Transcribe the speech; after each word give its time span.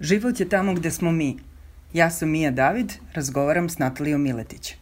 Život 0.00 0.40
je 0.40 0.48
tamo 0.48 0.74
gde 0.74 0.90
smo 0.90 1.12
mi. 1.12 1.38
Ja 1.92 2.10
sam 2.10 2.30
Mija 2.30 2.50
David, 2.50 2.92
razgovaram 3.14 3.68
s 3.68 3.78
Natalijom 3.78 4.22
Miletić. 4.22 4.74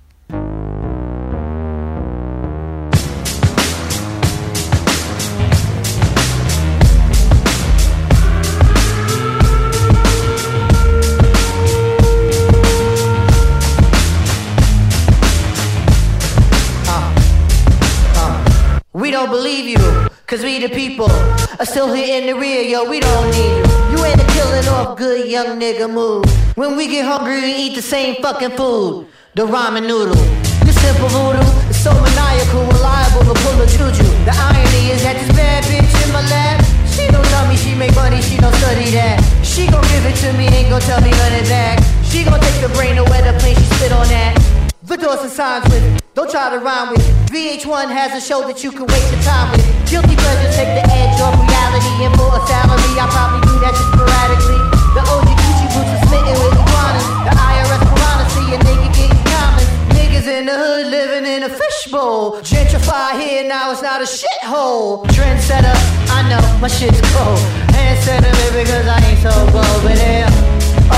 We 18.92 19.10
don't 19.10 19.30
believe 19.30 19.66
you, 19.66 20.08
cause 20.26 20.44
we 20.44 20.60
the 20.60 20.68
people 20.68 21.10
are 21.58 21.66
still 21.66 21.92
here 21.94 22.18
in 22.18 22.26
the 22.26 22.34
rear, 22.34 22.62
yo, 22.62 22.84
we 22.90 23.00
don't 23.00 23.30
need 23.30 23.66
you. 23.66 23.87
You 23.98 24.04
ain't 24.04 24.22
a 24.22 24.26
killing 24.26 24.68
off 24.68 24.96
good 24.96 25.26
young 25.26 25.58
nigga 25.58 25.90
move. 25.90 26.22
When 26.56 26.76
we 26.76 26.86
get 26.86 27.04
hungry, 27.04 27.42
we 27.42 27.52
eat 27.52 27.74
the 27.74 27.82
same 27.82 28.22
fucking 28.22 28.52
food. 28.52 29.08
The 29.34 29.42
ramen 29.42 29.88
noodle. 29.88 30.14
This 30.62 30.78
simple 30.78 31.08
voodoo 31.10 31.42
is 31.66 31.82
so 31.82 31.90
maniacal, 31.90 32.62
reliable 32.70 33.26
to 33.26 33.34
pull 33.42 33.58
a 33.58 33.66
juju. 33.66 34.06
The 34.22 34.30
irony 34.38 34.94
is 34.94 35.02
that 35.02 35.18
this 35.18 35.34
bad 35.34 35.64
bitch 35.64 35.90
in 36.06 36.12
my 36.12 36.22
lap, 36.30 36.62
she 36.86 37.10
don't 37.10 37.26
tell 37.26 37.48
me 37.48 37.56
she 37.56 37.74
make 37.74 37.92
money, 37.96 38.22
she 38.22 38.36
don't 38.36 38.54
study 38.62 38.86
that. 38.94 39.18
She 39.42 39.66
gon' 39.66 39.82
give 39.90 40.06
it 40.06 40.14
to 40.22 40.32
me, 40.38 40.46
ain't 40.46 40.70
gon' 40.70 40.80
tell 40.82 41.02
me 41.02 41.10
none 41.10 41.34
of 41.34 41.48
that. 41.50 41.82
She 42.06 42.22
gon' 42.22 42.38
take 42.38 42.60
the 42.62 42.70
brain 42.78 43.02
where 43.02 43.22
the 43.26 43.36
plane 43.40 43.56
she 43.56 43.66
spit 43.82 43.90
on 43.90 44.06
that. 44.14 44.38
The 44.84 44.96
doors 44.96 45.26
and 45.26 45.32
signs 45.32 45.66
with, 45.74 45.82
don't 46.18 46.30
try 46.34 46.50
to 46.50 46.58
rhyme 46.58 46.90
with. 46.90 47.06
VH1 47.30 47.94
has 47.94 48.10
a 48.10 48.18
show 48.18 48.42
that 48.42 48.66
you 48.66 48.74
can 48.74 48.90
waste 48.90 49.06
your 49.14 49.22
time 49.22 49.54
with. 49.54 49.62
Guilty 49.86 50.18
pleasure 50.18 50.50
take 50.50 50.74
the 50.74 50.82
edge 50.90 51.14
off 51.22 51.30
reality, 51.38 51.94
and 52.02 52.10
for 52.18 52.26
a 52.34 52.42
salary, 52.42 52.98
I 52.98 53.06
probably 53.06 53.46
do 53.46 53.54
that 53.62 53.70
just 53.70 53.86
sporadically. 53.94 54.58
The 54.98 55.02
OG 55.14 55.28
Gucci 55.38 55.66
boots 55.70 55.94
are 55.94 56.02
smitten 56.10 56.34
with 56.42 56.58
iguanas. 56.58 57.06
The 57.22 57.32
IRS 57.38 57.82
piranha 57.86 58.24
see 58.34 58.48
a 58.50 58.58
nigga 58.66 58.88
getting 58.98 59.22
common. 59.30 59.64
Niggas 59.94 60.26
in 60.26 60.50
the 60.50 60.56
hood 60.58 60.90
living 60.90 61.22
in 61.22 61.46
a 61.46 61.50
fishbowl. 61.54 62.42
Gentrify 62.42 63.14
here, 63.14 63.46
now 63.46 63.70
it's 63.70 63.86
not 63.86 64.02
a 64.02 64.08
shithole. 64.10 65.06
Trendsetter, 65.14 65.78
I 66.10 66.26
know 66.26 66.42
my 66.58 66.66
shit's 66.66 66.98
cold. 67.14 67.38
Hand 67.78 67.94
sentiment 68.02 68.52
because 68.58 68.90
I 68.90 68.98
ain't 69.06 69.22
so 69.22 69.30
bold, 69.54 69.80
but 69.86 69.94
yeah. 69.94 70.26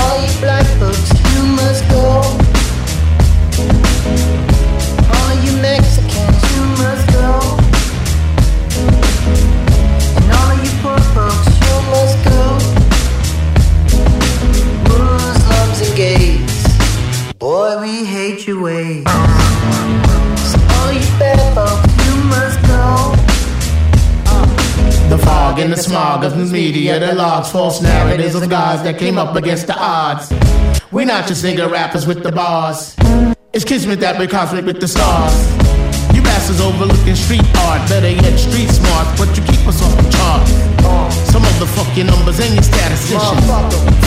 All 0.01 0.17
you 0.17 0.33
black 0.41 0.65
folks, 0.81 1.13
you 1.29 1.45
must 1.45 1.85
go. 1.93 2.40
Boy, 17.41 17.81
we 17.81 18.05
hate 18.05 18.45
your 18.45 18.61
ways. 18.61 19.03
Eh? 19.07 20.35
So 20.37 20.59
all 20.77 20.93
you 20.93 21.01
bad 21.17 21.41
folks, 21.55 21.91
you 22.05 22.15
must 22.29 22.61
go. 22.67 23.15
The 25.09 25.17
fog 25.17 25.59
and 25.59 25.73
the 25.73 25.77
smog 25.77 26.23
of 26.23 26.37
the 26.37 26.45
media 26.45 26.99
that 26.99 27.17
logs 27.17 27.51
false 27.51 27.81
narratives 27.81 28.35
of 28.35 28.47
guys 28.47 28.83
that 28.83 28.99
came 28.99 29.17
up 29.17 29.35
against 29.35 29.65
the 29.65 29.75
odds. 29.75 30.31
We're 30.91 31.07
not 31.07 31.27
just 31.27 31.43
nigga 31.43 31.69
rappers 31.69 32.05
with 32.05 32.21
the 32.21 32.31
bars. 32.31 32.95
It's 33.53 33.65
kismet 33.65 33.99
that 34.01 34.19
we're 34.19 34.27
cosmic 34.27 34.63
with 34.63 34.79
the 34.79 34.87
stars. 34.87 35.50
You 36.41 36.65
overlooking 36.65 37.15
street 37.15 37.45
art, 37.69 37.87
better 37.87 38.09
yet 38.09 38.37
street 38.37 38.67
smart, 38.67 39.07
but 39.17 39.29
you 39.37 39.43
keep 39.45 39.61
us 39.67 39.81
off 39.81 39.93
the 39.95 40.09
chart. 40.09 40.41
Some 41.29 41.43
of 41.45 41.59
the 41.59 41.67
fucking 41.67 42.07
numbers 42.07 42.39
and 42.39 42.53
your 42.53 42.63
statisticians. 42.63 43.45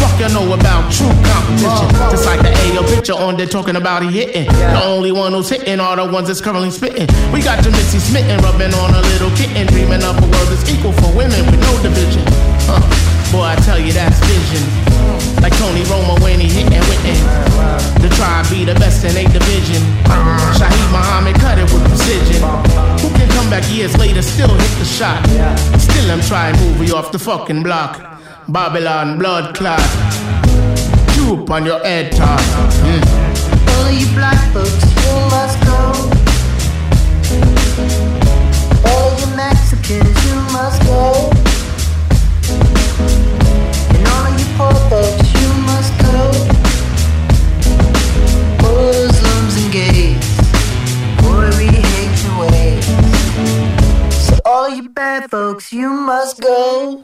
Fuck 0.02 0.18
you 0.18 0.28
know 0.34 0.52
about 0.52 0.90
true 0.92 1.08
competition. 1.30 1.88
Just 2.10 2.26
like 2.26 2.42
the 2.42 2.50
AO 2.50 2.82
picture 2.92 3.14
on 3.14 3.36
there 3.36 3.46
talking 3.46 3.76
about 3.76 4.02
he 4.02 4.10
hitting. 4.10 4.46
The 4.50 4.82
only 4.84 5.12
one 5.12 5.32
who's 5.32 5.48
hitting 5.48 5.78
are 5.80 5.96
the 5.96 6.04
ones 6.10 6.26
that's 6.26 6.40
currently 6.40 6.70
spitting. 6.70 7.06
We 7.32 7.40
got 7.40 7.64
your 7.64 7.72
Missy 7.72 7.98
smitten, 7.98 8.42
rubbing 8.42 8.74
on 8.74 8.90
a 8.94 9.00
little 9.00 9.30
kitten, 9.36 9.66
dreaming 9.68 10.02
up 10.02 10.18
a 10.18 10.26
world 10.26 10.48
that's 10.50 10.68
equal 10.68 10.92
for 10.92 11.16
women 11.16 11.46
with 11.46 11.60
no 11.60 11.72
division. 11.82 12.24
Huh. 12.66 12.82
Boy, 13.32 13.42
I 13.42 13.56
tell 13.56 13.78
you 13.78 13.92
that's 13.92 14.18
vision. 14.26 14.83
Like 15.42 15.56
Tony 15.58 15.82
Romo 15.90 16.20
when 16.22 16.40
he 16.40 16.48
hitting 16.48 16.82
witten. 16.88 17.18
The 18.00 18.08
tribe 18.16 18.48
be 18.50 18.64
the 18.64 18.74
best 18.74 19.04
in 19.04 19.16
a 19.16 19.24
division. 19.32 19.82
Shaheed 20.58 20.90
Muhammad 20.92 21.36
cut 21.36 21.58
it 21.58 21.70
with 21.72 21.84
precision. 21.88 22.42
Who 23.00 23.08
can 23.16 23.28
come 23.30 23.48
back 23.50 23.64
years 23.72 23.96
later, 23.96 24.22
still 24.22 24.48
hit 24.48 24.78
the 24.78 24.84
shot? 24.84 25.24
Still 25.80 26.10
I'm 26.10 26.20
trying 26.20 26.54
to 26.54 26.60
move 26.60 26.88
you 26.88 26.96
off 26.96 27.12
the 27.12 27.18
fucking 27.18 27.62
block. 27.62 28.00
Babylon 28.48 29.18
blood 29.18 29.54
clot. 29.54 29.80
Droop 31.14 31.50
on 31.50 31.64
your 31.64 31.80
head 31.80 32.12
top. 32.12 32.40
Mm. 32.84 33.02
All 33.70 33.86
of 33.86 33.94
you 33.94 34.06
black 34.14 34.52
folks, 34.52 34.84
you 35.00 35.14
must 35.32 35.56
go. 35.64 35.78
All 38.90 39.08
of 39.08 39.20
you 39.20 39.36
Mexicans, 39.36 40.26
you 40.26 40.34
must 40.52 40.82
go. 40.82 41.13
Bad 54.94 55.30
folks, 55.30 55.72
you 55.72 55.90
must 55.92 56.40
go. 56.40 57.02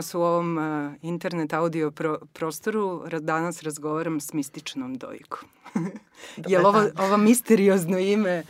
Nas 0.00 0.14
u 0.14 0.20
ovom 0.20 0.58
uh, 0.58 0.94
internet 1.02 1.52
audio 1.52 1.90
pro, 1.90 2.18
prostoru. 2.32 3.02
Ra- 3.06 3.20
Danas 3.20 3.62
razgovaram 3.62 4.20
s 4.20 4.32
mističnom 4.32 4.94
dojkom. 4.94 5.48
Je 6.48 6.58
li 6.58 6.64
ovo, 6.64 6.84
ovo 6.98 7.16
misteriozno 7.16 7.98
ime, 7.98 8.42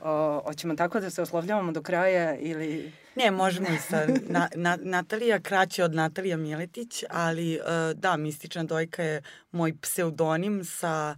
o, 0.00 0.42
hoćemo 0.46 0.74
tako 0.74 1.00
da 1.00 1.10
se 1.10 1.22
oslovljavamo 1.22 1.72
do 1.72 1.82
kraja 1.82 2.36
ili... 2.36 2.92
Ne, 3.16 3.30
možemo 3.30 3.68
i 3.68 3.78
sa 3.78 4.06
na, 4.34 4.48
na, 4.54 4.78
Natalija, 4.82 5.40
kraće 5.40 5.84
od 5.84 5.94
Natalija 5.94 6.36
Miletić, 6.36 7.04
ali 7.10 7.56
uh, 7.56 8.00
da, 8.00 8.16
Mistična 8.16 8.64
dojka 8.64 9.02
je 9.02 9.22
moj 9.52 9.74
pseudonim 9.80 10.64
sa 10.64 11.16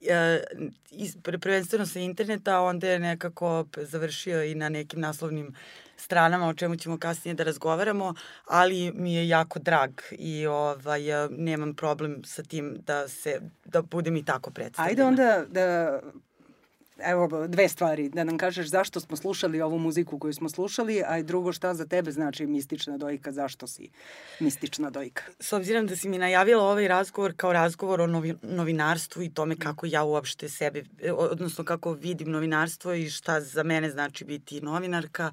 uh, 0.00 0.06
iz, 0.90 1.16
prvenstveno 1.22 1.86
sa 1.86 1.98
interneta, 1.98 2.60
onda 2.60 2.88
je 2.88 2.98
nekako 2.98 3.66
završio 3.76 4.44
i 4.44 4.54
na 4.54 4.68
nekim 4.68 5.00
naslovnim 5.00 5.54
stranama, 5.98 6.48
o 6.48 6.54
čemu 6.54 6.76
ćemo 6.76 6.98
kasnije 6.98 7.34
da 7.34 7.44
razgovaramo, 7.44 8.14
ali 8.44 8.92
mi 8.94 9.14
je 9.14 9.28
jako 9.28 9.58
drag 9.58 9.90
i 10.10 10.46
ovaj, 10.46 11.02
nemam 11.30 11.74
problem 11.74 12.22
sa 12.24 12.42
tim 12.42 12.76
da 12.86 13.08
se 13.08 13.40
da 13.64 13.82
budem 13.82 14.16
i 14.16 14.24
tako 14.24 14.50
predstavljena. 14.50 14.90
Ajde 14.90 15.04
onda 15.04 15.44
da 15.48 16.00
evo 16.98 17.46
dve 17.48 17.68
stvari, 17.68 18.08
da 18.08 18.24
nam 18.24 18.38
kažeš 18.38 18.66
zašto 18.66 19.00
smo 19.00 19.16
slušali 19.16 19.60
ovu 19.60 19.78
muziku 19.78 20.18
koju 20.18 20.32
smo 20.32 20.48
slušali, 20.48 21.02
a 21.06 21.18
i 21.18 21.22
drugo 21.22 21.52
šta 21.52 21.74
za 21.74 21.86
tebe 21.86 22.10
znači 22.10 22.46
mistična 22.46 22.98
dojka, 22.98 23.32
zašto 23.32 23.66
si 23.66 23.90
mistična 24.40 24.90
dojka. 24.90 25.22
S 25.40 25.52
obzirom 25.52 25.86
da 25.86 25.96
si 25.96 26.08
mi 26.08 26.18
najavila 26.18 26.64
ovaj 26.64 26.88
razgovor 26.88 27.32
kao 27.36 27.52
razgovor 27.52 28.00
o 28.00 28.06
novi, 28.06 28.34
novinarstvu 28.42 29.22
i 29.22 29.34
tome 29.34 29.56
kako 29.56 29.86
ja 29.86 30.04
uopšte 30.04 30.48
sebe, 30.48 30.84
odnosno 31.12 31.64
kako 31.64 31.92
vidim 31.92 32.30
novinarstvo 32.30 32.92
i 32.92 33.10
šta 33.10 33.40
za 33.40 33.62
mene 33.62 33.90
znači 33.90 34.24
biti 34.24 34.60
novinarka, 34.60 35.32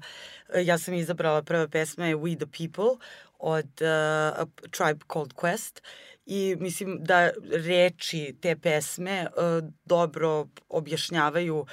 ja 0.54 0.78
sam 0.78 0.94
izabrala 0.94 1.42
prva 1.42 1.68
pesma 1.68 2.06
je 2.06 2.16
We 2.16 2.36
the 2.36 2.46
People 2.46 3.06
od 3.38 3.66
uh, 3.80 4.48
Tribe 4.70 5.04
Called 5.12 5.32
Quest 5.32 5.80
i 6.26 6.56
mislim 6.60 6.98
da 7.00 7.30
reči 7.50 8.36
te 8.40 8.56
pesme 8.56 9.26
uh, 9.26 9.68
dobro 9.84 10.46
objašnjavaju 10.68 11.66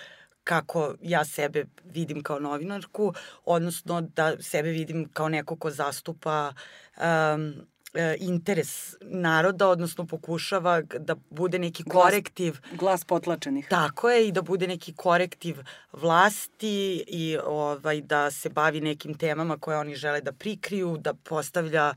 kako 0.43 0.95
ja 1.01 1.25
sebe 1.25 1.65
vidim 1.83 2.23
kao 2.23 2.39
novinarku, 2.39 3.13
odnosno 3.45 4.01
da 4.01 4.41
sebe 4.41 4.69
vidim 4.69 5.09
kao 5.13 5.29
neko 5.29 5.55
ko 5.55 5.69
zastupa 5.69 6.53
um, 6.97 7.53
interes 8.19 8.95
naroda, 9.01 9.67
odnosno 9.67 10.07
pokušava 10.07 10.81
da 10.81 11.15
bude 11.29 11.59
neki 11.59 11.83
Glas- 11.83 12.03
korektiv 12.03 12.57
Glas 12.71 13.05
potlačenih. 13.05 13.67
Tako 13.69 14.09
je 14.09 14.27
i 14.27 14.31
da 14.31 14.41
bude 14.41 14.67
neki 14.67 14.93
korektiv 14.93 15.57
vlasti 15.91 17.03
i 17.07 17.37
ovaj 17.45 18.01
da 18.01 18.31
se 18.31 18.49
bavi 18.49 18.81
nekim 18.81 19.17
temama 19.17 19.57
koje 19.57 19.77
oni 19.77 19.95
žele 19.95 20.21
da 20.21 20.31
prikriju, 20.31 20.97
da 20.97 21.13
postavlja 21.13 21.93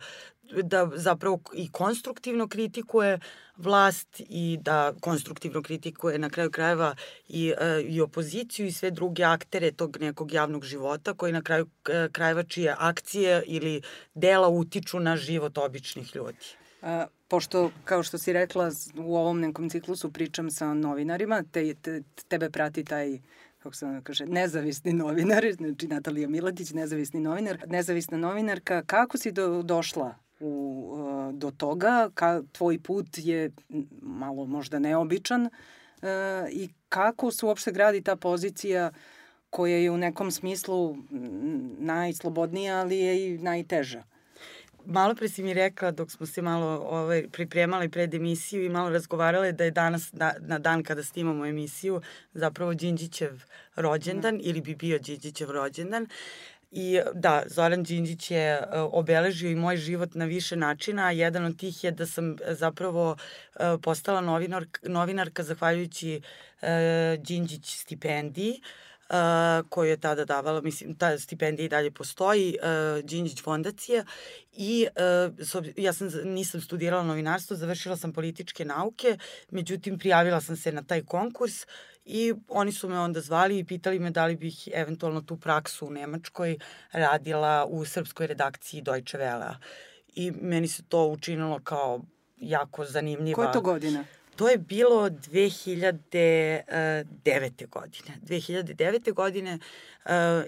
da 0.62 0.90
zapravo 0.94 1.40
i 1.54 1.72
konstruktivno 1.72 2.48
kritikuje 2.48 3.18
vlast 3.56 4.20
i 4.28 4.58
da 4.60 4.92
konstruktivno 5.00 5.62
kritikuje 5.62 6.18
na 6.18 6.30
kraju 6.30 6.50
krajeva 6.50 6.94
i, 7.28 7.54
e, 7.60 7.82
i 7.82 8.00
opoziciju 8.00 8.66
i 8.66 8.72
sve 8.72 8.90
druge 8.90 9.24
aktere 9.24 9.72
tog 9.72 9.96
nekog 10.00 10.32
javnog 10.32 10.64
života 10.64 11.14
koji 11.14 11.32
na 11.32 11.42
kraju 11.42 11.66
e, 11.88 12.08
krajeva 12.12 12.42
čije 12.42 12.74
akcije 12.78 13.42
ili 13.46 13.82
dela 14.14 14.48
utiču 14.48 15.00
na 15.00 15.16
život 15.16 15.58
običnih 15.58 16.16
ljudi. 16.16 16.46
A, 16.82 17.06
pošto, 17.28 17.70
kao 17.84 18.02
što 18.02 18.18
si 18.18 18.32
rekla, 18.32 18.70
u 18.96 19.16
ovom 19.16 19.40
nekom 19.40 19.70
ciklusu 19.70 20.12
pričam 20.12 20.50
sa 20.50 20.74
novinarima, 20.74 21.42
te, 21.52 21.74
te, 21.74 22.02
tebe 22.28 22.50
prati 22.50 22.84
taj 22.84 23.18
kako 23.58 23.76
se 23.76 23.86
ona 23.86 24.00
kaže, 24.00 24.26
nezavisni 24.26 24.92
novinar, 24.92 25.44
znači 25.56 25.88
Natalija 25.88 26.28
Miletić, 26.28 26.70
nezavisni 26.70 27.20
novinar, 27.20 27.58
nezavisna 27.66 28.18
novinarka. 28.18 28.82
Kako 28.86 29.18
si 29.18 29.32
do, 29.32 29.62
došla 29.62 30.25
u, 30.40 30.48
uh, 30.92 31.34
do 31.34 31.50
toga, 31.50 32.10
ka, 32.14 32.42
tvoj 32.52 32.78
put 32.78 33.06
je 33.16 33.50
malo 34.02 34.46
možda 34.46 34.78
neobičan 34.78 35.42
uh, 35.46 35.50
i 36.50 36.68
kako 36.88 37.30
se 37.30 37.46
uopšte 37.46 37.72
gradi 37.72 38.02
ta 38.02 38.16
pozicija 38.16 38.90
koja 39.50 39.76
je 39.76 39.90
u 39.90 39.96
nekom 39.96 40.30
smislu 40.30 40.96
najslobodnija, 41.78 42.76
ali 42.76 42.98
je 42.98 43.34
i 43.34 43.38
najteža? 43.38 44.02
malo 44.86 45.14
pre 45.14 45.28
si 45.28 45.42
mi 45.42 45.54
rekla 45.54 45.90
dok 45.90 46.10
smo 46.10 46.26
se 46.26 46.42
malo 46.42 46.66
ovaj, 46.90 47.28
pripremali 47.32 47.88
pred 47.88 48.14
emisiju 48.14 48.64
i 48.64 48.68
malo 48.68 48.90
razgovarale 48.90 49.52
da 49.52 49.64
je 49.64 49.70
danas 49.70 50.12
na, 50.12 50.34
na 50.40 50.58
dan 50.58 50.82
kada 50.82 51.02
snimamo 51.02 51.46
emisiju 51.46 52.00
zapravo 52.34 52.74
Đinđićev 52.74 53.42
rođendan 53.76 54.34
mm. 54.34 54.40
ili 54.42 54.60
bi 54.60 54.74
bio 54.74 54.98
Đinđićev 54.98 55.50
rođendan. 55.50 56.06
I 56.78 57.00
da, 57.14 57.42
Zoran 57.46 57.82
Đinđić 57.82 58.30
je 58.30 58.58
uh, 58.58 58.66
obeležio 58.92 59.50
i 59.50 59.54
moj 59.54 59.76
život 59.76 60.14
na 60.14 60.24
više 60.24 60.56
načina, 60.56 61.10
jedan 61.10 61.44
od 61.44 61.58
tih 61.58 61.84
je 61.84 61.90
da 61.90 62.06
sam 62.06 62.36
zapravo 62.48 63.10
uh, 63.12 63.80
postala 63.82 64.20
novinar, 64.20 64.66
novinarka 64.82 65.42
zahvaljujući 65.42 66.20
Đinđić 67.18 67.76
stipendiji. 67.76 68.60
Uh, 69.10 69.68
koju 69.68 69.90
je 69.90 69.96
tada 69.96 70.24
davala, 70.24 70.60
mislim, 70.60 70.94
ta 70.94 71.18
stipendija 71.18 71.66
i 71.66 71.68
dalje 71.68 71.90
postoji, 71.90 72.56
uh, 72.62 73.04
Đinđić 73.04 73.42
fondacija 73.42 74.04
i 74.52 74.86
uh, 75.56 75.64
ja 75.76 75.92
sam, 75.92 76.08
nisam 76.24 76.60
studirala 76.60 77.04
novinarstvo, 77.04 77.56
završila 77.56 77.96
sam 77.96 78.12
političke 78.12 78.64
nauke, 78.64 79.18
međutim 79.50 79.98
prijavila 79.98 80.40
sam 80.40 80.56
se 80.56 80.72
na 80.72 80.82
taj 80.82 81.02
konkurs 81.02 81.66
i 82.06 82.34
oni 82.48 82.72
su 82.72 82.88
me 82.88 82.98
onda 82.98 83.20
zvali 83.20 83.58
i 83.58 83.64
pitali 83.64 83.98
me 83.98 84.10
da 84.10 84.26
li 84.26 84.36
bih 84.36 84.68
eventualno 84.74 85.20
tu 85.20 85.36
praksu 85.36 85.86
u 85.86 85.90
Nemačkoj 85.90 86.58
radila 86.92 87.66
u 87.68 87.84
srpskoj 87.84 88.26
redakciji 88.26 88.82
Deutsche 88.82 89.18
Welle. 89.18 89.54
I 90.08 90.30
meni 90.30 90.68
se 90.68 90.82
to 90.82 91.06
učinilo 91.06 91.60
kao 91.64 92.00
jako 92.36 92.84
zanimljiva... 92.84 93.34
Koja 93.34 93.46
je 93.46 93.52
to 93.52 93.60
godina? 93.60 94.04
To 94.36 94.48
je 94.48 94.58
bilo 94.58 95.10
2009. 95.10 97.68
godine. 97.68 98.18
2009. 98.22 99.12
godine, 99.12 99.58
eh, 100.04 100.44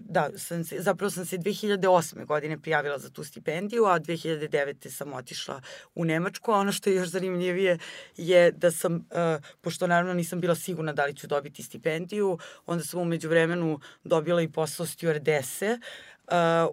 da, 0.00 0.30
sam 0.36 0.64
se, 0.64 0.80
zapravo 0.80 1.10
sam 1.10 1.26
se 1.26 1.38
2008. 1.38 2.24
godine 2.24 2.58
prijavila 2.58 2.98
za 2.98 3.10
tu 3.10 3.24
stipendiju, 3.24 3.84
a 3.84 3.98
2009. 3.98 4.90
sam 4.90 5.12
otišla 5.12 5.60
u 5.94 6.04
Nemačku, 6.04 6.52
a 6.52 6.58
ono 6.58 6.72
što 6.72 6.90
je 6.90 6.96
još 6.96 7.08
zanimljivije 7.08 7.78
je 8.16 8.52
da 8.52 8.70
sam, 8.70 8.96
eh, 8.96 9.38
pošto 9.60 9.86
naravno 9.86 10.14
nisam 10.14 10.40
bila 10.40 10.54
sigurna 10.54 10.92
da 10.92 11.06
li 11.06 11.14
ću 11.14 11.26
dobiti 11.26 11.62
stipendiju, 11.62 12.38
onda 12.66 12.84
sam 12.84 13.00
umeđu 13.00 13.28
vremenu 13.28 13.80
dobila 14.04 14.42
i 14.42 14.48
posao 14.48 14.86
stewardese, 14.86 15.74
uh, 15.74 15.80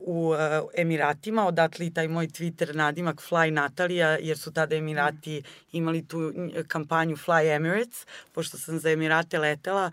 u 0.01 0.29
uh, 0.29 0.37
Emiratima, 0.77 1.47
odatle 1.47 1.85
i 1.85 1.93
taj 1.93 2.07
moj 2.07 2.27
Twitter 2.27 2.75
nadimak 2.75 3.21
Fly 3.21 3.49
Natalija, 3.49 4.17
jer 4.21 4.37
su 4.37 4.51
tada 4.53 4.75
Emirati 4.75 5.43
imali 5.71 6.07
tu 6.07 6.33
kampanju 6.67 7.15
Fly 7.15 7.55
Emirates, 7.55 8.05
pošto 8.31 8.57
sam 8.57 8.79
za 8.79 8.89
Emirate 8.89 9.39
letela 9.39 9.91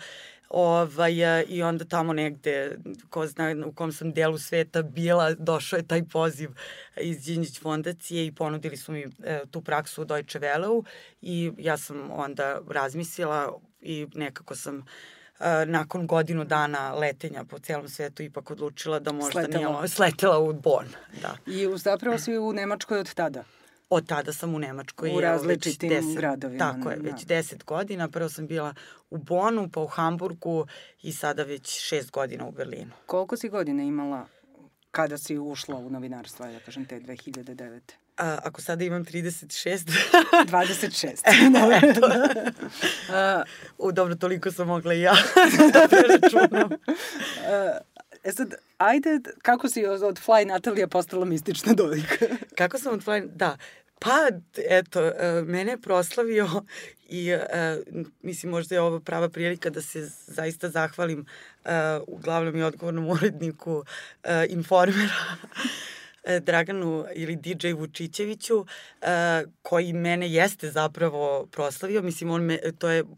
ovaj, 0.48 1.44
i 1.48 1.62
onda 1.62 1.84
tamo 1.84 2.12
negde, 2.12 2.78
ko 3.10 3.26
zna 3.26 3.56
u 3.66 3.72
kom 3.72 3.92
sam 3.92 4.12
delu 4.12 4.38
sveta 4.38 4.82
bila, 4.82 5.34
došao 5.34 5.76
je 5.76 5.86
taj 5.86 6.04
poziv 6.04 6.50
iz 7.00 7.24
Đinđić 7.24 7.60
fondacije 7.60 8.26
i 8.26 8.32
ponudili 8.32 8.76
su 8.76 8.92
mi 8.92 9.00
e, 9.00 9.40
tu 9.50 9.60
praksu 9.60 10.02
u 10.02 10.04
Deutsche 10.04 10.40
Welleu 10.40 10.84
i 11.22 11.52
ja 11.58 11.76
sam 11.76 12.10
onda 12.10 12.60
razmislila 12.68 13.60
i 13.80 14.06
nekako 14.14 14.54
sam 14.56 14.78
uh, 14.78 14.84
nakon 15.66 16.06
godinu 16.06 16.44
dana 16.44 16.94
letenja 16.94 17.44
po 17.44 17.58
celom 17.58 17.88
svetu 17.88 18.22
ipak 18.22 18.50
odlučila 18.50 18.98
da 18.98 19.12
možda 19.12 19.30
sletela. 19.30 19.78
nije 19.78 19.88
sletela 19.88 20.38
u 20.38 20.52
Bonn. 20.52 20.88
Da. 21.22 21.36
I 21.46 21.68
zapravo 21.76 22.18
si 22.18 22.38
u 22.38 22.52
Nemačkoj 22.52 22.98
od 22.98 23.14
tada? 23.14 23.44
Od 23.90 24.06
tada 24.06 24.32
sam 24.32 24.54
u 24.54 24.58
Nemačkoj. 24.58 25.16
U 25.16 25.20
različitim 25.20 25.88
deset, 25.88 26.16
gradovima. 26.16 26.72
Tako 26.72 26.90
je, 26.90 26.96
već 26.96 27.24
da. 27.24 27.34
deset 27.34 27.64
godina. 27.64 28.08
Prvo 28.08 28.28
sam 28.28 28.46
bila 28.46 28.74
u 29.10 29.18
Bonu, 29.18 29.68
pa 29.72 29.80
u 29.80 29.86
Hamburgu 29.86 30.66
i 31.02 31.12
sada 31.12 31.42
već 31.42 31.80
šest 31.80 32.10
godina 32.10 32.46
u 32.46 32.52
Berlinu. 32.52 32.90
Koliko 33.06 33.36
si 33.36 33.48
godina 33.48 33.82
imala 33.82 34.26
kada 34.90 35.18
si 35.18 35.38
ušla 35.38 35.76
u 35.76 35.90
novinarstvo, 35.90 36.46
da 36.46 36.60
kažem 36.60 36.84
te 36.84 37.00
2009? 37.00 37.80
A, 38.20 38.38
ako 38.44 38.62
sada 38.62 38.84
imam 38.84 39.04
36... 39.04 39.90
26. 40.46 41.20
Dobro. 41.60 41.76
Eto. 41.82 42.08
A, 43.16 43.42
u, 43.78 43.92
dobro, 43.92 44.14
toliko 44.14 44.52
sam 44.52 44.66
mogla 44.66 44.94
i 44.94 45.00
ja 45.00 45.16
da 45.72 45.88
preračunam. 45.88 46.70
E 48.24 48.32
sad, 48.32 48.54
ajde, 48.78 49.20
kako 49.42 49.68
si 49.68 49.86
od 49.86 50.20
Fly 50.26 50.44
Natalija 50.46 50.88
postala 50.88 51.24
mistična 51.24 51.72
dojka? 51.72 52.26
kako 52.54 52.78
sam 52.78 52.92
od 52.94 53.04
Fly... 53.04 53.28
Da, 53.34 53.56
Pa, 54.02 54.28
eto, 54.68 55.00
e, 55.02 55.42
mene 55.46 55.72
je 55.72 55.80
proslavio 55.80 56.48
i 57.08 57.30
e, 57.30 57.78
mislim 58.22 58.50
možda 58.50 58.74
je 58.74 58.80
ovo 58.80 59.00
prava 59.00 59.28
prilika 59.28 59.70
da 59.70 59.82
se 59.82 60.08
zaista 60.26 60.68
zahvalim 60.68 61.26
uh, 61.64 61.70
uglavnom 62.06 62.56
i 62.56 62.62
odgovornom 62.62 63.10
uredniku 63.10 63.84
informera 64.48 65.14
E, 65.64 65.99
Draganu 66.40 67.04
ili 67.14 67.36
DJ 67.36 67.72
Vučićeviću, 67.72 68.58
uh, 68.58 68.66
koji 69.62 69.92
mene 69.92 70.32
jeste 70.32 70.70
zapravo 70.70 71.46
proslavio. 71.46 72.02
Mislim, 72.02 72.30
on 72.30 72.42
me, 72.42 72.58
to 72.78 72.88
je... 72.88 73.02
Uh, 73.02 73.08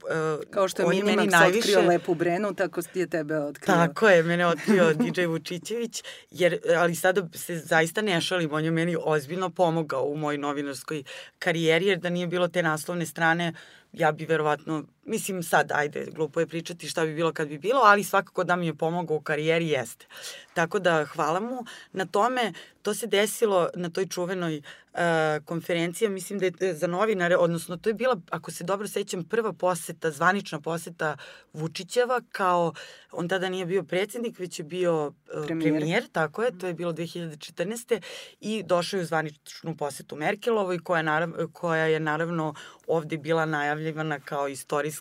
Kao 0.51 0.69
što 0.69 0.83
je 0.83 1.03
Minimax 1.03 1.31
najviše... 1.31 1.59
otkrio 1.59 1.89
Lepu 1.89 2.15
Brenu, 2.15 2.55
tako 2.55 2.81
je 2.95 3.07
tebe 3.07 3.39
otkrio. 3.39 3.67
Tako 3.75 4.09
je, 4.09 4.23
mene 4.23 4.47
otkrio 4.47 4.95
DJ 5.01 5.25
Vučićević, 5.25 6.03
jer, 6.31 6.59
ali 6.77 6.95
sada 6.95 7.29
se 7.35 7.59
zaista 7.59 8.03
ne 8.03 8.21
šalim, 8.21 8.53
on 8.53 8.65
je 8.65 8.71
meni 8.71 8.97
ozbiljno 9.05 9.51
pomogao 9.51 10.05
u 10.05 10.17
mojoj 10.17 10.39
novinarskoj 10.39 11.03
karijeri, 11.39 11.87
jer 11.87 11.99
da 11.99 12.11
nije 12.11 12.27
bilo 12.27 12.49
te 12.49 12.63
naslovne 12.63 13.07
strane, 13.07 13.53
ja 13.93 14.13
bi 14.13 14.25
verovatno, 14.25 14.85
mislim 15.05 15.43
sad, 15.43 15.73
ajde, 15.73 16.07
glupo 16.15 16.41
je 16.41 16.47
pričati 16.47 16.89
šta 16.89 17.05
bi 17.05 17.15
bilo 17.15 17.33
kad 17.33 17.49
bi 17.49 17.59
bilo, 17.59 17.81
ali 17.85 18.05
svakako 18.05 18.45
da 18.45 18.57
mi 18.57 18.67
je 18.67 18.75
pomogao 18.75 19.17
u 19.17 19.21
karijeri 19.21 19.69
jeste. 19.69 20.07
Tako 20.55 20.79
da 20.79 21.05
hvala 21.05 21.41
mu 21.41 21.65
na 21.93 22.07
tome. 22.07 22.53
To 22.83 22.95
se 22.95 23.07
desilo 23.07 23.69
na 23.75 23.91
toj 23.91 24.07
čuvenoj 24.07 24.63
uh, 24.93 25.01
konferenciji, 25.45 26.09
mislim 26.09 26.39
da 26.39 26.47
je 26.47 26.75
za 26.75 26.87
novinare, 26.87 27.37
odnosno 27.37 27.77
to 27.77 27.91
je 27.91 27.95
bila, 27.95 28.21
ako 28.31 28.51
se 28.51 28.65
dobro 28.65 28.89
sećam, 28.89 29.25
prva 29.25 29.53
poseta, 29.53 30.11
zvanična 30.11 30.61
poseta 30.61 31.17
Vučićeva 31.53 32.21
kao, 32.33 32.73
on 33.13 33.29
tada 33.29 33.49
nije 33.49 33.67
bio 33.67 33.83
predsednik, 33.83 34.39
već 34.39 34.59
je 34.59 34.65
bio 34.65 35.07
uh, 35.07 35.13
premijer. 35.47 35.75
premijer, 35.75 36.09
tako 36.13 36.43
je, 36.43 36.59
to 36.59 36.67
je 36.67 36.75
bilo 36.75 36.93
2014. 36.93 38.01
i 38.41 38.63
došao 38.63 38.99
je 38.99 39.03
u 39.03 39.07
zvaničnu 39.07 39.77
posetu 39.77 40.17
Merkelovoj, 40.17 40.79
koja, 40.79 41.03
narav, 41.03 41.31
koja 41.53 41.87
je 41.87 42.01
naravno 42.01 42.55
ovde 42.87 43.17
bila 43.17 43.47
najavljivana 43.47 44.21
kao 44.21 44.49
istorijska 44.49 44.92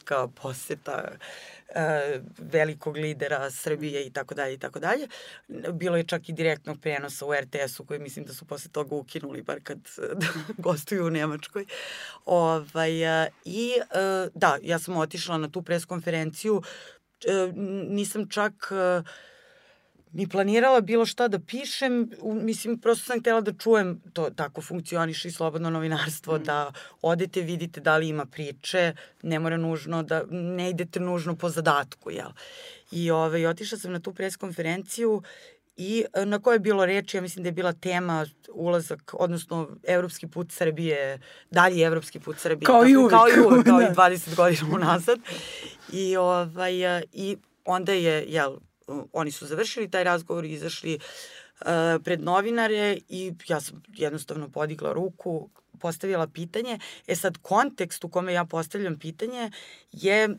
poseta 0.41 1.11
uh, 1.11 2.21
velikog 2.37 2.97
lidera 2.97 3.51
Srbije 3.51 4.05
i 4.05 4.09
tako 4.09 4.35
dalje 4.35 4.53
i 4.53 4.57
tako 4.57 4.79
dalje. 4.79 5.07
Bilo 5.73 5.97
je 5.97 6.03
čak 6.03 6.29
i 6.29 6.33
direktnog 6.33 6.79
prenosa 6.81 7.25
u 7.25 7.33
RTS-u 7.33 7.85
koji 7.85 7.99
mislim 7.99 8.25
da 8.25 8.33
su 8.33 8.45
posle 8.45 8.71
toga 8.71 8.95
ukinuli 8.95 9.41
bar 9.41 9.59
kad 9.63 9.79
gostuju 10.57 11.05
u 11.05 11.09
Nemačkoj. 11.09 11.65
Ovaj, 12.25 13.23
uh, 13.23 13.27
I 13.45 13.73
uh, 13.79 14.31
da, 14.35 14.57
ja 14.61 14.79
sam 14.79 14.97
otišla 14.97 15.37
na 15.37 15.49
tu 15.49 15.61
preskonferenciju 15.61 16.55
uh, 16.55 16.63
nisam 17.89 18.29
čak 18.29 18.53
uh, 18.71 19.05
ni 20.13 20.27
planirala 20.27 20.81
bilo 20.81 21.05
šta 21.05 21.27
da 21.27 21.39
pišem, 21.39 22.09
mislim, 22.23 22.79
prosto 22.79 23.05
sam 23.05 23.19
htela 23.19 23.41
da 23.41 23.53
čujem, 23.53 24.01
to 24.13 24.29
tako 24.29 24.61
funkcioniše 24.61 25.27
i 25.27 25.31
slobodno 25.31 25.69
novinarstvo, 25.69 26.37
mm. 26.37 26.43
da 26.43 26.73
odete, 27.01 27.41
vidite 27.41 27.81
da 27.81 27.97
li 27.97 28.07
ima 28.07 28.25
priče, 28.25 28.93
ne 29.23 29.39
mora 29.39 29.57
nužno 29.57 30.03
da, 30.03 30.23
ne 30.29 30.69
idete 30.69 30.99
nužno 30.99 31.35
po 31.35 31.49
zadatku, 31.49 32.11
jel? 32.11 32.29
I 32.91 33.11
ove, 33.11 33.25
ovaj, 33.25 33.45
otišla 33.45 33.77
sam 33.77 33.91
na 33.91 33.99
tu 33.99 34.13
preskonferenciju 34.13 35.21
i 35.77 36.05
e, 36.13 36.25
na 36.25 36.39
kojoj 36.39 36.55
je 36.55 36.59
bilo 36.59 36.85
reči, 36.85 37.17
ja 37.17 37.21
mislim 37.21 37.43
da 37.43 37.47
je 37.47 37.53
bila 37.53 37.73
tema 37.73 38.25
ulazak, 38.53 39.13
odnosno 39.13 39.69
evropski 39.83 40.27
put 40.27 40.51
Srbije, 40.51 41.19
dalji 41.51 41.81
evropski 41.81 42.19
put 42.19 42.39
Srbije. 42.39 42.65
Kao 42.65 42.87
i 42.87 42.95
uvek. 42.95 43.11
Kao 43.11 43.27
i 43.27 43.39
uvek, 43.39 43.65
kao 43.69 43.81
i 43.81 43.85
20 43.85 44.35
godina 44.35 44.75
unazad. 44.75 45.19
I, 45.93 46.17
ovaj, 46.17 46.97
e, 46.97 47.03
i 47.13 47.37
onda 47.65 47.93
je, 47.93 48.25
jel, 48.27 48.57
oni 49.13 49.31
su 49.31 49.45
završili 49.45 49.91
taj 49.91 50.03
razgovor 50.03 50.45
i 50.45 50.51
izašli 50.51 50.95
uh, 50.95 51.67
pred 52.03 52.21
novinare 52.21 52.97
i 53.09 53.33
ja 53.47 53.61
sam 53.61 53.83
jednostavno 53.87 54.49
podigla 54.49 54.93
ruku, 54.93 55.49
postavila 55.79 56.27
pitanje. 56.27 56.79
E 57.07 57.15
sad, 57.15 57.37
kontekst 57.37 58.03
u 58.03 58.09
kome 58.09 58.33
ja 58.33 58.45
postavljam 58.45 58.99
pitanje 58.99 59.51
je 59.91 60.29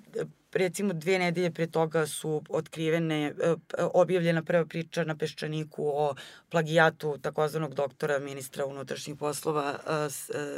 recimo 0.53 0.93
dve 0.93 1.19
nedelje 1.19 1.51
pre 1.51 1.67
toga 1.67 2.07
su 2.07 2.43
otkrivene, 2.49 3.25
e, 3.25 3.55
objavljena 3.95 4.43
prva 4.43 4.65
priča 4.67 5.05
na 5.05 5.17
Peščaniku 5.17 5.87
o 5.87 6.15
plagijatu 6.51 7.19
takozvanog 7.23 7.75
doktora 7.75 8.19
ministra 8.19 8.67
unutrašnjih 8.67 9.17
poslova 9.17 9.79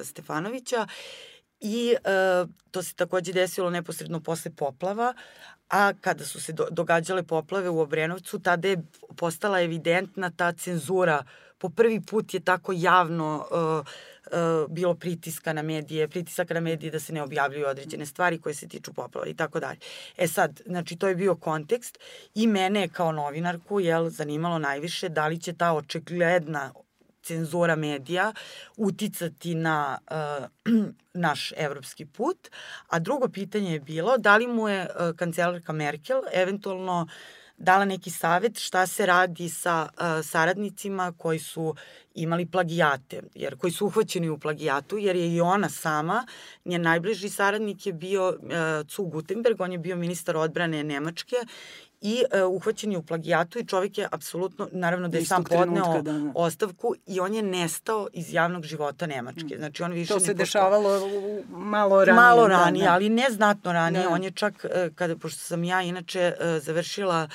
Stefanovića 0.04 0.86
i 1.60 1.94
to 2.70 2.82
se 2.82 2.94
takođe 2.94 3.32
desilo 3.32 3.70
neposredno 3.70 4.20
posle 4.20 4.50
poplava, 4.50 5.14
a 5.68 5.92
kada 6.00 6.25
su 6.25 6.40
se 6.40 6.52
događale 6.71 7.23
poplave 7.23 7.68
u 7.68 7.80
Obrenovcu, 7.80 8.38
tada 8.38 8.68
je 8.68 8.83
postala 9.16 9.61
evidentna 9.61 10.30
ta 10.30 10.52
cenzura. 10.52 11.25
Po 11.59 11.68
prvi 11.68 12.00
put 12.00 12.35
je 12.35 12.40
tako 12.40 12.73
javno 12.76 13.47
uh, 13.50 13.87
uh, 14.26 14.71
bilo 14.71 14.94
pritiska 14.94 15.52
na 15.52 15.62
medije, 15.62 16.09
pritisaka 16.09 16.54
na 16.54 16.61
medije 16.61 16.90
da 16.90 17.00
se 17.00 17.12
ne 17.12 17.23
objavljuju 17.23 17.66
određene 17.66 18.06
stvari 18.06 18.40
koje 18.40 18.54
se 18.54 18.68
tiču 18.68 18.92
poplava 18.92 19.26
i 19.26 19.35
tako 19.35 19.61
dalje. 19.61 19.78
E 20.16 20.28
sad, 20.28 20.61
znači 20.66 20.97
to 20.97 21.09
je 21.09 21.14
bio 21.14 21.37
kontekst 21.37 21.99
i 22.35 22.47
mene 22.47 22.88
kao 22.88 23.12
novinarku 23.12 23.80
je 23.80 24.11
zanimalo 24.11 24.59
najviše 24.59 25.09
da 25.09 25.26
li 25.26 25.40
će 25.40 25.52
ta 25.52 25.73
očigledna 25.73 26.73
cenzura 27.25 27.76
medija 27.76 28.33
uticati 28.76 29.54
na 29.54 29.99
uh, 30.11 30.75
naš 31.26 31.52
evropski 31.57 32.07
put. 32.07 32.49
A 32.88 32.99
drugo 32.99 33.28
pitanje 33.28 33.73
je 33.73 33.81
bilo 33.81 34.19
da 34.19 34.37
li 34.37 34.47
mu 34.47 34.69
je 34.69 34.83
uh, 34.83 35.16
kancelarka 35.16 35.73
Merkel 35.73 36.23
eventualno 36.33 37.07
dala 37.57 37.85
neki 37.85 38.11
savet 38.11 38.59
šta 38.59 38.87
se 38.87 39.07
radi 39.07 39.49
sa 39.49 39.88
uh, 39.93 40.26
saradnicima 40.26 41.12
koji 41.19 41.38
su 41.38 41.75
imali 42.14 42.47
plagijate, 42.47 43.23
jer 43.35 43.59
koji 43.59 43.73
su 43.73 43.87
uhvaćeni 43.87 44.28
u 44.28 44.38
plagijatu, 44.38 44.99
jer 44.99 45.16
je 45.16 45.35
i 45.35 45.40
ona 45.40 45.69
sama, 45.69 46.26
njen 46.64 46.83
najbliži 46.83 47.28
saradnik 47.28 47.87
je 47.87 47.93
bio 47.93 48.28
uh, 48.28 48.87
Cu 48.88 49.04
Gutenberg, 49.04 49.61
on 49.61 49.73
je 49.73 49.78
bio 49.78 49.97
ministar 49.97 50.37
odbrane 50.37 50.85
Nemačke 50.85 51.37
i 52.06 52.23
uh, 52.44 52.54
uhvaćen 52.54 52.92
je 52.92 52.99
u 52.99 53.02
plagijatu 53.02 53.58
i 53.58 53.66
čovjek 53.66 53.99
je 53.99 54.08
apsolutno, 54.11 54.68
naravno 54.73 55.08
da 55.08 55.18
je 55.18 55.25
sam 55.25 55.44
podneo 55.44 56.02
da, 56.02 56.12
da. 56.12 56.32
ostavku 56.34 56.94
i 57.06 57.20
on 57.20 57.34
je 57.34 57.42
nestao 57.42 58.08
iz 58.12 58.32
javnog 58.32 58.64
života 58.64 59.06
Nemačke. 59.06 59.54
Mm. 59.54 59.58
Znači 59.58 59.82
on 59.82 59.92
više 59.92 60.12
to 60.12 60.20
se 60.20 60.34
dešavalo 60.34 61.00
malo 61.49 62.04
ranije. 62.04 62.14
Malo 62.14 62.49
ranije, 62.49 62.82
da, 62.82 62.88
da. 62.88 62.94
ali 62.94 63.08
ne 63.08 63.26
znatno 63.30 63.73
ranije. 63.73 64.02
Da. 64.02 64.08
On 64.08 64.25
je 64.25 64.30
čak, 64.30 64.54
uh, 64.64 64.94
kada, 64.94 65.16
pošto 65.16 65.40
sam 65.40 65.64
ja 65.64 65.82
inače 65.82 66.32
uh, 66.40 66.62
završila 66.62 67.28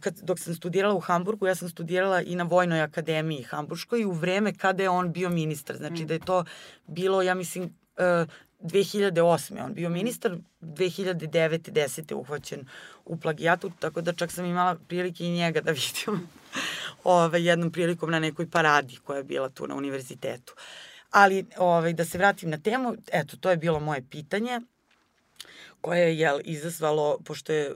kad, 0.00 0.14
dok 0.22 0.38
sam 0.38 0.54
studirala 0.54 0.94
u 0.94 1.00
Hamburgu, 1.00 1.46
ja 1.46 1.54
sam 1.54 1.68
studirala 1.68 2.22
i 2.22 2.36
na 2.36 2.44
Vojnoj 2.44 2.80
akademiji 2.80 3.42
Hamburškoj 3.42 4.00
i 4.00 4.04
u 4.04 4.12
vreme 4.12 4.54
kada 4.54 4.82
je 4.82 4.90
on 4.90 5.12
bio 5.12 5.28
ministar. 5.28 5.76
Znači 5.76 6.02
mm. 6.04 6.06
da 6.06 6.14
je 6.14 6.20
to 6.20 6.44
bilo, 6.86 7.22
ja 7.22 7.34
mislim, 7.34 7.74
2008. 8.62 9.64
On 9.64 9.74
bio 9.74 9.88
ministar, 9.88 10.36
2009. 10.60 11.70
10. 11.72 12.14
uhvaćen 12.14 12.66
u 13.04 13.16
plagijatu, 13.16 13.72
tako 13.78 14.00
da 14.00 14.12
čak 14.12 14.32
sam 14.32 14.44
imala 14.44 14.76
prilike 14.88 15.24
i 15.24 15.30
njega 15.30 15.60
da 15.60 15.72
vidim 15.82 16.28
ove, 17.04 17.44
jednom 17.44 17.72
prilikom 17.72 18.10
na 18.10 18.18
nekoj 18.18 18.50
paradi 18.50 18.98
koja 19.04 19.16
je 19.16 19.24
bila 19.24 19.48
tu 19.48 19.66
na 19.66 19.74
univerzitetu. 19.74 20.54
Ali 21.10 21.46
ove, 21.56 21.92
da 21.92 22.04
se 22.04 22.18
vratim 22.18 22.50
na 22.50 22.58
temu, 22.58 22.94
eto, 23.12 23.36
to 23.36 23.50
je 23.50 23.56
bilo 23.56 23.80
moje 23.80 24.04
pitanje 24.10 24.60
koje 25.82 26.00
je 26.00 26.18
jel, 26.18 26.40
izazvalo, 26.44 27.18
pošto 27.24 27.52
je 27.52 27.74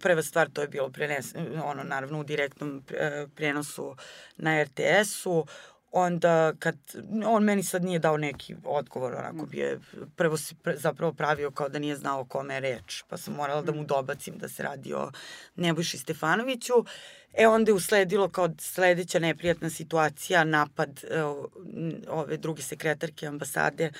prva 0.00 0.22
stvar 0.22 0.50
to 0.50 0.62
je 0.62 0.68
bilo 0.68 0.90
prenes, 0.90 1.34
ono, 1.64 1.82
naravno 1.82 2.20
u 2.20 2.24
direktnom 2.24 2.82
prenosu 3.34 3.96
na 4.36 4.62
RTS-u, 4.62 5.46
onda 5.96 6.52
kad 6.58 6.76
on 7.26 7.44
meni 7.44 7.62
sad 7.62 7.84
nije 7.84 7.98
dao 7.98 8.16
neki 8.16 8.56
odgovor, 8.64 9.14
onako 9.14 9.46
bi 9.46 9.58
je 9.58 9.80
prvo 10.16 10.36
se 10.36 10.54
pre, 10.62 10.76
zapravo 10.76 11.12
pravio 11.12 11.50
kao 11.50 11.68
da 11.68 11.78
nije 11.78 11.96
znao 11.96 12.20
o 12.20 12.24
kome 12.24 12.54
je 12.54 12.60
reč, 12.60 13.02
pa 13.08 13.16
sam 13.16 13.34
morala 13.34 13.62
da 13.62 13.72
mu 13.72 13.82
mm. 13.82 13.86
dobacim 13.86 14.38
da 14.38 14.48
se 14.48 14.62
radi 14.62 14.94
o 14.94 15.10
Nebojši 15.56 15.98
Stefanoviću. 15.98 16.72
E 17.34 17.46
onda 17.46 17.70
je 17.70 17.74
usledilo 17.74 18.28
kao 18.28 18.48
sledeća 18.58 19.18
neprijatna 19.18 19.70
situacija, 19.70 20.44
napad 20.44 21.04
e, 21.10 21.22
ove 22.08 22.36
druge 22.36 22.62
sekretarke 22.62 23.26
ambasade 23.26 23.90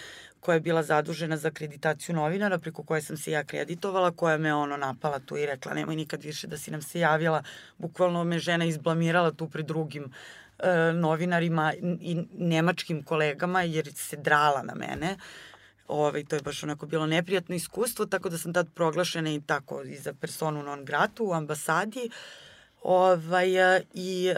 koja 0.41 0.55
je 0.55 0.61
bila 0.61 0.83
zadužena 0.83 1.37
za 1.37 1.49
akreditaciju 1.49 2.15
novinara, 2.15 2.59
preko 2.59 2.83
koje 2.83 3.03
sam 3.03 3.17
se 3.17 3.31
ja 3.31 3.41
akreditovala, 3.41 4.11
koja 4.11 4.39
me 4.39 4.55
ono 4.55 4.77
napala 4.77 5.19
tu 5.19 5.37
i 5.37 5.47
rekla 5.47 5.75
nemoj 5.75 5.97
nikad 5.97 6.25
više 6.25 6.47
da 6.47 6.59
si 6.59 6.71
nam 6.71 6.83
se 6.83 7.01
javila. 7.01 7.43
Bukvalno 7.79 8.25
me 8.25 8.39
žena 8.39 8.65
izblamirala 8.65 9.33
tu 9.33 9.49
pred 9.49 9.67
drugim 9.67 10.13
novinarima 10.94 11.73
i 12.00 12.23
nemačkim 12.38 13.02
kolegama 13.02 13.62
jer 13.62 13.92
se 13.94 14.16
drala 14.16 14.62
na 14.62 14.75
mene. 14.75 15.16
Ove, 15.88 16.09
ovaj, 16.09 16.25
to 16.25 16.37
je 16.37 16.42
baš 16.42 16.62
onako 16.62 16.87
bilo 16.87 17.06
neprijatno 17.06 17.54
iskustvo, 17.54 18.06
tako 18.06 18.28
da 18.28 18.38
sam 18.38 18.52
tad 18.52 18.73
proglašena 18.75 19.30
i 19.30 19.40
tako 19.40 19.83
i 19.83 19.97
za 19.97 20.12
personu 20.12 20.62
non 20.62 20.85
gratu 20.85 21.25
u 21.25 21.33
ambasadi. 21.33 22.11
Ovaj, 22.83 23.49
I 23.94 24.28
e, 24.28 24.35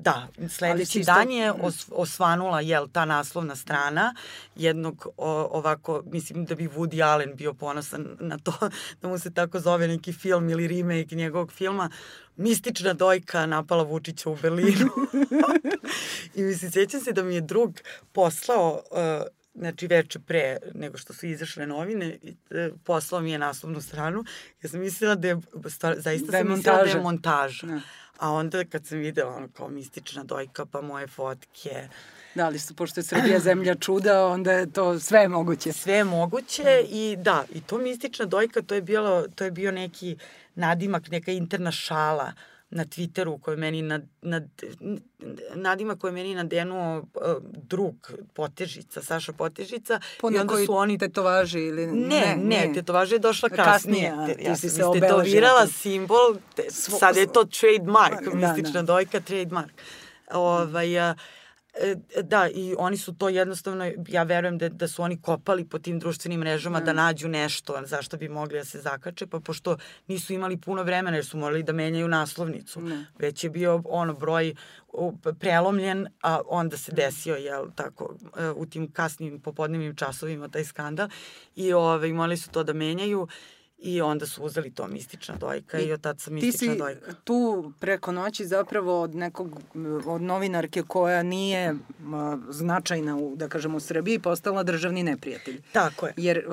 da, 0.00 0.28
sledeći 0.48 1.00
dan 1.00 1.30
je 1.30 1.52
os, 1.52 1.86
osvanula 1.92 2.60
jel, 2.60 2.88
ta 2.92 3.04
naslovna 3.04 3.56
strana 3.56 4.14
jednog 4.56 5.06
o, 5.16 5.30
ovako, 5.52 6.02
mislim 6.06 6.44
da 6.44 6.54
bi 6.54 6.68
Woody 6.68 7.04
Allen 7.04 7.36
bio 7.36 7.54
ponosan 7.54 8.16
na 8.20 8.38
to 8.38 8.52
da 9.02 9.08
mu 9.08 9.18
se 9.18 9.34
tako 9.34 9.60
zove 9.60 9.88
neki 9.88 10.12
film 10.12 10.48
ili 10.48 10.68
remake 10.68 11.14
njegovog 11.14 11.52
filma 11.52 11.90
mistična 12.36 12.92
dojka 12.92 13.46
napala 13.46 13.82
Vučića 13.82 14.30
u 14.30 14.36
Berlinu. 14.36 14.90
I 16.34 16.42
mislim, 16.42 16.70
sećam 16.70 17.00
se 17.00 17.12
da 17.12 17.22
mi 17.22 17.34
je 17.34 17.40
drug 17.40 17.80
poslao 18.12 18.82
uh, 18.90 19.39
znači 19.54 19.86
veče 19.86 20.18
pre 20.18 20.56
nego 20.74 20.98
što 20.98 21.12
su 21.12 21.26
izašle 21.26 21.66
novine, 21.66 22.18
e, 22.50 22.70
poslao 22.84 23.20
mi 23.20 23.32
je 23.32 23.38
naslovnu 23.38 23.80
stranu. 23.80 24.24
Ja 24.62 24.68
sam 24.68 24.80
mislila 24.80 25.14
da 25.14 25.28
je, 25.28 25.36
stvar, 25.68 25.94
zaista 25.98 26.30
da 26.30 26.38
je 26.38 26.44
sam 26.44 26.52
mislila 26.52 26.76
montaža. 26.76 26.92
da 26.92 26.98
je 26.98 27.02
montaža. 27.02 27.66
Ne. 27.66 27.74
Da. 27.74 27.80
A 28.18 28.32
onda 28.32 28.64
kad 28.64 28.86
sam 28.86 28.98
videla 28.98 29.36
ono 29.36 29.48
kao 29.48 29.68
mistična 29.68 30.24
dojka, 30.24 30.66
pa 30.66 30.80
moje 30.80 31.06
fotke, 31.06 31.88
Da, 32.34 32.46
ali 32.46 32.58
su, 32.58 32.74
pošto 32.74 33.00
je 33.00 33.04
Srbija 33.04 33.38
zemlja 33.48 33.74
čuda, 33.74 34.26
onda 34.26 34.52
je 34.52 34.72
to 34.72 34.98
sve 34.98 35.28
moguće. 35.28 35.72
Sve 35.72 36.04
moguće 36.04 36.84
i 36.88 37.16
da, 37.18 37.44
i 37.54 37.60
to 37.60 37.78
mistična 37.78 38.24
dojka, 38.24 38.62
to 38.62 38.74
je, 38.74 38.82
bilo, 38.82 39.28
to 39.34 39.44
je 39.44 39.50
bio 39.50 39.72
neki 39.72 40.16
nadimak, 40.54 41.10
neka 41.10 41.32
interna 41.32 41.70
šala 41.70 42.32
na 42.70 42.84
Twitteru 42.84 43.40
koji 43.40 43.56
meni 43.56 43.82
nad, 43.82 44.02
nad, 44.22 44.48
nadima 45.54 45.96
koji 45.96 46.12
meni 46.12 46.34
nadenuo 46.34 46.98
uh, 46.98 47.04
drug 47.42 48.12
Potežica, 48.34 49.02
Saša 49.02 49.32
Potežica. 49.32 50.00
Po 50.20 50.30
i 50.30 50.38
onda 50.38 50.54
su 50.66 50.74
oni 50.74 50.98
tetovaži 50.98 51.60
ili 51.60 51.86
ne? 51.86 51.92
Ne, 51.92 52.36
ne, 52.36 52.66
ne 52.66 52.74
tetovaža 52.74 53.14
je 53.14 53.18
došla 53.18 53.48
kasnije. 53.48 54.10
kasnije 54.10 54.36
ja 54.48 54.56
sam 54.56 54.70
se 54.70 54.82
istetovirala 54.92 55.66
simbol, 55.66 56.36
te, 56.54 56.62
sad 56.70 57.16
je 57.16 57.32
to 57.32 57.44
trademark, 57.44 58.24
da, 58.24 58.34
mistična 58.34 58.82
da. 58.82 58.92
dojka 58.92 59.20
trademark. 59.20 59.72
Ovaj, 60.32 61.10
uh, 61.10 61.16
da, 62.22 62.48
i 62.48 62.74
oni 62.78 62.96
su 62.96 63.14
to 63.14 63.28
jednostavno, 63.28 63.92
ja 64.08 64.22
verujem 64.22 64.58
da, 64.58 64.68
da 64.68 64.88
su 64.88 65.02
oni 65.02 65.22
kopali 65.22 65.64
po 65.64 65.78
tim 65.78 65.98
društvenim 65.98 66.40
mrežama 66.40 66.80
mm. 66.80 66.84
da 66.84 66.92
nađu 66.92 67.28
nešto 67.28 67.82
zašto 67.84 68.16
bi 68.16 68.28
mogli 68.28 68.58
da 68.58 68.64
se 68.64 68.80
zakače, 68.80 69.26
pa 69.26 69.40
pošto 69.40 69.76
nisu 70.06 70.32
imali 70.32 70.56
puno 70.56 70.82
vremena 70.82 71.16
jer 71.16 71.26
su 71.26 71.38
morali 71.38 71.62
da 71.62 71.72
menjaju 71.72 72.08
naslovnicu. 72.08 72.80
Mm. 72.80 73.06
Već 73.18 73.44
je 73.44 73.50
bio 73.50 73.82
ono 73.84 74.14
broj 74.14 74.54
prelomljen, 75.38 76.06
a 76.22 76.40
onda 76.46 76.76
se 76.76 76.92
desio, 76.92 77.36
jel, 77.36 77.66
tako, 77.74 78.14
e, 78.36 78.50
u 78.50 78.66
tim 78.66 78.92
kasnim 78.92 79.40
popodnevnim 79.40 79.96
časovima 79.96 80.48
taj 80.48 80.64
skandal 80.64 81.08
i 81.56 81.72
ove, 81.72 82.12
morali 82.12 82.36
su 82.36 82.50
to 82.50 82.64
da 82.64 82.72
menjaju 82.72 83.28
I 83.82 84.00
onda 84.00 84.26
su 84.26 84.42
uzeli 84.42 84.70
to 84.70 84.86
mistična 84.86 85.36
dojka 85.36 85.78
i, 85.78 85.84
i 85.84 85.92
od 85.92 86.00
tad 86.00 86.20
sam 86.20 86.34
mistična 86.34 86.74
dojka. 86.74 87.00
Ti 87.00 87.10
si 87.10 87.16
tu 87.24 87.72
preko 87.78 88.12
noći 88.12 88.46
zapravo 88.46 89.00
od 89.00 89.14
nekog, 89.14 89.60
od 90.06 90.22
novinarke 90.22 90.82
koja 90.82 91.22
nije 91.22 91.74
značajna 92.50 93.16
u, 93.16 93.36
da 93.36 93.48
kažemo, 93.48 93.76
u 93.76 93.80
Srbiji, 93.80 94.18
postala 94.18 94.62
državni 94.62 95.02
neprijatelj. 95.02 95.60
Tako 95.72 96.06
je. 96.06 96.14
Jer 96.16 96.44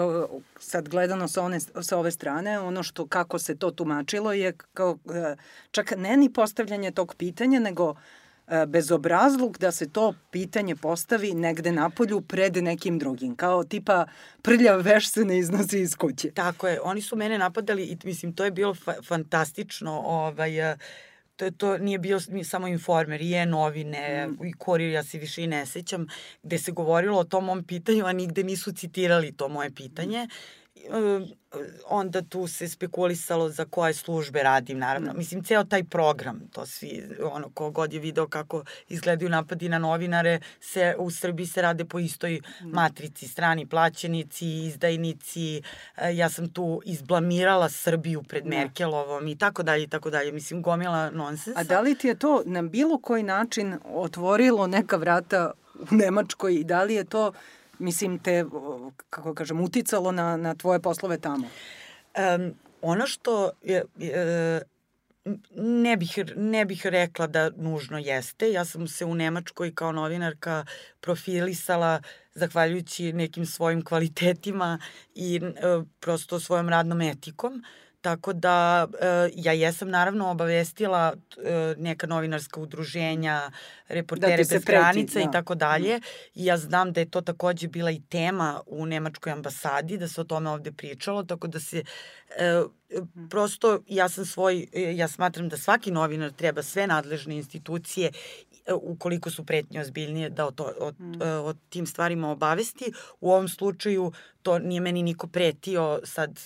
sad 0.59 0.89
gledano 0.89 1.27
sa, 1.27 1.43
one, 1.43 1.59
sa 1.59 1.97
ove 1.97 2.11
strane, 2.11 2.59
ono 2.59 2.83
što 2.83 3.07
kako 3.07 3.39
se 3.39 3.55
to 3.55 3.71
tumačilo 3.71 4.33
je 4.33 4.53
kao, 4.73 4.97
e, 5.13 5.35
čak 5.71 5.93
ne 5.97 6.17
ni 6.17 6.33
postavljanje 6.33 6.91
tog 6.91 7.15
pitanja, 7.15 7.59
nego 7.59 7.95
bezobrazluk 8.67 9.57
da 9.57 9.71
se 9.71 9.89
to 9.89 10.13
pitanje 10.31 10.75
postavi 10.75 11.33
negde 11.33 11.71
napolju 11.71 12.21
pred 12.21 12.57
nekim 12.57 12.99
drugim. 12.99 13.35
Kao 13.35 13.63
tipa 13.63 14.05
prljav 14.41 14.81
veš 14.81 15.09
se 15.09 15.25
ne 15.25 15.37
iznosi 15.37 15.79
iz 15.79 15.95
kuće. 15.95 16.31
Tako 16.31 16.67
je. 16.67 16.81
Oni 16.81 17.01
su 17.01 17.15
mene 17.15 17.37
napadali 17.37 17.83
i 17.83 17.97
mislim 18.03 18.33
to 18.33 18.45
je 18.45 18.51
bilo 18.51 18.75
fa 18.75 18.93
fantastično. 19.07 19.99
Ovaj, 19.99 20.71
e, 20.71 20.77
to, 21.35 21.51
to 21.51 21.77
nije 21.77 21.99
bio 21.99 22.19
samo 22.43 22.67
informer, 22.67 23.21
i 23.21 23.29
je 23.29 23.45
novine, 23.45 24.27
mm. 24.27 24.45
i 24.45 24.53
korir, 24.53 24.91
ja 24.91 25.03
se 25.03 25.17
više 25.17 25.43
i 25.43 25.47
ne 25.47 25.65
sećam, 25.65 26.07
gde 26.43 26.57
se 26.57 26.71
govorilo 26.71 27.19
o 27.19 27.23
tom 27.23 27.45
mom 27.45 27.63
pitanju, 27.63 28.05
a 28.05 28.13
nigde 28.13 28.43
nisu 28.43 28.71
citirali 28.71 29.31
to 29.31 29.47
moje 29.49 29.71
pitanje. 29.71 30.27
Onda 31.85 32.21
tu 32.21 32.47
se 32.47 32.67
spekulisalo 32.67 33.49
za 33.49 33.65
koje 33.65 33.93
službe 33.93 34.43
radim, 34.43 34.77
naravno. 34.77 35.13
Mm. 35.13 35.17
Mislim, 35.17 35.43
ceo 35.43 35.63
taj 35.63 35.83
program, 35.83 36.41
to 36.53 36.65
svi, 36.65 37.03
ono, 37.23 37.49
kogod 37.49 37.93
je 37.93 37.99
video 37.99 38.27
kako 38.27 38.63
izgledaju 38.89 39.29
napadi 39.29 39.69
na 39.69 39.79
novinare, 39.79 40.39
se, 40.59 40.95
u 40.97 41.11
Srbiji 41.11 41.47
se 41.47 41.61
rade 41.61 41.85
po 41.85 41.99
istoj 41.99 42.41
mm. 42.61 42.69
matrici, 42.69 43.27
strani 43.27 43.65
plaćenici, 43.65 44.65
izdajnici, 44.65 45.61
e, 45.97 46.15
ja 46.15 46.29
sam 46.29 46.49
tu 46.49 46.81
izblamirala 46.85 47.69
Srbiju 47.69 48.23
pred 48.23 48.45
mm. 48.45 48.49
Merkelovom 48.49 49.27
i 49.27 49.37
tako 49.37 49.63
dalje 49.63 49.83
i 49.83 49.87
tako 49.87 50.09
dalje. 50.09 50.31
Mislim, 50.31 50.61
gomila 50.61 51.09
nonsensa. 51.09 51.59
A 51.59 51.63
da 51.63 51.81
li 51.81 51.95
ti 51.95 52.07
je 52.07 52.19
to 52.19 52.43
na 52.45 52.61
bilo 52.61 52.99
koji 52.99 53.23
način 53.23 53.77
otvorilo 53.93 54.67
neka 54.67 54.97
vrata 54.97 55.51
u 55.91 55.95
Nemačkoj 55.95 56.55
i 56.55 56.63
da 56.63 56.83
li 56.83 56.93
je 56.93 57.03
to 57.03 57.33
mislim, 57.79 58.19
te, 58.19 58.45
kako 59.09 59.33
kažem, 59.33 59.61
uticalo 59.61 60.11
na, 60.11 60.37
na 60.37 60.55
tvoje 60.55 60.79
poslove 60.81 61.17
tamo? 61.17 61.47
Um, 62.37 62.53
ono 62.81 63.07
što 63.07 63.51
je, 63.63 63.83
je 63.97 64.61
ne 65.55 65.97
bih, 65.97 66.19
ne 66.35 66.65
bih 66.65 66.85
rekla 66.85 67.27
da 67.27 67.49
nužno 67.49 67.97
jeste. 67.97 68.51
Ja 68.51 68.65
sam 68.65 68.87
se 68.87 69.05
u 69.05 69.15
Nemačkoj 69.15 69.75
kao 69.75 69.91
novinarka 69.91 70.65
profilisala 71.01 72.01
zahvaljujući 72.33 73.13
nekim 73.13 73.45
svojim 73.45 73.83
kvalitetima 73.83 74.79
i 75.15 75.41
e, 75.43 75.49
prosto 75.99 76.39
svojom 76.39 76.69
radnom 76.69 77.01
etikom. 77.01 77.53
Uh, 77.53 77.86
Tako 78.01 78.33
da 78.33 78.87
e, 79.01 79.29
ja 79.35 79.53
jesam 79.53 79.89
naravno 79.89 80.29
obavestila 80.29 81.13
e, 81.37 81.75
neka 81.77 82.07
novinarska 82.07 82.59
udruženja, 82.59 83.51
reportere 83.87 84.43
da 84.43 84.55
bez 84.55 84.63
granica 84.65 85.19
i 85.19 85.25
da. 85.25 85.31
tako 85.31 85.55
dalje. 85.55 85.99
I 86.35 86.45
ja 86.45 86.57
znam 86.57 86.93
da 86.93 86.99
je 86.99 87.09
to 87.09 87.21
takođe 87.21 87.67
bila 87.67 87.91
i 87.91 88.01
tema 88.09 88.61
u 88.65 88.85
Nemačkoj 88.85 89.31
ambasadi, 89.31 89.97
da 89.97 90.07
se 90.07 90.21
o 90.21 90.23
tome 90.23 90.49
ovde 90.49 90.71
pričalo, 90.71 91.23
tako 91.23 91.47
da 91.47 91.59
se 91.59 91.83
e, 92.37 92.63
prosto 93.29 93.79
ja 93.87 94.09
sam 94.09 94.25
svoj, 94.25 94.67
ja 94.73 95.07
smatram 95.07 95.49
da 95.49 95.57
svaki 95.57 95.91
novinar 95.91 96.31
treba 96.31 96.63
sve 96.63 96.87
nadležne 96.87 97.35
institucije 97.35 98.11
ukoliko 98.73 99.29
su 99.29 99.45
pretnje 99.45 99.81
ozbiljnije, 99.81 100.29
da 100.29 100.45
o, 100.45 100.51
to, 100.51 100.71
o, 100.79 100.91
mm. 100.91 101.21
o 101.21 101.53
tim 101.69 101.85
stvarima 101.85 102.29
obavesti. 102.29 102.91
U 103.21 103.31
ovom 103.31 103.47
slučaju 103.47 104.11
to 104.41 104.59
nije 104.59 104.81
meni 104.81 105.03
niko 105.03 105.27
pretio 105.27 105.99
sad, 106.03 106.39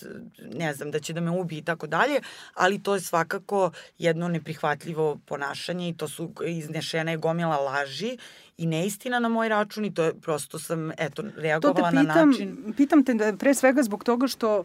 ne 0.54 0.74
znam, 0.74 0.90
da 0.90 1.00
će 1.00 1.12
da 1.12 1.20
me 1.20 1.30
ubi 1.30 1.58
i 1.58 1.62
tako 1.62 1.86
dalje, 1.86 2.20
ali 2.54 2.82
to 2.82 2.94
je 2.94 3.00
svakako 3.00 3.70
jedno 3.98 4.28
neprihvatljivo 4.28 5.18
ponašanje 5.26 5.88
i 5.88 5.96
to 5.96 6.08
su 6.08 6.32
iznešene 6.46 7.16
gomila 7.16 7.56
laži 7.56 8.18
i 8.58 8.66
neistina 8.66 9.18
na 9.18 9.28
moj 9.28 9.48
račun 9.48 9.84
i 9.84 9.94
to 9.94 10.04
je 10.04 10.14
prosto 10.14 10.58
sam, 10.58 10.90
eto, 10.98 11.22
reagovala 11.36 11.90
pitam, 11.90 12.06
na 12.06 12.14
način... 12.14 12.74
Pitam 12.76 13.04
te 13.04 13.14
da 13.14 13.36
pre 13.36 13.54
svega 13.54 13.82
zbog 13.82 14.04
toga 14.04 14.26
što 14.26 14.64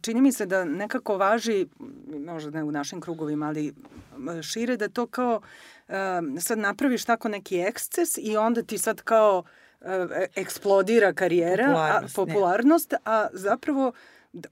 čini 0.00 0.20
mi 0.20 0.32
se 0.32 0.46
da 0.46 0.64
nekako 0.64 1.16
važi, 1.16 1.66
možda 2.26 2.50
ne 2.50 2.64
u 2.64 2.72
našim 2.72 3.00
krugovima, 3.00 3.46
ali 3.46 3.74
šire 4.42 4.76
da 4.76 4.88
to 4.88 5.06
kao 5.06 5.40
sad 6.40 6.58
napraviš 6.58 7.04
tako 7.04 7.28
neki 7.28 7.58
eksces 7.58 8.18
i 8.18 8.36
onda 8.36 8.62
ti 8.62 8.78
sad 8.78 9.02
kao 9.02 9.42
eksplodira 10.34 11.12
karijera, 11.12 11.64
popularnost, 11.64 12.12
a, 12.12 12.24
popularnost 12.24 12.94
a 13.04 13.26
zapravo 13.32 13.92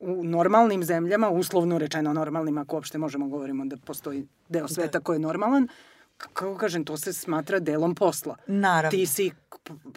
u 0.01 0.25
normalnim 0.25 0.85
zemljama, 0.85 1.31
uslovno 1.31 1.79
rečeno 1.79 2.13
normalnim, 2.13 2.59
ako 2.59 2.77
uopšte 2.77 2.99
možemo 2.99 3.29
govorimo 3.29 3.65
da 3.65 3.77
postoji 3.77 4.27
deo 4.49 4.63
da. 4.63 4.69
sveta 4.69 4.99
da. 4.99 5.05
koji 5.05 5.17
je 5.17 5.21
normalan, 5.21 5.69
kako 6.17 6.57
kažem, 6.57 6.85
to 6.85 6.97
se 6.97 7.13
smatra 7.13 7.59
delom 7.59 7.95
posla. 7.95 8.37
Naravno. 8.47 8.91
Ti 8.91 9.07
si 9.07 9.31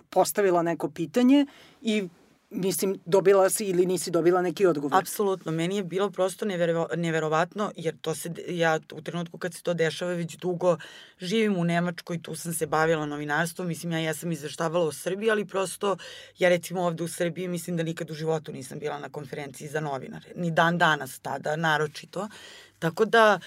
postavila 0.10 0.62
neko 0.64 0.90
pitanje 0.90 1.46
i 1.82 2.10
mislim, 2.56 3.00
dobila 3.06 3.50
si 3.50 3.66
ili 3.66 3.86
nisi 3.86 4.12
dobila 4.12 4.42
neki 4.42 4.66
odgovor? 4.66 5.00
Apsolutno, 5.00 5.52
meni 5.52 5.76
je 5.76 5.84
bilo 5.84 6.10
prosto 6.10 6.46
nevero, 6.46 6.88
neverovatno, 6.96 7.72
jer 7.76 7.96
to 8.02 8.16
se, 8.16 8.30
ja 8.48 8.80
u 8.94 9.02
trenutku 9.02 9.38
kad 9.38 9.54
se 9.54 9.64
to 9.64 9.74
dešava 9.74 10.14
već 10.14 10.38
dugo 10.38 10.78
živim 11.20 11.58
u 11.58 11.64
Nemačkoj, 11.64 12.22
tu 12.22 12.36
sam 12.36 12.54
se 12.54 12.66
bavila 12.66 13.06
novinarstvom, 13.06 13.68
mislim, 13.68 13.92
ja 13.92 14.00
jesam 14.00 14.32
izveštavala 14.32 14.86
o 14.86 14.92
Srbiji, 14.92 15.32
ali 15.32 15.46
prosto, 15.46 15.98
ja 16.40 16.50
recimo 16.50 16.82
ovde 16.82 17.04
u 17.04 17.08
Srbiji 17.08 17.48
mislim 17.48 17.78
da 17.78 17.84
nikad 17.84 18.12
u 18.12 18.14
životu 18.14 18.52
nisam 18.52 18.80
bila 18.80 19.00
na 19.00 19.10
konferenciji 19.10 19.68
za 19.68 19.80
novinare, 19.80 20.32
ni 20.36 20.52
dan 20.52 20.78
danas 20.78 21.20
tada, 21.20 21.56
naročito. 21.56 22.28
Tako 22.80 23.06
da, 23.06 23.40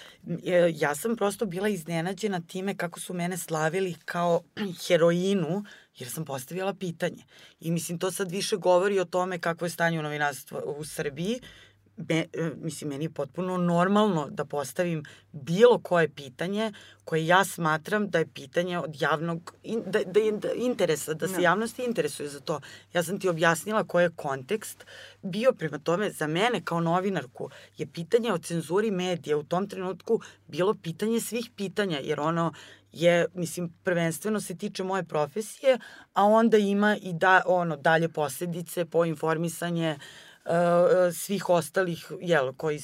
ja 0.74 0.94
sam 0.94 1.16
prosto 1.16 1.46
bila 1.46 1.68
iznenađena 1.68 2.40
time 2.40 2.76
kako 2.76 3.00
su 3.00 3.14
mene 3.14 3.36
slavili 3.36 3.96
kao 4.04 4.42
heroinu 4.88 5.64
jer 5.98 6.10
sam 6.10 6.24
postavila 6.24 6.74
pitanje. 6.74 7.24
I 7.60 7.70
mislim, 7.70 7.98
to 7.98 8.10
sad 8.10 8.30
više 8.30 8.56
govori 8.56 9.00
o 9.00 9.04
tome 9.04 9.38
kako 9.38 9.64
je 9.64 9.70
stanje 9.70 9.98
u 9.98 10.02
novinarstvu 10.02 10.58
u 10.66 10.84
Srbiji. 10.84 11.40
Me, 11.96 12.26
e, 12.32 12.50
mislim, 12.56 12.90
meni 12.90 13.04
je 13.04 13.10
potpuno 13.10 13.56
normalno 13.56 14.28
da 14.30 14.44
postavim 14.44 15.04
bilo 15.32 15.78
koje 15.78 16.08
pitanje 16.08 16.72
koje 17.08 17.26
ja 17.26 17.44
smatram 17.44 18.10
da 18.10 18.18
je 18.18 18.26
pitanje 18.34 18.78
od 18.78 19.02
javnog 19.02 19.54
in, 19.62 19.82
da, 19.86 19.98
da, 20.04 20.20
da 20.32 20.52
interesa, 20.52 21.14
da 21.14 21.26
se 21.26 21.32
no. 21.32 21.38
Da. 21.38 21.42
javnost 21.42 21.78
interesuje 21.78 22.28
za 22.28 22.40
to. 22.40 22.60
Ja 22.92 23.02
sam 23.02 23.20
ti 23.20 23.28
objasnila 23.28 23.84
koji 23.84 24.04
je 24.04 24.10
kontekst 24.16 24.84
bio 25.22 25.52
prema 25.52 25.78
tome 25.78 26.10
za 26.10 26.26
mene 26.26 26.60
kao 26.64 26.80
novinarku 26.80 27.50
je 27.78 27.86
pitanje 27.86 28.32
o 28.32 28.38
cenzuri 28.38 28.90
medija 28.90 29.38
u 29.38 29.42
tom 29.42 29.68
trenutku 29.68 30.20
bilo 30.48 30.74
pitanje 30.74 31.20
svih 31.20 31.50
pitanja, 31.56 31.98
jer 31.98 32.20
ono 32.20 32.52
je, 32.92 33.26
mislim, 33.34 33.74
prvenstveno 33.84 34.40
se 34.40 34.58
tiče 34.58 34.84
moje 34.84 35.04
profesije, 35.04 35.78
a 36.12 36.24
onda 36.24 36.56
ima 36.58 36.96
i 36.96 37.12
da, 37.12 37.42
ono, 37.46 37.76
dalje 37.76 38.08
posledice 38.08 38.84
po 38.84 39.04
informisanje 39.04 39.96
uh, 40.44 40.52
svih 41.14 41.48
ostalih, 41.48 42.12
jel, 42.20 42.52
koji 42.52 42.80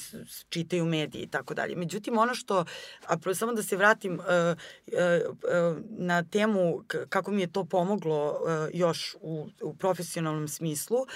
čitaju 0.49 0.85
medije 0.85 1.23
i 1.23 1.27
tako 1.27 1.53
dalje. 1.53 1.75
Međutim, 1.75 2.17
ono 2.17 2.35
što, 2.35 2.65
a 3.07 3.33
samo 3.33 3.53
da 3.53 3.63
se 3.63 3.77
vratim 3.77 4.13
uh, 4.13 4.25
uh, 4.25 5.77
na 5.89 6.23
temu 6.23 6.83
kako 7.09 7.31
mi 7.31 7.41
je 7.41 7.51
to 7.51 7.65
pomoglo 7.65 8.39
još 8.73 9.15
u, 9.21 9.47
u 9.61 9.75
profesionalnom 9.75 10.47
smislu, 10.47 10.97
uh, 10.97 11.07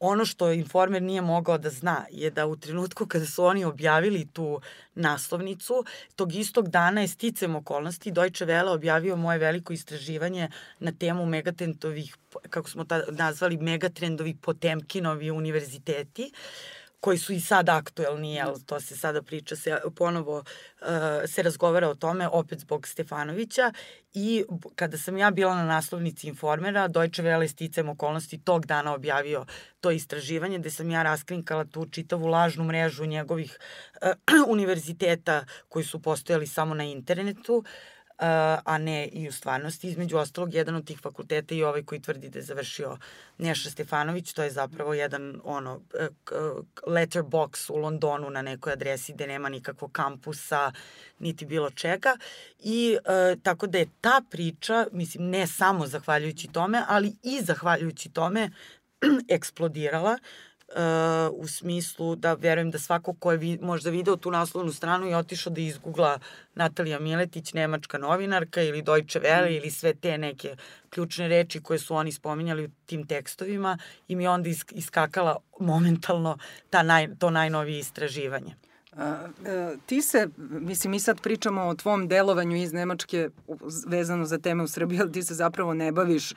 ono 0.00 0.24
što 0.24 0.52
informer 0.52 1.02
nije 1.02 1.20
mogao 1.20 1.58
da 1.58 1.70
zna 1.70 2.06
je 2.10 2.30
da 2.30 2.46
u 2.46 2.56
trenutku 2.56 3.06
kada 3.06 3.26
su 3.26 3.44
oni 3.44 3.64
objavili 3.64 4.26
tu 4.32 4.60
naslovnicu, 4.94 5.84
tog 6.16 6.34
istog 6.34 6.68
dana 6.68 7.00
je 7.00 7.08
sticam 7.08 7.56
okolnosti 7.56 8.10
Deutsche 8.10 8.46
Welle 8.46 8.74
objavio 8.74 9.16
moje 9.16 9.38
veliko 9.38 9.72
istraživanje 9.72 10.48
na 10.78 10.92
temu 10.92 11.26
megatentovih, 11.26 12.16
kako 12.50 12.70
smo 12.70 12.84
ta, 12.84 13.02
nazvali 13.10 13.56
megatrendovi 13.56 14.36
Potemkinovi 14.42 15.30
univerziteti. 15.30 16.32
Uh, 16.32 16.83
koji 17.04 17.18
su 17.18 17.32
i 17.32 17.40
sad 17.40 17.68
aktuelni, 17.68 18.34
jel, 18.34 18.54
to 18.66 18.80
se 18.80 18.96
sada 18.96 19.22
priča, 19.22 19.56
se 19.56 19.78
ponovo 19.96 20.38
uh, 20.38 20.86
se 21.26 21.42
razgovara 21.42 21.88
o 21.88 21.94
tome, 21.94 22.28
opet 22.28 22.58
zbog 22.58 22.88
Stefanovića 22.88 23.72
i 24.14 24.44
kada 24.74 24.98
sam 24.98 25.16
ja 25.16 25.30
bila 25.30 25.54
na 25.54 25.64
naslovnici 25.64 26.28
informera, 26.28 26.88
Deutsche 26.88 27.22
Welle 27.22 27.48
sticam 27.48 27.88
okolnosti 27.88 28.38
tog 28.38 28.66
dana 28.66 28.94
objavio 28.94 29.44
to 29.80 29.90
istraživanje 29.90 30.58
gde 30.58 30.70
sam 30.70 30.90
ja 30.90 31.02
raskrinkala 31.02 31.64
tu 31.64 31.86
čitavu 31.86 32.26
lažnu 32.26 32.64
mrežu 32.64 33.04
njegovih 33.04 33.58
uh, 34.02 34.48
univerziteta 34.54 35.44
koji 35.68 35.84
su 35.84 36.02
postojali 36.02 36.46
samo 36.46 36.74
na 36.74 36.84
internetu, 36.84 37.54
uh, 37.54 37.64
a 38.64 38.78
ne 38.78 39.06
i 39.06 39.28
u 39.28 39.32
stvarnosti. 39.32 39.88
Između 39.88 40.16
ostalog, 40.16 40.54
jedan 40.54 40.74
od 40.74 40.86
tih 40.86 41.00
fakulteta 41.00 41.54
i 41.54 41.62
ovaj 41.62 41.82
koji 41.82 42.00
tvrdi 42.00 42.28
da 42.28 42.38
je 42.38 42.42
završio 42.42 42.98
Neša 43.38 43.70
Stefanović, 43.70 44.32
to 44.32 44.42
je 44.42 44.50
zapravo 44.50 44.94
jedan 44.94 45.40
ono, 45.44 45.80
e, 46.00 46.08
letterbox 46.86 47.72
u 47.72 47.76
Londonu 47.76 48.30
na 48.30 48.42
nekoj 48.42 48.72
adresi 48.72 49.12
gde 49.12 49.26
nema 49.26 49.48
nikakvog 49.48 49.92
kampusa, 49.92 50.72
niti 51.18 51.46
bilo 51.46 51.70
čega. 51.70 52.16
I 52.58 52.98
e, 53.04 53.36
tako 53.42 53.66
da 53.66 53.78
je 53.78 53.88
ta 54.00 54.20
priča, 54.30 54.86
mislim, 54.92 55.30
ne 55.30 55.46
samo 55.46 55.86
zahvaljujući 55.86 56.48
tome, 56.48 56.82
ali 56.88 57.16
i 57.22 57.40
zahvaljujući 57.42 58.10
tome 58.10 58.50
eksplodirala 59.36 60.18
uh, 60.68 61.42
u 61.42 61.48
smislu 61.48 62.16
da 62.16 62.34
verujem 62.34 62.70
da 62.70 62.78
svako 62.78 63.14
ko 63.14 63.32
je 63.32 63.38
vi, 63.38 63.58
možda 63.62 63.90
video 63.90 64.16
tu 64.16 64.30
naslovnu 64.30 64.72
stranu 64.72 65.10
i 65.10 65.14
otišao 65.14 65.52
da 65.52 65.60
izgugla 65.60 66.18
Natalija 66.54 66.98
Miletić, 66.98 67.52
nemačka 67.52 67.98
novinarka 67.98 68.62
ili 68.62 68.82
Deutsche 68.82 69.20
Welle 69.20 69.50
mm. 69.50 69.54
ili 69.54 69.70
sve 69.70 69.94
te 69.94 70.18
neke 70.18 70.56
ključne 70.90 71.28
reči 71.28 71.60
koje 71.60 71.78
su 71.78 71.94
oni 71.94 72.12
spominjali 72.12 72.64
u 72.64 72.70
tim 72.86 73.06
tekstovima 73.06 73.78
i 74.08 74.16
mi 74.16 74.26
onda 74.26 74.50
iskakala 74.70 75.36
momentalno 75.60 76.38
ta 76.70 76.82
naj, 76.82 77.08
to 77.18 77.30
najnovije 77.30 77.78
istraživanje. 77.78 78.54
A, 78.96 79.28
e, 79.46 79.76
ti 79.86 80.02
se, 80.02 80.28
mislim, 80.36 80.90
mi 80.90 81.00
sad 81.00 81.20
pričamo 81.20 81.62
o 81.62 81.74
tvom 81.74 82.08
delovanju 82.08 82.56
iz 82.56 82.72
Nemačke 82.72 83.28
vezano 83.86 84.24
za 84.24 84.38
teme 84.38 84.62
u 84.62 84.68
Srbiji, 84.68 85.00
ali 85.00 85.12
ti 85.12 85.22
se 85.22 85.34
zapravo 85.34 85.74
ne 85.74 85.92
baviš 85.92 86.32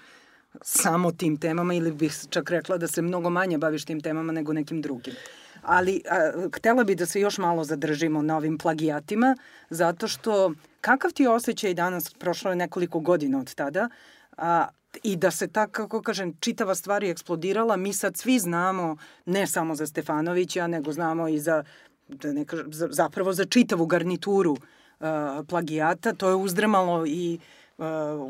samo 0.61 1.11
tim 1.11 1.37
temama 1.37 1.73
ili 1.73 1.91
bih 1.91 2.13
čak 2.29 2.49
rekla 2.51 2.77
da 2.77 2.87
se 2.87 3.01
mnogo 3.01 3.29
manje 3.29 3.57
baviš 3.57 3.85
tim 3.85 4.01
temama 4.01 4.33
nego 4.33 4.53
nekim 4.53 4.81
drugim. 4.81 5.13
Ali 5.61 6.01
a, 6.09 6.31
htela 6.55 6.83
bi 6.83 6.95
da 6.95 7.05
se 7.05 7.21
još 7.21 7.37
malo 7.37 7.63
zadržimo 7.63 8.21
na 8.21 8.37
ovim 8.37 8.57
plagijatima, 8.57 9.35
zato 9.69 10.07
što 10.07 10.53
kakav 10.81 11.11
ti 11.11 11.27
osjećaj 11.27 11.73
danas, 11.73 12.13
prošlo 12.13 12.51
je 12.51 12.55
nekoliko 12.55 12.99
godina 12.99 13.39
od 13.39 13.55
tada, 13.55 13.89
a, 14.37 14.67
i 15.03 15.15
da 15.15 15.31
se 15.31 15.47
tak, 15.47 15.71
kako 15.71 16.01
kažem, 16.01 16.33
čitava 16.39 16.75
stvar 16.75 17.03
je 17.03 17.11
eksplodirala, 17.11 17.77
mi 17.77 17.93
sad 17.93 18.17
svi 18.17 18.39
znamo, 18.39 18.97
ne 19.25 19.47
samo 19.47 19.75
za 19.75 19.87
Stefanovića, 19.87 20.67
nego 20.67 20.91
znamo 20.91 21.27
i 21.27 21.39
za, 21.39 21.63
da 22.07 22.33
ne 22.33 22.45
kažem, 22.45 22.73
za, 22.73 22.87
zapravo 22.91 23.33
za 23.33 23.45
čitavu 23.45 23.85
garnituru 23.85 24.51
uh, 24.51 25.07
plagijata, 25.47 26.13
to 26.13 26.29
je 26.29 26.35
uzdrmalo 26.35 27.05
i 27.05 27.39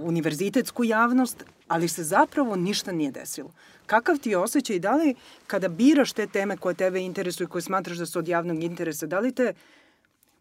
univerzitetsku 0.03 0.83
javnost, 0.83 1.43
ali 1.67 1.87
se 1.87 2.03
zapravo 2.03 2.55
ništa 2.55 2.91
nije 2.91 3.11
desilo. 3.11 3.51
Kakav 3.85 4.17
ti 4.17 4.29
je 4.29 4.37
osjećaj, 4.37 4.79
da 4.79 4.95
li 4.95 5.15
kada 5.47 5.67
biraš 5.67 6.13
te 6.13 6.27
teme 6.27 6.57
koje 6.57 6.75
tebe 6.75 7.01
interesuju, 7.01 7.47
koje 7.47 7.61
smatraš 7.61 7.97
da 7.97 8.05
su 8.05 8.19
od 8.19 8.27
javnog 8.27 8.63
interesa, 8.63 9.05
da 9.05 9.19
li 9.19 9.31
te 9.31 9.53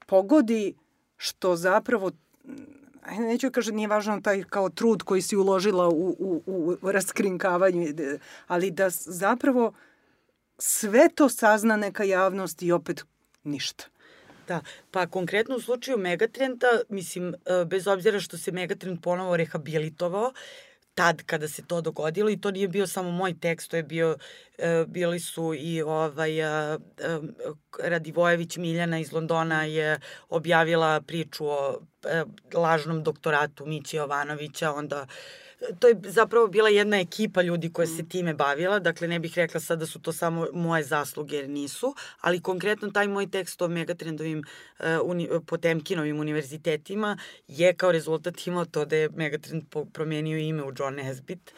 pogodi 0.06 0.74
što 1.16 1.56
zapravo 1.56 2.10
neću 3.18 3.50
kažem 3.50 3.76
nije 3.76 3.88
važno 3.88 4.20
taj 4.20 4.42
kao 4.42 4.68
trud 4.68 5.02
koji 5.02 5.22
si 5.22 5.36
uložila 5.36 5.88
u, 5.88 6.16
u, 6.46 6.76
u 6.82 6.92
raskrinkavanju, 6.92 7.86
ali 8.46 8.70
da 8.70 8.90
zapravo 8.90 9.72
sve 10.58 11.08
to 11.14 11.28
sazna 11.28 11.76
neka 11.76 12.04
javnost 12.04 12.62
i 12.62 12.72
opet 12.72 13.04
ništa. 13.44 13.84
Da, 14.48 14.60
pa 14.90 15.06
konkretno 15.06 15.56
u 15.56 15.60
slučaju 15.60 15.98
Megatrenda, 15.98 16.66
mislim, 16.88 17.34
e, 17.34 17.64
bez 17.64 17.86
obzira 17.86 18.20
što 18.20 18.38
se 18.38 18.52
Megatrend 18.52 19.02
ponovo 19.02 19.36
rehabilitovao, 19.36 20.32
tad 20.94 21.22
kada 21.22 21.48
se 21.48 21.62
to 21.66 21.80
dogodilo 21.80 22.30
i 22.30 22.40
to 22.40 22.50
nije 22.50 22.68
bio 22.68 22.86
samo 22.86 23.10
moj 23.10 23.40
tekst, 23.40 23.70
to 23.70 23.76
je 23.76 23.82
bio, 23.82 24.16
e, 24.58 24.84
bili 24.88 25.20
su 25.20 25.54
i 25.54 25.82
ovaj, 25.82 26.40
e, 26.40 26.78
Radivojević 27.82 28.56
Miljana 28.56 28.98
iz 28.98 29.12
Londona 29.12 29.64
je 29.64 30.00
objavila 30.28 31.00
priču 31.00 31.46
o 31.46 31.80
lažnom 32.54 33.02
doktoratu 33.02 33.66
Mići 33.66 33.96
Jovanovića, 33.96 34.72
onda 34.72 35.06
to 35.78 35.88
je 35.88 36.00
zapravo 36.04 36.46
bila 36.46 36.68
jedna 36.68 37.00
ekipa 37.00 37.42
ljudi 37.42 37.72
koja 37.72 37.86
se 37.86 38.02
mm. 38.02 38.08
time 38.08 38.34
bavila, 38.34 38.78
dakle 38.78 39.08
ne 39.08 39.18
bih 39.18 39.32
rekla 39.36 39.60
sad 39.60 39.78
da 39.78 39.86
su 39.86 39.98
to 39.98 40.12
samo 40.12 40.46
moje 40.52 40.84
zasluge 40.84 41.36
jer 41.36 41.48
nisu, 41.48 41.94
ali 42.20 42.40
konkretno 42.40 42.90
taj 42.90 43.08
moj 43.08 43.30
tekst 43.30 43.62
o 43.62 43.68
megatrendovim 43.68 44.38
uh, 44.78 44.84
uni, 45.04 45.28
Potemkinovim 45.46 46.20
univerzitetima 46.20 47.18
je 47.48 47.74
kao 47.74 47.92
rezultat 47.92 48.46
imao 48.46 48.64
to 48.64 48.84
da 48.84 48.96
je 48.96 49.08
Megatrend 49.08 49.62
promenio 49.92 50.38
ime 50.38 50.62
u 50.62 50.72
John 50.78 50.94
Nesbitt, 50.94 51.50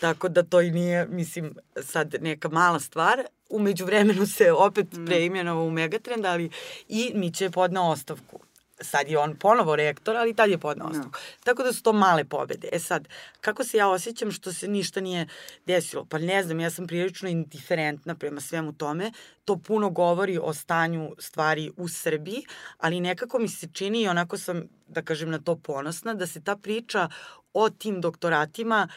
tako 0.00 0.28
da 0.28 0.42
to 0.42 0.60
i 0.60 0.70
nije, 0.70 1.06
mislim, 1.06 1.54
sad 1.82 2.14
neka 2.20 2.48
mala 2.48 2.80
stvar, 2.80 3.22
umeđu 3.48 3.84
vremenu 3.84 4.26
se 4.26 4.52
opet 4.52 4.92
mm. 4.92 5.06
preimenovao 5.06 5.64
u 5.64 5.70
Megatrend, 5.70 6.26
ali 6.26 6.50
i 6.88 7.12
Miće 7.14 7.44
je 7.44 7.50
podnao 7.50 7.90
ostavku 7.90 8.40
sad 8.82 9.08
je 9.08 9.18
on 9.18 9.36
ponovo 9.36 9.76
rektor, 9.76 10.16
ali 10.16 10.34
tad 10.34 10.50
je 10.50 10.58
podnao 10.58 10.88
ostavku. 10.88 11.18
No. 11.18 11.44
Tako 11.44 11.62
da 11.62 11.72
su 11.72 11.82
to 11.82 11.92
male 11.92 12.24
pobede. 12.24 12.68
E 12.72 12.78
sad, 12.78 13.08
kako 13.40 13.64
se 13.64 13.76
ja 13.76 13.88
osjećam 13.88 14.32
što 14.32 14.52
se 14.52 14.68
ništa 14.68 15.00
nije 15.00 15.26
desilo? 15.66 16.04
Pa 16.04 16.18
ne 16.18 16.42
znam, 16.42 16.60
ja 16.60 16.70
sam 16.70 16.86
prilično 16.86 17.28
indiferentna 17.28 18.14
prema 18.14 18.40
svemu 18.40 18.72
tome. 18.72 19.12
To 19.44 19.56
puno 19.56 19.90
govori 19.90 20.38
o 20.42 20.54
stanju 20.54 21.14
stvari 21.18 21.70
u 21.76 21.88
Srbiji, 21.88 22.44
ali 22.78 23.00
nekako 23.00 23.38
mi 23.38 23.48
se 23.48 23.68
čini 23.72 24.02
i 24.02 24.08
onako 24.08 24.38
sam, 24.38 24.62
da 24.86 25.02
kažem, 25.02 25.30
na 25.30 25.38
to 25.38 25.56
ponosna, 25.56 26.14
da 26.14 26.26
se 26.26 26.40
ta 26.40 26.56
priča 26.56 27.08
o 27.54 27.70
tim 27.70 28.00
doktoratima 28.00 28.88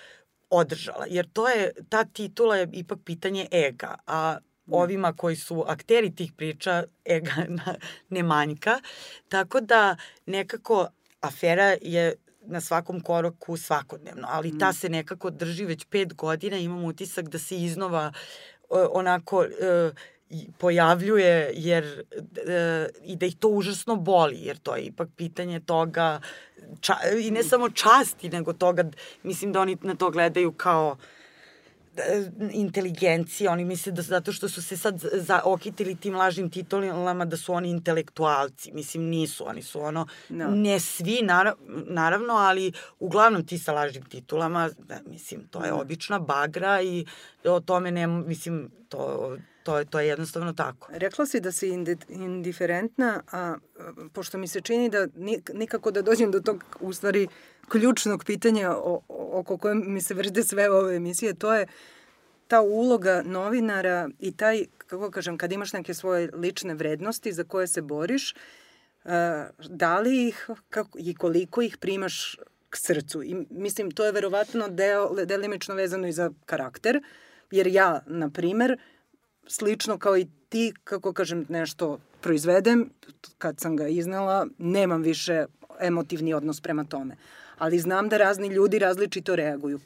održala. 0.50 1.06
Jer 1.10 1.30
to 1.34 1.50
je, 1.50 1.72
ta 1.90 2.06
titula 2.06 2.58
je 2.58 2.70
ipak 2.74 3.00
pitanje 3.06 3.48
ega, 3.52 3.96
a 4.08 4.38
Da. 4.38 4.55
Ovima 4.72 5.14
koji 5.14 5.36
su 5.36 5.64
akteri 5.68 6.16
tih 6.16 6.32
priča 6.34 6.84
ega 7.06 7.34
ne 8.10 8.24
manjka. 8.24 8.80
Tako 9.30 9.62
da 9.62 9.96
nekako 10.26 10.88
afera 11.22 11.76
je 11.82 12.16
na 12.48 12.62
svakom 12.62 13.02
koraku 13.02 13.58
svakodnevno, 13.58 14.28
ali 14.32 14.58
ta 14.60 14.70
mm. 14.70 14.74
se 14.74 14.90
nekako 14.90 15.30
drži 15.30 15.66
već 15.66 15.86
pet 15.86 16.14
godina, 16.14 16.58
imam 16.58 16.84
utisak 16.84 17.30
da 17.30 17.40
se 17.40 17.58
iznova 17.58 18.14
onako 18.70 19.44
e, 19.44 19.92
pojavljuje 20.58 21.52
jer 21.56 22.04
e, 22.48 22.88
i 23.04 23.16
da 23.16 23.26
ih 23.26 23.36
to 23.36 23.48
užasno 23.48 23.96
boli 23.96 24.38
jer 24.42 24.58
to 24.58 24.76
je 24.76 24.84
ipak 24.84 25.10
pitanje 25.16 25.60
toga 25.60 26.22
ča, 26.82 26.96
i 27.22 27.32
ne 27.32 27.44
samo 27.44 27.70
časti 27.70 28.30
nego 28.30 28.54
toga 28.54 28.84
mislim 29.24 29.52
da 29.52 29.62
oni 29.62 29.78
na 29.82 29.96
to 29.96 30.10
gledaju 30.12 30.52
kao 30.52 30.98
E, 30.98 31.25
inteligencije, 32.52 33.50
oni 33.50 33.66
misle 33.66 33.92
da 33.92 34.02
zato 34.02 34.32
što 34.32 34.50
su 34.50 34.62
se 34.62 34.78
sad 34.78 35.00
za, 35.14 35.42
okitili 35.44 35.96
tim 35.96 36.16
lažnim 36.16 36.50
titulama 36.50 37.26
da 37.26 37.38
su 37.38 37.54
oni 37.54 37.70
intelektualci. 37.70 38.72
Mislim, 38.72 39.04
nisu, 39.04 39.48
oni 39.48 39.62
su 39.62 39.82
ono, 39.82 40.08
no. 40.30 40.48
ne 40.48 40.80
svi, 40.80 41.20
narav, 41.24 41.54
naravno, 41.88 42.34
ali 42.34 42.72
uglavnom 43.00 43.46
ti 43.46 43.58
sa 43.58 43.74
lažnim 43.74 44.06
titulama, 44.06 44.70
da, 44.78 45.00
mislim, 45.06 45.48
to 45.48 45.66
je 45.66 45.72
no. 45.72 45.82
obična 45.82 46.20
bagra 46.20 46.82
i 46.82 47.06
o 47.44 47.60
tome 47.60 47.92
ne, 47.92 48.08
mislim, 48.08 48.72
to, 48.90 49.38
to, 49.66 49.78
je, 49.78 49.86
to 49.86 50.00
je 50.00 50.08
jednostavno 50.08 50.54
tako. 50.54 50.88
Rekla 50.92 51.26
si 51.26 51.40
da 51.40 51.52
si 51.52 51.70
indiferentna, 52.10 53.22
a 53.32 53.56
pošto 54.14 54.38
mi 54.38 54.48
se 54.48 54.62
čini 54.62 54.90
da 54.90 55.08
nikako 55.54 55.92
da 55.92 56.02
dođem 56.02 56.32
do 56.32 56.40
tog, 56.40 56.64
u 56.80 56.94
stvari, 56.94 57.28
ključnog 57.70 58.24
pitanja 58.24 58.72
o, 58.72 59.02
oko 59.10 59.58
koje 59.58 59.76
mi 59.76 60.02
se 60.02 60.14
vrde 60.14 60.44
sve 60.44 60.70
ove 60.70 60.96
emisije, 60.96 61.34
to 61.34 61.54
je 61.54 61.68
ta 62.48 62.62
uloga 62.62 63.24
novinara 63.26 64.10
i 64.20 64.32
taj, 64.32 64.66
kako 64.78 65.12
kažem, 65.12 65.38
kad 65.38 65.52
imaš 65.52 65.74
neke 65.74 65.94
svoje 65.94 66.30
lične 66.34 66.74
vrednosti 66.74 67.34
za 67.34 67.44
koje 67.44 67.68
se 67.68 67.82
boriš, 67.82 68.36
uh, 69.04 69.12
da 69.70 70.00
li 70.00 70.28
ih 70.28 70.50
kako, 70.70 71.00
i 71.02 71.16
koliko 71.16 71.62
ih 71.62 71.78
primaš 71.78 72.38
k 72.70 72.78
srcu. 72.78 73.24
I 73.24 73.46
mislim, 73.50 73.92
to 73.92 74.06
je 74.06 74.12
verovatno 74.12 74.68
deo, 74.70 75.26
delimično 75.26 75.76
vezano 75.76 76.08
i 76.08 76.12
za 76.12 76.32
karakter, 76.46 77.02
jer 77.52 77.68
ja, 77.68 78.02
na 78.06 78.30
primer, 78.30 78.78
slično 79.48 79.98
kao 79.98 80.18
i 80.18 80.28
ti, 80.50 80.74
kako 80.84 81.14
kažem, 81.14 81.46
nešto 81.50 82.00
proizvedem, 82.22 82.90
kad 83.38 83.60
sam 83.60 83.76
ga 83.76 83.88
iznala, 83.88 84.48
nemam 84.58 85.02
više 85.02 85.46
emotivni 85.80 86.34
odnos 86.34 86.62
prema 86.62 86.84
tome 86.84 87.16
ali 87.58 87.80
znam 87.80 88.10
da 88.10 88.18
razni 88.18 88.48
ljudi 88.48 88.80
različito 88.80 89.36
reaguju. 89.36 89.80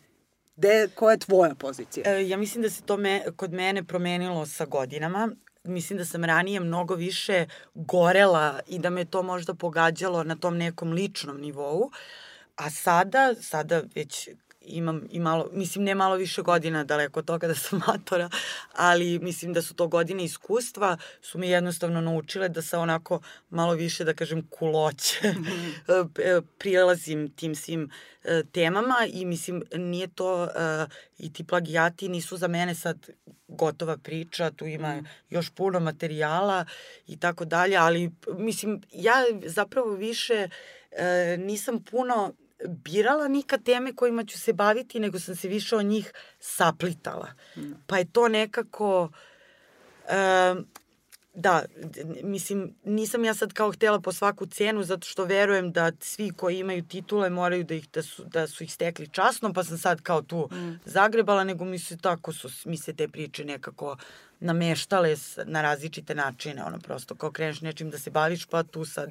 Gde, 0.56 0.90
koja 0.96 1.12
je 1.12 1.20
tvoja 1.20 1.56
pozicija? 1.56 2.04
E, 2.08 2.28
ja 2.28 2.38
mislim 2.38 2.62
da 2.62 2.70
se 2.70 2.82
to 2.82 2.98
me, 2.98 3.24
kod 3.36 3.54
mene 3.54 3.84
promenilo 3.84 4.46
sa 4.46 4.66
godinama. 4.66 5.30
Mislim 5.64 5.98
da 5.98 6.06
sam 6.06 6.24
ranije 6.24 6.60
mnogo 6.60 6.96
više 6.96 7.46
gorela 7.74 8.60
i 8.68 8.80
da 8.80 8.90
me 8.90 9.06
to 9.06 9.24
možda 9.24 9.54
pogađalo 9.54 10.24
na 10.24 10.36
tom 10.36 10.58
nekom 10.58 10.92
ličnom 10.92 11.42
nivou. 11.42 11.92
A 12.56 12.70
sada, 12.70 13.36
sada 13.42 13.84
već 13.96 14.30
imam 14.70 15.02
i 15.12 15.20
malo, 15.20 15.50
mislim 15.54 15.84
ne 15.84 15.96
malo 15.96 16.16
više 16.16 16.42
godina 16.42 16.84
daleko 16.84 17.20
od 17.20 17.26
toga 17.26 17.48
da 17.48 17.56
sam 17.56 17.82
matora, 17.88 18.30
ali 18.74 19.20
mislim 19.20 19.54
da 19.54 19.62
su 19.62 19.74
to 19.74 19.88
godine 19.88 20.24
iskustva, 20.24 20.98
su 21.22 21.38
mi 21.38 21.50
jednostavno 21.50 22.02
naučile 22.02 22.50
da 22.50 22.62
se 22.62 22.78
onako 22.78 23.22
malo 23.50 23.74
više, 23.74 24.04
da 24.04 24.14
kažem, 24.14 24.48
kuloće 24.50 25.28
mm 25.28 25.46
-hmm. 25.88 26.42
prilazim 26.60 27.32
tim 27.36 27.56
svim 27.56 27.90
e, 28.24 28.44
temama 28.52 28.98
i 29.14 29.26
mislim 29.26 29.64
nije 29.76 30.08
to 30.08 30.46
e, 30.46 30.50
i 31.18 31.34
ti 31.34 31.44
plagijati 31.44 32.10
nisu 32.10 32.38
za 32.38 32.48
mene 32.48 32.76
sad 32.76 33.10
gotova 33.48 33.98
priča, 33.98 34.52
tu 34.52 34.66
ima 34.66 34.96
mm. 34.96 35.08
još 35.30 35.50
puno 35.50 35.80
materijala 35.80 36.66
i 37.08 37.18
tako 37.18 37.46
dalje, 37.46 37.78
ali 37.78 38.12
mislim 38.38 38.82
ja 38.92 39.16
zapravo 39.46 39.92
više 39.96 40.50
nisam 41.38 41.84
puno 41.84 42.34
birala 42.68 43.28
nikad 43.28 43.64
teme 43.64 43.96
kojima 43.96 44.24
ću 44.24 44.40
se 44.40 44.54
baviti, 44.54 45.00
nego 45.00 45.20
sam 45.20 45.36
se 45.36 45.48
više 45.48 45.76
o 45.76 45.82
njih 45.82 46.14
saplitala. 46.40 47.28
Mm. 47.58 47.72
Pa 47.88 47.98
je 47.98 48.12
to 48.12 48.28
nekako... 48.28 49.10
Uh, 50.06 50.64
da, 51.34 51.66
mislim, 52.24 52.76
nisam 52.84 53.26
ja 53.26 53.34
sad 53.34 53.54
kao 53.54 53.72
htela 53.72 54.00
po 54.00 54.12
svaku 54.12 54.46
cenu, 54.46 54.84
zato 54.84 55.08
što 55.08 55.26
verujem 55.26 55.72
da 55.72 55.92
svi 56.00 56.32
koji 56.38 56.60
imaju 56.60 56.84
titule 56.84 57.30
moraju 57.30 57.64
da, 57.64 57.74
ih, 57.74 57.90
da, 57.94 58.04
su, 58.04 58.24
da 58.24 58.48
su 58.48 58.64
ih 58.64 58.74
stekli 58.74 59.08
časno, 59.08 59.54
pa 59.54 59.64
sam 59.64 59.78
sad 59.78 60.02
kao 60.02 60.22
tu 60.22 60.50
mm. 60.52 60.80
zagrebala, 60.86 61.44
nego 61.44 61.66
mi 61.66 61.80
se 61.80 61.98
tako 61.98 62.34
su, 62.34 62.50
mi 62.66 62.78
se 62.78 62.94
te 62.94 63.08
priče 63.08 63.46
nekako 63.46 63.98
nameštale 64.40 65.16
na 65.46 65.62
različite 65.62 66.16
načine, 66.16 66.64
ono 66.64 66.80
prosto 66.80 67.16
kao 67.16 67.32
kreneš 67.32 67.62
nečim 67.62 67.90
da 67.90 67.98
se 67.98 68.10
baviš, 68.10 68.46
pa 68.46 68.64
tu 68.64 68.86
sad 68.86 69.10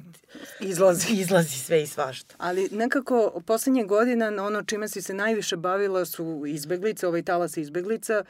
izlazi, 0.59 1.13
izlazi 1.21 1.59
sve 1.59 1.83
i 1.83 1.87
svašta. 1.87 2.35
Ali 2.37 2.69
nekako 2.71 3.41
poslednje 3.45 3.83
godina 3.83 4.45
ono 4.45 4.63
čime 4.63 4.87
si 4.87 5.01
se 5.01 5.13
najviše 5.13 5.57
bavila 5.57 6.05
su 6.05 6.43
izbeglice, 6.47 7.07
ovaj 7.07 7.23
talas 7.23 7.57
izbeglica 7.57 8.23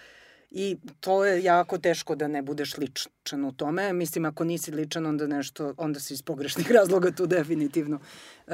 i 0.52 0.78
to 1.00 1.26
je 1.26 1.44
jako 1.44 1.78
teško 1.78 2.16
da 2.16 2.28
ne 2.28 2.42
budeš 2.42 2.78
ličan 2.78 3.46
u 3.46 3.52
tome. 3.52 3.94
Mislim, 3.94 4.26
ako 4.26 4.44
nisi 4.44 4.72
ličan, 4.72 5.06
onda 5.06 5.28
nešto, 5.28 5.74
onda 5.78 6.00
si 6.00 6.14
iz 6.14 6.22
pogrešnih 6.22 6.72
razloga 6.78 7.12
tu 7.12 7.26
definitivno. 7.26 8.00
Uh, 8.48 8.54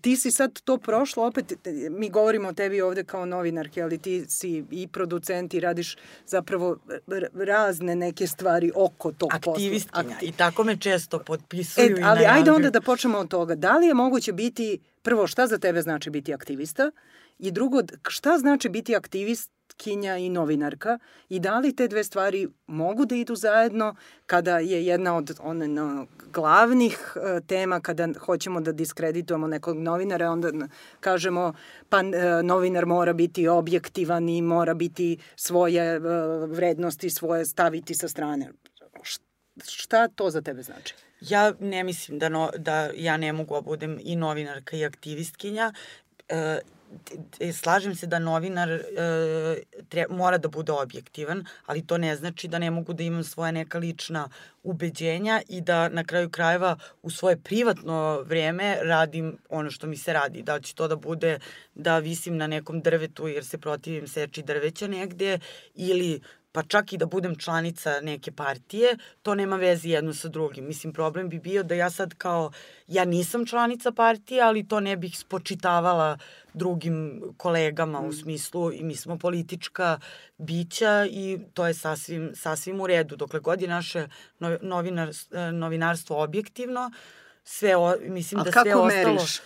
ti 0.00 0.16
si 0.16 0.30
sad 0.30 0.60
to 0.60 0.78
prošlo, 0.78 1.26
opet 1.26 1.52
mi 1.90 2.10
govorimo 2.10 2.48
o 2.48 2.52
tebi 2.52 2.80
ovde 2.80 3.04
kao 3.04 3.26
novinarke, 3.26 3.82
ali 3.82 3.98
ti 3.98 4.24
si 4.28 4.64
i 4.70 4.88
producent 4.88 5.54
i 5.54 5.60
radiš 5.60 5.96
zapravo 6.26 6.76
razne 7.34 7.96
neke 7.96 8.26
stvari 8.26 8.72
oko 8.74 9.12
tog 9.12 9.30
posla. 9.30 9.52
Aktivistkinja 9.52 10.16
i 10.22 10.32
tako 10.32 10.64
me 10.64 10.76
često 10.76 11.18
potpisuju 11.18 11.84
e, 11.84 11.88
i 11.88 11.90
Ali 11.90 12.00
najavljuju. 12.00 12.28
ajde 12.30 12.50
onda 12.50 12.70
da 12.70 12.80
počnemo 12.80 13.18
od 13.18 13.28
toga. 13.28 13.54
Da 13.54 13.78
li 13.78 13.86
je 13.86 13.94
moguće 13.94 14.32
biti, 14.32 14.78
prvo 15.02 15.26
šta 15.26 15.46
za 15.46 15.58
tebe 15.58 15.82
znači 15.82 16.10
biti 16.10 16.34
aktivista 16.34 16.90
i 17.38 17.50
drugo 17.50 17.82
šta 18.08 18.38
znači 18.38 18.68
biti 18.68 18.96
aktivist 18.96 19.51
kinja 19.76 20.16
i 20.16 20.28
novinarka 20.28 20.98
i 21.28 21.40
da 21.40 21.58
li 21.58 21.76
te 21.76 21.88
dve 21.88 22.04
stvari 22.04 22.48
mogu 22.66 23.04
da 23.04 23.14
idu 23.14 23.34
zajedno 23.36 23.94
kada 24.26 24.58
je 24.58 24.86
jedna 24.86 25.16
od 25.16 25.38
one, 25.40 25.68
no, 25.68 26.06
glavnih 26.32 27.16
uh, 27.16 27.46
tema 27.46 27.80
kada 27.80 28.08
hoćemo 28.18 28.60
da 28.60 28.72
diskreditujemo 28.72 29.46
nekog 29.46 29.78
novinara, 29.78 30.30
onda 30.30 30.68
kažemo 31.00 31.52
pa 31.88 31.98
uh, 31.98 32.04
novinar 32.44 32.86
mora 32.86 33.12
biti 33.12 33.48
objektivan 33.48 34.28
i 34.28 34.42
mora 34.42 34.74
biti 34.74 35.18
svoje 35.36 35.98
uh, 35.98 36.04
vrednosti, 36.50 37.10
svoje 37.10 37.44
staviti 37.44 37.94
sa 37.94 38.08
strane. 38.08 38.52
Šta 39.64 40.08
to 40.08 40.30
za 40.30 40.42
tebe 40.42 40.62
znači? 40.62 40.94
Ja 41.20 41.52
ne 41.60 41.84
mislim 41.84 42.18
da, 42.18 42.28
no, 42.28 42.50
da 42.58 42.90
ja 42.96 43.16
ne 43.16 43.32
mogu 43.32 43.54
da 43.54 43.60
budem 43.60 43.98
i 44.02 44.16
novinarka 44.16 44.76
i 44.76 44.84
aktivistkinja. 44.84 45.72
E, 46.28 46.58
slažem 47.52 47.94
se 47.94 48.06
da 48.06 48.18
novinar 48.18 48.70
e, 48.70 48.82
tre, 49.88 50.06
mora 50.10 50.38
da 50.38 50.48
bude 50.48 50.72
objektivan, 50.72 51.44
ali 51.66 51.86
to 51.86 51.98
ne 51.98 52.16
znači 52.16 52.48
da 52.48 52.58
ne 52.58 52.70
mogu 52.70 52.92
da 52.92 53.02
imam 53.02 53.24
svoje 53.24 53.52
neka 53.52 53.78
lična 53.78 54.28
ubeđenja 54.62 55.40
i 55.48 55.60
da 55.60 55.88
na 55.88 56.04
kraju 56.04 56.30
krajeva 56.30 56.76
u 57.02 57.10
svoje 57.10 57.36
privatno 57.36 58.20
vreme 58.20 58.78
radim 58.82 59.38
ono 59.48 59.70
što 59.70 59.86
mi 59.86 59.96
se 59.96 60.12
radi. 60.12 60.42
Da 60.42 60.60
će 60.60 60.74
to 60.74 60.88
da 60.88 60.96
bude 60.96 61.38
da 61.74 61.98
visim 61.98 62.36
na 62.36 62.46
nekom 62.46 62.80
drvetu 62.80 63.28
jer 63.28 63.44
se 63.44 63.58
protivim 63.58 64.08
seči 64.08 64.42
drveća 64.42 64.86
negde 64.86 65.38
ili 65.74 66.20
pa 66.52 66.62
čak 66.62 66.92
i 66.92 66.96
da 66.96 67.06
budem 67.06 67.36
članica 67.36 68.00
neke 68.00 68.32
partije, 68.32 68.96
to 69.22 69.34
nema 69.34 69.56
veze 69.56 69.88
jedno 69.88 70.14
sa 70.14 70.28
drugim. 70.28 70.66
Mislim, 70.66 70.92
problem 70.92 71.28
bi 71.28 71.38
bio 71.38 71.62
da 71.62 71.74
ja 71.74 71.90
sad 71.90 72.14
kao, 72.14 72.52
ja 72.86 73.04
nisam 73.04 73.46
članica 73.46 73.92
partije, 73.92 74.42
ali 74.42 74.68
to 74.68 74.80
ne 74.80 74.96
bih 74.96 75.18
spočitavala 75.18 76.18
drugim 76.54 77.22
kolegama 77.36 78.00
mm. 78.00 78.08
u 78.08 78.12
smislu 78.12 78.72
i 78.72 78.82
mi 78.82 78.96
smo 78.96 79.18
politička 79.18 79.98
bića 80.38 81.06
i 81.10 81.38
to 81.54 81.66
je 81.66 81.74
sasvim, 81.74 82.32
sasvim 82.34 82.80
u 82.80 82.86
redu. 82.86 83.16
Dokle 83.16 83.40
god 83.40 83.62
je 83.62 83.68
naše 83.68 84.08
novinar, 84.60 85.10
novinarstvo 85.52 86.22
objektivno, 86.22 86.90
sve, 87.44 87.76
o, 87.76 87.96
mislim 88.00 88.40
A 88.40 88.44
da 88.44 88.52
sve 88.52 88.74
ostalo... 88.74 88.84
A 88.84 88.88
kako 88.88 89.10
meriš? 89.12 89.40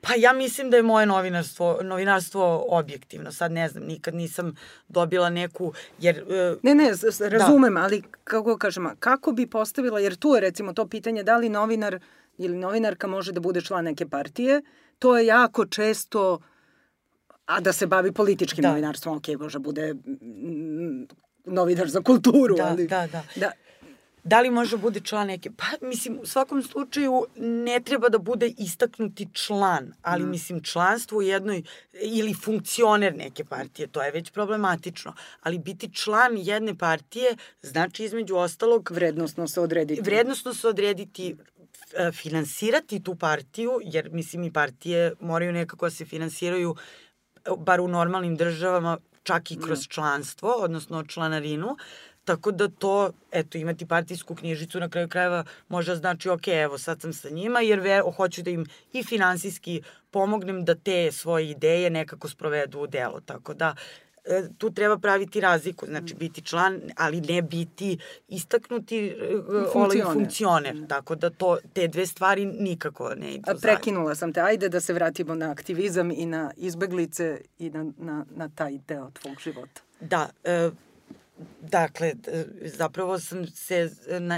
Pa 0.00 0.14
ja 0.16 0.32
mislim 0.32 0.70
da 0.70 0.76
je 0.76 0.82
moje 0.82 1.06
novinarstvo, 1.06 1.78
novinarstvo 1.82 2.64
objektivno. 2.68 3.32
Sad 3.32 3.52
ne 3.52 3.68
znam, 3.68 3.84
nikad 3.84 4.14
nisam 4.14 4.56
dobila 4.88 5.30
neku, 5.30 5.72
jer... 5.98 6.22
Uh, 6.22 6.58
ne, 6.62 6.74
ne, 6.74 6.90
razumem, 7.28 7.74
da. 7.74 7.80
ali 7.80 8.02
kako 8.24 8.58
kažem, 8.58 8.88
kako 8.98 9.32
bi 9.32 9.46
postavila, 9.46 10.00
jer 10.00 10.16
tu 10.16 10.28
je 10.28 10.40
recimo 10.40 10.72
to 10.72 10.88
pitanje 10.88 11.22
da 11.22 11.36
li 11.36 11.48
novinar 11.48 11.98
ili 12.38 12.56
novinarka 12.56 13.06
može 13.06 13.32
da 13.32 13.40
bude 13.40 13.60
član 13.60 13.84
neke 13.84 14.06
partije, 14.06 14.62
to 14.98 15.18
je 15.18 15.26
jako 15.26 15.66
često, 15.66 16.38
a 17.46 17.60
da 17.60 17.72
se 17.72 17.86
bavi 17.86 18.12
političkim 18.12 18.62
da. 18.62 18.68
novinarstvom, 18.68 19.16
ok, 19.16 19.28
može 19.40 19.58
bude 19.58 19.94
novinar 21.44 21.88
za 21.88 22.00
kulturu, 22.00 22.56
da, 22.56 22.66
ali... 22.66 22.86
Da, 22.86 23.06
da. 23.06 23.22
da 23.36 23.52
Da 24.28 24.40
li 24.40 24.50
može 24.50 24.76
da 24.76 24.82
bude 24.82 25.00
član 25.00 25.26
neke? 25.26 25.50
Pa, 25.56 25.86
mislim, 25.86 26.18
u 26.22 26.26
svakom 26.26 26.62
slučaju 26.62 27.26
ne 27.36 27.80
treba 27.80 28.08
da 28.08 28.18
bude 28.18 28.52
istaknuti 28.58 29.28
član, 29.32 29.92
ali 30.02 30.24
mm. 30.24 30.30
mislim, 30.30 30.62
članstvo 30.62 31.18
u 31.18 31.22
jednoj, 31.22 31.62
ili 31.92 32.34
funkcioner 32.34 33.16
neke 33.16 33.44
partije, 33.44 33.86
to 33.86 34.02
je 34.02 34.10
već 34.10 34.30
problematično, 34.30 35.14
ali 35.42 35.58
biti 35.58 35.94
član 35.94 36.36
jedne 36.36 36.74
partije 36.78 37.36
znači 37.62 38.04
između 38.04 38.36
ostalog... 38.36 38.90
Vrednostno 38.90 39.48
se 39.48 39.60
odrediti. 39.60 40.02
Vrednostno 40.02 40.54
se 40.54 40.68
odrediti, 40.68 41.36
e, 41.94 42.12
finansirati 42.12 43.02
tu 43.02 43.14
partiju, 43.14 43.80
jer 43.84 44.10
mislim 44.12 44.44
i 44.44 44.52
partije 44.52 45.12
moraju 45.20 45.52
nekako 45.52 45.86
da 45.86 45.90
se 45.90 46.04
finansiraju 46.04 46.76
bar 47.58 47.80
u 47.80 47.88
normalnim 47.88 48.36
državama, 48.36 48.98
čak 49.22 49.50
i 49.50 49.58
kroz 49.60 49.88
članstvo, 49.88 50.50
odnosno 50.50 51.04
članarinu, 51.04 51.76
Tako 52.28 52.50
da 52.52 52.68
to, 52.68 53.10
eto, 53.32 53.58
imati 53.58 53.86
partijsku 53.86 54.34
knjižicu 54.34 54.80
na 54.80 54.88
kraju 54.88 55.08
krajeva 55.08 55.44
možda 55.68 55.96
znači, 55.96 56.28
ok, 56.28 56.48
evo, 56.48 56.78
sad 56.78 57.00
sam 57.00 57.12
sa 57.12 57.30
njima, 57.30 57.60
jer 57.60 57.80
ve, 57.80 58.02
hoću 58.16 58.42
da 58.42 58.50
im 58.50 58.66
i 58.92 59.02
finansijski 59.02 59.82
pomognem 60.10 60.64
da 60.64 60.74
te 60.74 61.12
svoje 61.12 61.50
ideje 61.50 61.90
nekako 61.90 62.28
sprovedu 62.28 62.80
u 62.80 62.86
delo. 62.86 63.20
Tako 63.20 63.54
da, 63.54 63.74
e, 64.24 64.42
tu 64.58 64.70
treba 64.70 64.98
praviti 64.98 65.40
razliku, 65.40 65.86
znači 65.86 66.14
biti 66.14 66.42
član, 66.42 66.80
ali 66.96 67.20
ne 67.20 67.42
biti 67.42 67.98
istaknuti 68.28 69.06
e, 69.06 69.14
funkcioner. 69.72 70.12
funkcioner. 70.12 70.74
Mm. 70.74 70.88
Tako 70.88 71.14
da 71.14 71.30
to, 71.30 71.58
te 71.72 71.88
dve 71.88 72.06
stvari 72.06 72.44
nikako 72.44 73.14
ne 73.14 73.34
idu 73.34 73.42
zajedno. 73.46 73.60
Prekinula 73.62 74.14
sam 74.14 74.32
te, 74.32 74.40
ajde 74.40 74.68
da 74.68 74.80
se 74.80 74.92
vratimo 74.92 75.34
na 75.34 75.50
aktivizam 75.50 76.10
i 76.10 76.26
na 76.26 76.50
izbeglice 76.56 77.40
i 77.58 77.70
na, 77.70 77.92
na, 77.98 78.24
na 78.36 78.48
taj 78.48 78.78
deo 78.88 79.10
tvog 79.10 79.40
života. 79.40 79.80
Da, 80.00 80.28
e, 80.44 80.70
Dakle, 81.60 82.12
zapravo 82.64 83.18
sam 83.18 83.46
se 83.46 83.90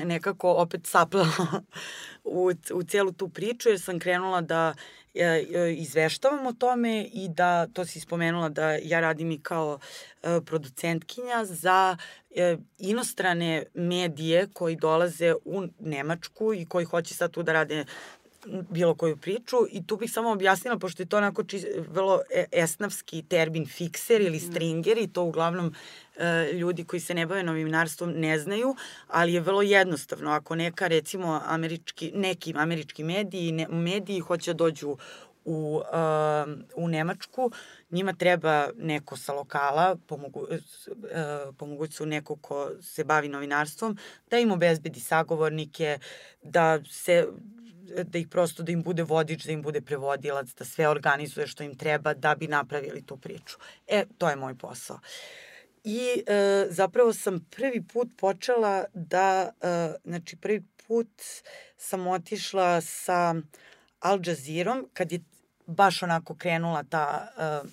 nekako 0.04 0.52
opet 0.52 0.86
saplala 0.86 1.62
u, 2.24 2.52
u 2.74 2.82
celu 2.82 3.12
tu 3.12 3.28
priču 3.28 3.68
jer 3.68 3.80
sam 3.80 3.98
krenula 3.98 4.40
da 4.40 4.74
e, 5.14 5.24
e, 5.24 5.74
izveštavam 5.74 6.46
o 6.46 6.52
tome 6.52 7.04
i 7.12 7.28
da, 7.28 7.66
to 7.66 7.84
si 7.84 8.00
spomenula 8.00 8.48
da 8.48 8.70
ja 8.70 9.00
radim 9.00 9.30
i 9.30 9.40
kao 9.42 9.78
e, 10.22 10.40
producentkinja 10.46 11.44
za 11.44 11.96
inostrane 12.78 13.64
medije 13.74 14.48
koji 14.52 14.76
dolaze 14.76 15.34
u 15.44 15.62
Nemačku 15.78 16.54
i 16.54 16.66
koji 16.66 16.84
hoće 16.84 17.14
sad 17.14 17.30
tu 17.30 17.42
da 17.42 17.52
rade 17.52 17.84
bilo 18.46 18.94
koju 18.94 19.16
priču 19.16 19.56
i 19.70 19.86
tu 19.86 19.96
bih 19.96 20.12
samo 20.12 20.30
objasnila, 20.30 20.78
pošto 20.78 21.02
je 21.02 21.06
to 21.06 21.16
onako 21.16 21.44
či, 21.44 21.66
vrlo 21.88 22.20
esnavski 22.52 23.22
termin 23.22 23.66
fikser 23.66 24.20
ili 24.20 24.36
mhm. 24.36 24.50
stringer 24.50 24.98
i 24.98 25.08
to 25.08 25.22
uglavnom 25.22 25.66
e, 25.66 26.09
ljudi 26.52 26.84
koji 26.84 27.00
se 27.00 27.14
ne 27.14 27.26
bave 27.26 27.42
novinarstvom 27.42 28.12
ne 28.16 28.38
znaju, 28.38 28.76
ali 29.08 29.34
je 29.34 29.40
vrlo 29.40 29.62
jednostavno. 29.62 30.30
Ako 30.30 30.54
neka, 30.54 30.86
recimo, 30.86 31.40
američki, 31.46 32.12
neki 32.14 32.54
američki 32.56 33.04
mediji, 33.04 33.52
ne, 33.52 33.68
mediji 33.68 34.20
hoće 34.20 34.52
da 34.52 34.56
dođu 34.56 34.96
u, 35.44 35.82
uh, 35.92 36.84
u 36.84 36.88
Nemačku, 36.88 37.50
njima 37.90 38.12
treba 38.12 38.68
neko 38.76 39.16
sa 39.16 39.32
lokala, 39.32 39.96
pomogu, 40.06 40.46
uh, 41.70 41.90
su 41.90 42.06
neko 42.06 42.36
ko 42.36 42.70
se 42.82 43.04
bavi 43.04 43.28
novinarstvom, 43.28 43.98
da 44.30 44.38
im 44.38 44.50
obezbedi 44.50 45.00
sagovornike, 45.00 45.98
da 46.42 46.78
se 46.90 47.26
da 48.04 48.18
ih 48.18 48.28
prosto 48.28 48.62
da 48.62 48.72
im 48.72 48.82
bude 48.82 49.02
vodič, 49.02 49.44
da 49.44 49.52
im 49.52 49.62
bude 49.62 49.80
prevodilac, 49.80 50.54
da 50.54 50.64
sve 50.64 50.88
organizuje 50.88 51.46
što 51.46 51.62
im 51.62 51.74
treba 51.74 52.14
da 52.14 52.34
bi 52.34 52.46
napravili 52.46 53.02
tu 53.02 53.16
priču. 53.16 53.58
E, 53.86 54.04
to 54.18 54.30
je 54.30 54.36
moj 54.36 54.54
posao. 54.54 54.98
I 55.84 56.22
e, 56.26 56.66
zapravo 56.70 57.12
sam 57.12 57.46
prvi 57.50 57.86
put 57.86 58.08
počela 58.18 58.84
da, 58.94 59.52
e, 59.60 59.92
znači 60.04 60.36
prvi 60.36 60.62
put 60.86 61.22
sam 61.76 62.06
otišla 62.06 62.80
sa 62.80 63.34
Al 64.00 64.18
Jazeerom 64.26 64.88
kad 64.92 65.12
je 65.12 65.20
baš 65.66 66.02
onako 66.02 66.34
krenula 66.34 66.82
ta 66.82 67.28
e, 67.38 67.68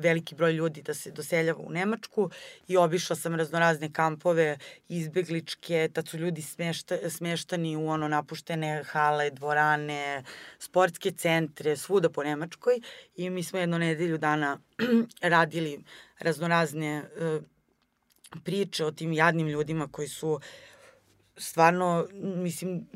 veliki 0.00 0.34
broj 0.34 0.52
ljudi 0.52 0.82
da 0.82 0.94
se 0.94 1.10
doseljava 1.10 1.60
u 1.60 1.70
Nemačku 1.70 2.30
i 2.68 2.76
obišla 2.76 3.16
sam 3.16 3.34
raznorazne 3.34 3.92
kampove 3.92 4.58
izbegličke, 4.88 5.88
tad 5.92 6.08
su 6.08 6.18
ljudi 6.18 6.42
smešta, 6.42 7.10
smeštani 7.10 7.76
u 7.76 7.88
ono 7.88 8.08
napuštene 8.08 8.82
hale, 8.84 9.30
dvorane, 9.30 10.24
sportske 10.58 11.10
centre, 11.10 11.76
svuda 11.76 12.10
po 12.10 12.22
Nemačkoj 12.22 12.80
i 13.16 13.30
mi 13.30 13.42
smo 13.42 13.58
jedno 13.58 13.78
nedelju 13.78 14.18
dana 14.18 14.58
radili 15.22 15.84
raznorazne 16.18 17.02
uh, 17.02 17.42
priče 18.44 18.84
o 18.84 18.90
tim 18.90 19.12
jadnim 19.12 19.48
ljudima 19.48 19.88
koji 19.88 20.08
su 20.08 20.40
stvarno, 21.38 22.06
mislim, 22.12 22.86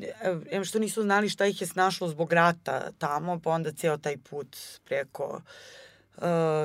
em 0.51 0.65
što 0.65 0.79
nisu 0.79 1.01
znali 1.01 1.29
šta 1.29 1.45
ih 1.45 1.61
je 1.61 1.67
snašlo 1.67 2.07
zbog 2.07 2.33
rata 2.33 2.91
tamo, 2.97 3.39
pa 3.39 3.49
onda 3.49 3.71
ceo 3.71 3.97
taj 3.97 4.17
put 4.17 4.57
preko 4.85 5.25
uh, 5.25 5.41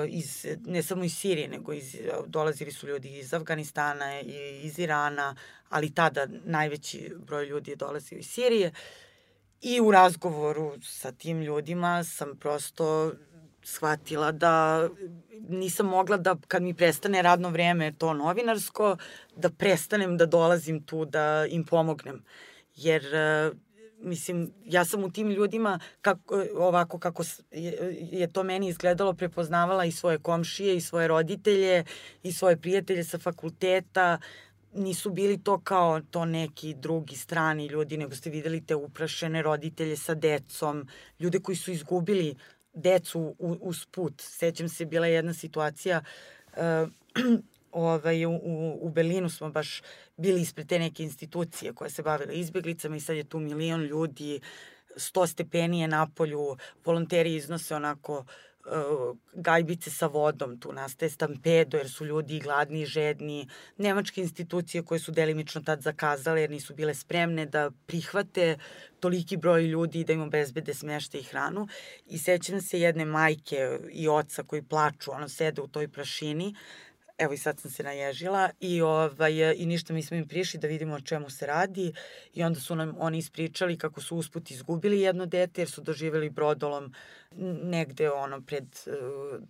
iz, 0.08 0.46
ne 0.66 0.82
samo 0.82 1.04
iz 1.04 1.16
Sirije, 1.16 1.48
nego 1.48 1.72
iz, 1.72 1.96
dolazili 2.26 2.72
su 2.72 2.88
ljudi 2.88 3.18
iz 3.18 3.34
Afganistana 3.34 4.20
i 4.20 4.60
iz 4.62 4.78
Irana, 4.78 5.36
ali 5.68 5.94
tada 5.94 6.26
najveći 6.44 7.12
broj 7.18 7.46
ljudi 7.46 7.70
je 7.70 7.76
dolazio 7.76 8.18
iz 8.18 8.26
Sirije. 8.26 8.72
I 9.60 9.80
u 9.80 9.90
razgovoru 9.90 10.74
sa 10.82 11.12
tim 11.12 11.42
ljudima 11.42 12.04
sam 12.04 12.36
prosto 12.40 13.12
shvatila 13.62 14.32
da 14.32 14.88
nisam 15.48 15.86
mogla 15.86 16.16
da 16.16 16.36
kad 16.48 16.62
mi 16.62 16.74
prestane 16.74 17.22
radno 17.22 17.48
vreme 17.50 17.92
to 17.98 18.14
novinarsko, 18.14 18.96
da 19.36 19.50
prestanem 19.50 20.16
da 20.16 20.26
dolazim 20.26 20.82
tu 20.82 21.04
da 21.04 21.46
im 21.50 21.64
pomognem. 21.64 22.24
Jer 22.74 23.02
uh, 23.04 23.56
mislim, 23.98 24.52
ja 24.64 24.84
sam 24.84 25.04
u 25.04 25.10
tim 25.10 25.30
ljudima 25.30 25.78
kako, 26.00 26.44
ovako 26.56 26.98
kako 26.98 27.22
je, 27.50 27.98
je 28.12 28.32
to 28.32 28.42
meni 28.42 28.68
izgledalo, 28.68 29.14
prepoznavala 29.14 29.84
i 29.84 29.92
svoje 29.92 30.18
komšije 30.18 30.76
i 30.76 30.80
svoje 30.80 31.08
roditelje 31.08 31.84
i 32.22 32.32
svoje 32.32 32.56
prijatelje 32.56 33.04
sa 33.04 33.18
fakulteta, 33.18 34.18
nisu 34.74 35.10
bili 35.10 35.42
to 35.42 35.60
kao 35.60 36.00
to 36.10 36.24
neki 36.24 36.74
drugi 36.74 37.16
strani 37.16 37.66
ljudi, 37.66 37.96
nego 37.96 38.14
ste 38.14 38.30
videli 38.30 38.66
te 38.66 38.74
uprašene 38.74 39.42
roditelje 39.42 39.96
sa 39.96 40.14
decom, 40.14 40.88
ljude 41.18 41.40
koji 41.40 41.56
su 41.56 41.70
izgubili 41.70 42.34
decu 42.74 43.20
u, 43.38 43.56
uz 43.60 43.86
put. 43.90 44.20
Sećam 44.20 44.68
se, 44.68 44.84
bila 44.84 45.06
jedna 45.06 45.34
situacija 45.34 46.02
uh, 46.52 46.88
ovaj, 47.76 48.26
u, 48.26 48.40
u 48.80 48.90
Berlinu 48.90 49.28
smo 49.28 49.50
baš 49.50 49.82
bili 50.16 50.40
ispred 50.40 50.68
te 50.68 50.78
neke 50.78 51.02
institucije 51.02 51.72
koja 51.72 51.90
se 51.90 52.02
bavila 52.02 52.32
izbjeglicama 52.32 52.96
i 52.96 53.00
sad 53.00 53.16
je 53.16 53.24
tu 53.24 53.38
milion 53.40 53.82
ljudi, 53.82 54.40
sto 54.96 55.26
stepenije 55.26 55.88
na 55.88 56.06
polju, 56.06 56.56
volonteri 56.84 57.34
iznose 57.34 57.74
onako 57.74 58.18
uh, 58.18 59.16
gajbice 59.34 59.90
sa 59.90 60.06
vodom, 60.06 60.60
tu 60.60 60.72
nastaje 60.72 61.10
stampedo 61.10 61.76
jer 61.76 61.90
su 61.90 62.06
ljudi 62.06 62.40
gladni 62.40 62.80
i 62.80 62.86
žedni, 62.86 63.48
nemačke 63.78 64.20
institucije 64.20 64.82
koje 64.82 64.98
su 64.98 65.12
delimično 65.12 65.62
tad 65.62 65.82
zakazale 65.82 66.40
jer 66.40 66.50
nisu 66.50 66.74
bile 66.74 66.94
spremne 66.94 67.46
da 67.46 67.70
prihvate 67.86 68.58
toliki 69.00 69.36
broj 69.36 69.62
ljudi 69.62 70.04
da 70.04 70.12
im 70.12 70.22
obezbede 70.22 70.74
smešte 70.74 71.18
i 71.18 71.22
hranu. 71.22 71.68
I 72.06 72.18
sećam 72.18 72.60
se 72.60 72.80
jedne 72.80 73.04
majke 73.04 73.78
i 73.92 74.08
oca 74.08 74.42
koji 74.42 74.62
plaču, 74.62 75.12
ono 75.12 75.28
sede 75.28 75.60
u 75.60 75.68
toj 75.68 75.88
prašini, 75.88 76.54
evo 77.18 77.32
i 77.32 77.38
sad 77.38 77.60
sam 77.60 77.70
se 77.70 77.82
naježila 77.82 78.50
i, 78.60 78.82
ovaj, 78.82 79.54
i 79.56 79.66
ništa 79.66 79.92
mi 79.92 80.02
smo 80.02 80.16
im 80.16 80.28
prišli 80.28 80.60
da 80.60 80.68
vidimo 80.68 80.94
o 80.94 81.00
čemu 81.00 81.30
se 81.30 81.46
radi 81.46 81.92
i 82.34 82.42
onda 82.42 82.60
su 82.60 82.74
nam 82.76 82.94
oni 82.98 83.18
ispričali 83.18 83.78
kako 83.78 84.00
su 84.00 84.16
usput 84.16 84.50
izgubili 84.50 85.00
jedno 85.00 85.26
dete 85.26 85.60
jer 85.60 85.70
su 85.70 85.80
doživjeli 85.80 86.30
brodolom 86.30 86.94
negde 87.62 88.10
ono 88.10 88.40
pred 88.40 88.64
uh, 88.86 89.40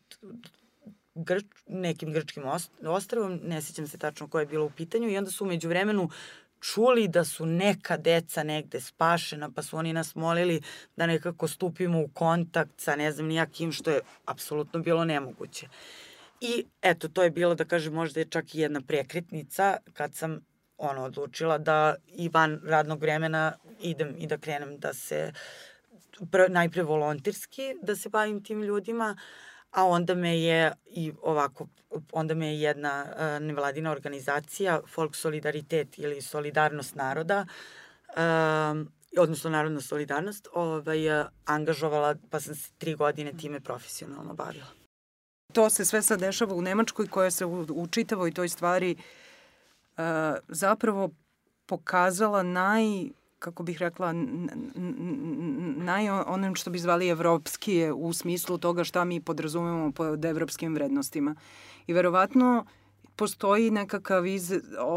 Grč, 1.19 1.45
nekim 1.67 2.13
grčkim 2.13 2.43
ostravom, 2.83 3.41
ne 3.45 3.63
sjećam 3.63 3.87
se 3.87 3.99
tačno 3.99 4.29
koje 4.29 4.43
je 4.43 4.47
bilo 4.47 4.67
u 4.67 4.71
pitanju 4.71 5.09
i 5.09 5.19
onda 5.19 5.31
su 5.31 5.45
umeđu 5.45 5.69
vremenu 5.69 6.11
čuli 6.61 7.09
da 7.09 7.25
su 7.25 7.47
neka 7.47 7.97
deca 7.97 8.43
negde 8.43 8.81
spašena, 8.81 9.51
pa 9.55 9.63
su 9.63 9.77
oni 9.77 9.93
nas 9.93 10.15
molili 10.15 10.61
da 10.97 11.07
nekako 11.07 11.49
stupimo 11.49 12.01
u 12.01 12.09
kontakt 12.09 12.81
sa 12.81 12.97
ne 12.97 13.13
znam 13.13 13.27
nijakim, 13.27 13.73
što 13.73 13.91
je 13.91 14.01
apsolutno 14.25 14.81
bilo 14.81 15.05
nemoguće. 15.05 15.69
I 16.41 16.67
eto, 16.83 17.09
to 17.09 17.23
je 17.23 17.31
bilo, 17.31 17.55
da 17.55 17.65
kažem, 17.65 17.95
možda 17.95 18.21
je 18.21 18.31
čak 18.31 18.55
i 18.55 18.61
jedna 18.61 18.81
prekretnica 18.81 19.77
kad 19.93 20.15
sam 20.15 20.41
ono, 20.79 21.03
odlučila 21.03 21.59
da 21.59 21.95
i 22.07 22.29
van 22.29 22.61
radnog 22.65 23.01
vremena 23.01 23.53
idem 23.81 24.15
i 24.19 24.27
da 24.27 24.39
krenem 24.39 24.79
da 24.79 24.95
se, 24.95 25.33
pr, 26.33 26.39
najpre 26.49 26.83
volontirski, 26.83 27.75
da 27.83 27.97
se 27.97 28.09
bavim 28.09 28.45
tim 28.45 28.63
ljudima, 28.63 29.17
a 29.71 29.85
onda 29.85 30.15
me 30.15 30.41
je 30.41 30.73
i 30.87 31.13
ovako, 31.23 31.69
onda 32.13 32.35
me 32.35 32.47
je 32.47 32.61
jedna 32.61 33.05
uh, 33.09 33.47
nevladina 33.47 33.91
organizacija, 33.91 34.81
Folk 34.95 35.17
Solidaritet 35.17 35.99
ili 35.99 36.23
Solidarnost 36.23 36.95
naroda, 36.95 37.47
uh, 38.09 38.87
odnosno 39.19 39.51
Narodna 39.51 39.81
solidarnost, 39.81 40.49
ovaj, 40.55 41.21
uh, 41.21 41.27
angažovala, 41.45 42.15
pa 42.31 42.41
sam 42.41 42.55
se 42.55 42.71
tri 42.79 42.95
godine 42.95 43.33
time 43.33 43.61
profesionalno 43.61 44.35
bavila 44.35 44.86
to 45.57 45.71
se 45.71 45.85
sve 45.85 46.03
sad 46.03 46.21
dešava 46.21 46.55
u 46.55 46.63
Nemačkoj 46.63 47.07
koja 47.07 47.31
se 47.31 47.45
u, 47.45 47.67
u 47.71 47.87
čitavoj 47.87 48.31
toj 48.31 48.49
stvari 48.49 48.97
uh, 48.97 50.05
zapravo 50.49 51.11
pokazala 51.67 52.43
naj 52.43 52.85
kako 53.39 53.63
bih 53.63 53.79
rekla, 53.79 54.13
naj 55.77 56.11
onim 56.11 56.55
što 56.55 56.71
bi 56.71 56.79
zvali 56.79 57.09
evropskije 57.09 57.93
u 57.93 58.13
smislu 58.13 58.59
toga 58.59 58.85
šta 58.85 59.05
mi 59.05 59.21
podrazumemo 59.21 59.93
pod 59.93 60.25
evropskim 60.25 60.75
vrednostima. 60.75 61.35
I 61.87 61.93
verovatno 61.93 62.67
postoji 63.17 63.71
nekakav 63.71 64.27
iz, 64.27 64.53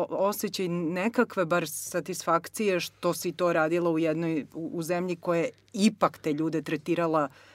osjećaj 0.10 0.67
nekakve 0.67 1.45
bar 1.45 1.67
satisfakcije 1.67 2.80
što 2.80 3.13
si 3.13 3.32
to 3.32 3.54
radila 3.54 3.89
u 3.89 4.00
jednoj 4.00 4.45
u, 4.54 4.69
u 4.74 4.84
zemlji 4.84 5.15
koja 5.15 5.39
je 5.39 5.50
ipak 5.74 6.17
te 6.17 6.34
ljude 6.34 6.62
tretirala 6.62 7.24
uh, 7.26 7.48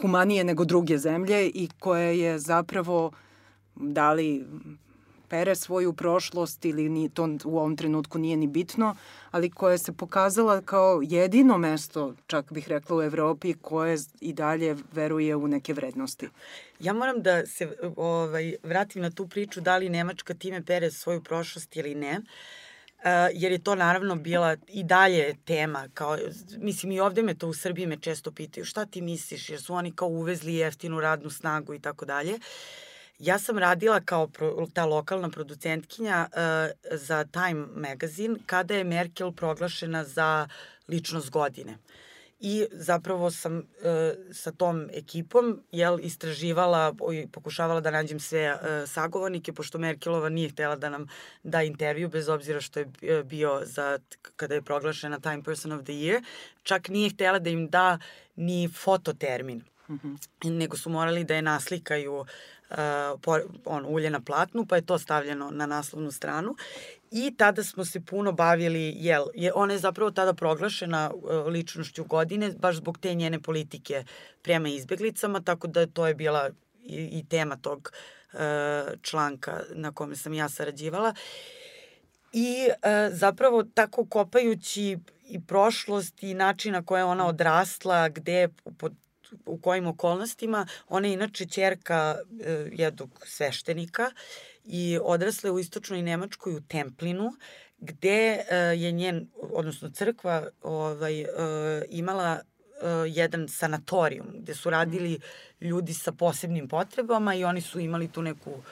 humanije 0.00 0.44
nego 0.44 0.64
druge 0.64 0.98
zemlje 0.98 1.48
i 1.48 1.68
koje 1.78 2.18
je 2.18 2.38
zapravo 2.38 3.12
da 3.74 4.12
li 4.12 4.46
pere 5.28 5.54
svoju 5.54 5.92
prošlost 5.92 6.64
ili 6.64 6.88
ni, 6.88 7.08
to 7.08 7.38
u 7.44 7.58
ovom 7.58 7.76
trenutku 7.76 8.18
nije 8.18 8.36
ni 8.36 8.46
bitno, 8.46 8.96
ali 9.30 9.50
koja 9.50 9.78
se 9.78 9.92
pokazala 9.92 10.60
kao 10.62 11.00
jedino 11.02 11.58
mesto, 11.58 12.14
čak 12.26 12.52
bih 12.52 12.68
rekla 12.68 12.96
u 12.96 13.02
Evropi, 13.02 13.54
koje 13.54 13.98
i 14.20 14.32
dalje 14.32 14.76
veruje 14.92 15.36
u 15.36 15.48
neke 15.48 15.72
vrednosti. 15.72 16.28
Ja 16.80 16.92
moram 16.92 17.22
da 17.22 17.46
se 17.46 17.76
ovaj, 17.96 18.54
vratim 18.62 19.02
na 19.02 19.10
tu 19.10 19.28
priču 19.28 19.60
da 19.60 19.76
li 19.76 19.88
Nemačka 19.88 20.34
time 20.34 20.64
pere 20.64 20.90
svoju 20.90 21.22
prošlost 21.22 21.76
ili 21.76 21.94
ne. 21.94 22.18
Uh, 22.18 22.24
Uh, 23.00 23.06
jer 23.32 23.52
je 23.52 23.58
to 23.58 23.74
naravno 23.74 24.16
bila 24.16 24.56
i 24.68 24.84
dalje 24.84 25.34
tema, 25.44 25.88
kao, 25.94 26.18
mislim 26.58 26.92
i 26.92 27.00
ovde 27.00 27.22
me 27.22 27.34
to 27.34 27.48
u 27.48 27.54
Srbiji 27.54 27.86
me 27.86 27.96
često 27.96 28.32
pitaju 28.32 28.64
šta 28.64 28.86
ti 28.86 29.02
misliš, 29.02 29.48
jer 29.48 29.62
su 29.62 29.74
oni 29.74 29.92
kao 29.96 30.08
uvezli 30.08 30.54
jeftinu 30.54 31.00
radnu 31.00 31.30
snagu 31.30 31.74
i 31.74 31.80
tako 31.80 32.04
dalje. 32.04 32.38
Ja 33.18 33.38
sam 33.38 33.58
radila 33.58 34.00
kao 34.00 34.26
pro, 34.26 34.66
ta 34.74 34.84
lokalna 34.84 35.30
producentkinja 35.30 36.28
uh, 36.32 36.38
za 36.98 37.24
Time 37.24 37.66
magazine 37.74 38.36
kada 38.46 38.74
je 38.74 38.84
Merkel 38.84 39.32
proglašena 39.32 40.04
za 40.04 40.48
ličnost 40.88 41.30
godine. 41.30 41.72
Uh, 41.72 41.78
i 42.40 42.66
zapravo 42.72 43.30
sam 43.30 43.58
e, 43.58 43.62
sa 44.32 44.52
tom 44.52 44.88
ekipom 44.92 45.62
jel, 45.72 45.98
istraživala 46.00 46.94
i 47.12 47.26
pokušavala 47.26 47.80
da 47.80 47.90
nađem 47.90 48.20
sve 48.20 48.40
e, 48.40 48.86
sagovornike, 48.86 49.52
pošto 49.52 49.78
Merkelova 49.78 50.28
nije 50.28 50.48
htela 50.48 50.76
da 50.76 50.88
nam 50.88 51.06
da 51.42 51.62
intervju, 51.62 52.08
bez 52.08 52.28
obzira 52.28 52.60
što 52.60 52.80
je 52.80 52.88
e, 53.02 53.22
bio 53.22 53.60
za, 53.64 53.98
kada 54.36 54.54
je 54.54 54.62
proglašena 54.62 55.20
Time 55.20 55.42
Person 55.42 55.72
of 55.72 55.82
the 55.82 55.92
Year, 55.92 56.24
čak 56.62 56.88
nije 56.88 57.10
htela 57.10 57.38
da 57.38 57.50
im 57.50 57.68
da 57.68 57.98
ni 58.36 58.68
fototermin. 58.68 59.62
Mm 59.90 59.98
-hmm. 60.02 60.50
nego 60.58 60.76
su 60.76 60.90
morali 60.90 61.24
da 61.24 61.34
je 61.34 61.42
naslikaju 61.42 62.14
uh, 62.70 62.76
po, 63.22 63.38
on, 63.64 63.86
ulje 63.88 64.10
na 64.10 64.20
platnu, 64.20 64.66
pa 64.66 64.76
je 64.76 64.86
to 64.86 64.98
stavljeno 64.98 65.50
na 65.50 65.66
naslovnu 65.66 66.10
stranu 66.10 66.56
I 67.10 67.34
tada 67.36 67.62
smo 67.62 67.84
se 67.84 68.00
puno 68.00 68.32
bavili, 68.32 68.94
jel, 68.96 69.24
je, 69.34 69.52
ona 69.54 69.72
je 69.72 69.78
zapravo 69.78 70.10
tada 70.10 70.34
proglašena 70.34 71.10
uh, 71.14 71.46
ličnošću 71.46 72.04
godine, 72.04 72.52
baš 72.58 72.76
zbog 72.76 72.98
te 72.98 73.14
njene 73.14 73.40
politike 73.42 74.04
prema 74.42 74.68
izbeglicama, 74.68 75.40
tako 75.40 75.66
da 75.66 75.86
to 75.86 76.06
je 76.06 76.14
bila 76.14 76.50
i, 76.82 77.08
i 77.12 77.24
tema 77.28 77.56
tog 77.56 77.92
uh, 78.32 78.40
članka 79.02 79.60
na 79.74 79.92
kome 79.92 80.16
sam 80.16 80.34
ja 80.34 80.48
sarađivala. 80.48 81.14
I 82.32 82.68
uh, 82.68 83.16
zapravo 83.16 83.62
tako 83.62 84.06
kopajući 84.06 84.98
i 85.28 85.40
prošlost 85.46 86.22
i 86.22 86.34
način 86.34 86.72
na 86.72 86.82
koje 86.82 87.04
ona 87.04 87.26
odrasla, 87.26 88.08
gde 88.08 88.48
pod 88.78 88.94
u 89.46 89.58
kojim 89.58 89.86
okolnostima. 89.86 90.66
Ona 90.88 91.08
je 91.08 91.14
inače 91.14 91.46
čerka 91.46 92.16
e, 92.40 92.68
jednog 92.72 93.24
sveštenika 93.26 94.10
i 94.64 94.98
odrasla 95.02 95.48
je 95.48 95.52
u 95.52 95.58
istočnoj 95.58 96.02
Nemačkoj 96.02 96.54
u 96.54 96.60
Templinu, 96.60 97.32
gde 97.78 98.44
e, 98.50 98.56
je 98.56 98.92
njen, 98.92 99.28
odnosno 99.52 99.90
crkva, 99.90 100.48
ovaj, 100.62 101.20
e, 101.20 101.26
imala 101.88 102.40
jedan 103.06 103.48
sanatorijum 103.48 104.26
gde 104.34 104.54
su 104.54 104.70
radili 104.70 105.20
ljudi 105.60 105.94
sa 105.94 106.12
posebnim 106.12 106.68
potrebama 106.68 107.34
i 107.34 107.44
oni 107.44 107.60
su 107.60 107.80
imali 107.80 108.08
tu 108.08 108.22
neku 108.22 108.62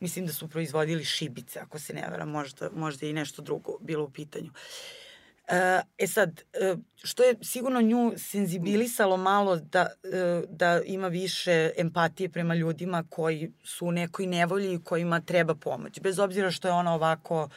mislim 0.00 0.26
da 0.26 0.32
su 0.32 0.48
proizvodili 0.48 1.04
šibice, 1.04 1.60
ako 1.60 1.78
se 1.78 1.94
ne 1.94 2.08
vera, 2.10 2.24
možda, 2.24 2.70
možda 2.76 3.06
i 3.06 3.12
nešto 3.12 3.42
drugo 3.42 3.78
bilo 3.80 4.04
u 4.04 4.10
pitanju. 4.10 4.50
Uh, 4.50 5.03
E, 5.48 5.80
e 5.98 6.06
sad, 6.06 6.42
e, 6.52 6.76
što 7.02 7.22
je 7.22 7.34
sigurno 7.42 7.82
nju 7.82 8.12
senzibilisalo 8.16 9.16
malo 9.16 9.56
da, 9.56 9.86
e, 10.04 10.42
da 10.48 10.80
ima 10.86 11.08
više 11.08 11.70
empatije 11.76 12.28
prema 12.28 12.54
ljudima 12.54 13.04
koji 13.10 13.52
su 13.64 13.86
u 13.86 13.92
nekoj 13.92 14.26
nevolji 14.26 14.74
i 14.74 14.84
kojima 14.84 15.20
treba 15.20 15.54
pomoć. 15.54 16.00
Bez 16.00 16.18
obzira 16.18 16.50
što 16.50 16.68
je 16.68 16.72
ona 16.72 16.94
ovako 16.94 17.48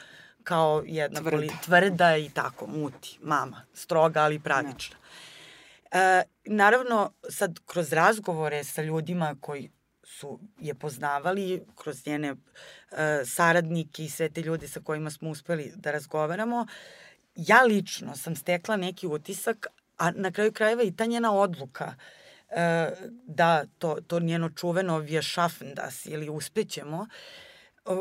kao 0.44 0.82
jedna 0.86 1.20
tvrda, 1.20 1.36
poli, 1.36 1.50
tvrda 1.64 2.16
i 2.16 2.28
tako, 2.28 2.66
muti, 2.66 3.18
mama, 3.22 3.62
stroga 3.74 4.22
ali 4.22 4.38
pravična. 4.38 4.96
E, 5.92 6.22
naravno, 6.44 7.12
sad 7.30 7.58
kroz 7.66 7.92
razgovore 7.92 8.64
sa 8.64 8.82
ljudima 8.82 9.36
koji 9.40 9.70
su 10.04 10.40
je 10.60 10.74
poznavali, 10.74 11.62
kroz 11.74 12.06
njene 12.06 12.28
e, 12.28 12.36
saradnike 13.24 14.04
i 14.04 14.08
sve 14.08 14.28
te 14.28 14.42
ljude 14.42 14.68
sa 14.68 14.80
kojima 14.80 15.10
smo 15.10 15.30
uspeli 15.30 15.72
da 15.76 15.90
razgovaramo, 15.90 16.66
e, 16.66 17.07
ja 17.38 17.62
lično 17.62 18.16
sam 18.16 18.36
stekla 18.36 18.76
neki 18.76 19.06
utisak, 19.06 19.66
a 19.96 20.10
na 20.10 20.30
kraju 20.30 20.52
krajeva 20.52 20.82
i 20.82 20.92
ta 20.92 21.06
njena 21.06 21.32
odluka 21.34 21.94
e, 22.48 22.90
da 23.26 23.64
to, 23.78 23.96
to 24.06 24.20
njeno 24.20 24.50
čuveno 24.50 25.00
wir 25.00 25.32
schaffen 25.32 25.74
das 25.74 26.06
ili 26.06 26.28
uspećemo, 26.28 27.06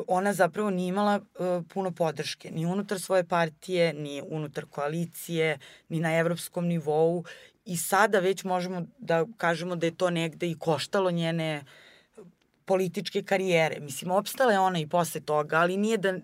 ona 0.08 0.34
zapravo 0.34 0.69
nije 0.69 0.88
imala 0.88 1.19
uh, 1.19 1.65
puno 1.73 1.91
podrške, 1.91 2.52
ni 2.52 2.65
unutar 2.65 3.00
svoje 3.00 3.23
partije, 3.23 3.94
ni 3.94 4.23
unutar 4.29 4.65
koalicije, 4.65 5.60
ni 5.90 6.00
na 6.00 6.17
evropskom 6.17 6.67
nivou. 6.67 7.23
I 7.65 7.77
sada 7.77 8.19
već 8.19 8.44
možemo 8.44 8.85
da 8.98 9.25
kažemo 9.38 9.75
da 9.75 9.85
je 9.85 9.96
to 9.96 10.10
negde 10.10 10.50
i 10.50 10.60
koštalo 10.60 11.12
njene 11.12 11.63
političke 12.68 13.24
karijere. 13.24 13.80
Mislim, 13.80 14.12
opstala 14.12 14.52
je 14.52 14.60
ona 14.60 14.80
i 14.80 14.88
posle 14.88 15.22
toga, 15.22 15.58
ali 15.58 15.78
nije 15.78 15.98
da, 15.98 16.10
e, 16.10 16.22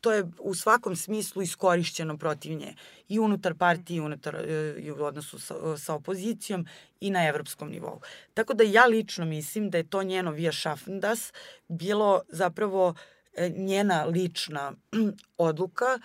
to 0.00 0.12
je 0.12 0.24
u 0.40 0.54
svakom 0.54 0.96
smislu 0.96 1.42
iskorišćeno 1.42 2.18
protiv 2.18 2.58
nje. 2.58 2.74
I 3.08 3.18
unutar 3.18 3.54
partije, 3.54 3.96
i 3.96 4.00
unutar, 4.00 4.34
e, 4.34 4.74
i 4.78 4.90
u 4.90 5.04
odnosu 5.04 5.38
sa, 5.38 5.76
sa 5.76 5.94
opozicijom 5.94 6.66
i 7.00 7.10
na 7.10 7.28
evropskom 7.28 7.70
nivou. 7.70 8.00
Tako 8.34 8.54
da 8.54 8.64
ja 8.64 8.86
lično 8.86 9.24
mislim 9.24 9.70
da 9.70 9.78
je 9.78 9.90
to 9.90 10.02
njeno 10.02 10.30
via 10.30 10.52
schaffendas 10.52 11.32
bilo 11.68 12.20
zapravo 12.28 12.94
e, 13.36 13.48
njena 13.48 14.04
lična 14.04 14.72
odluka. 15.48 15.98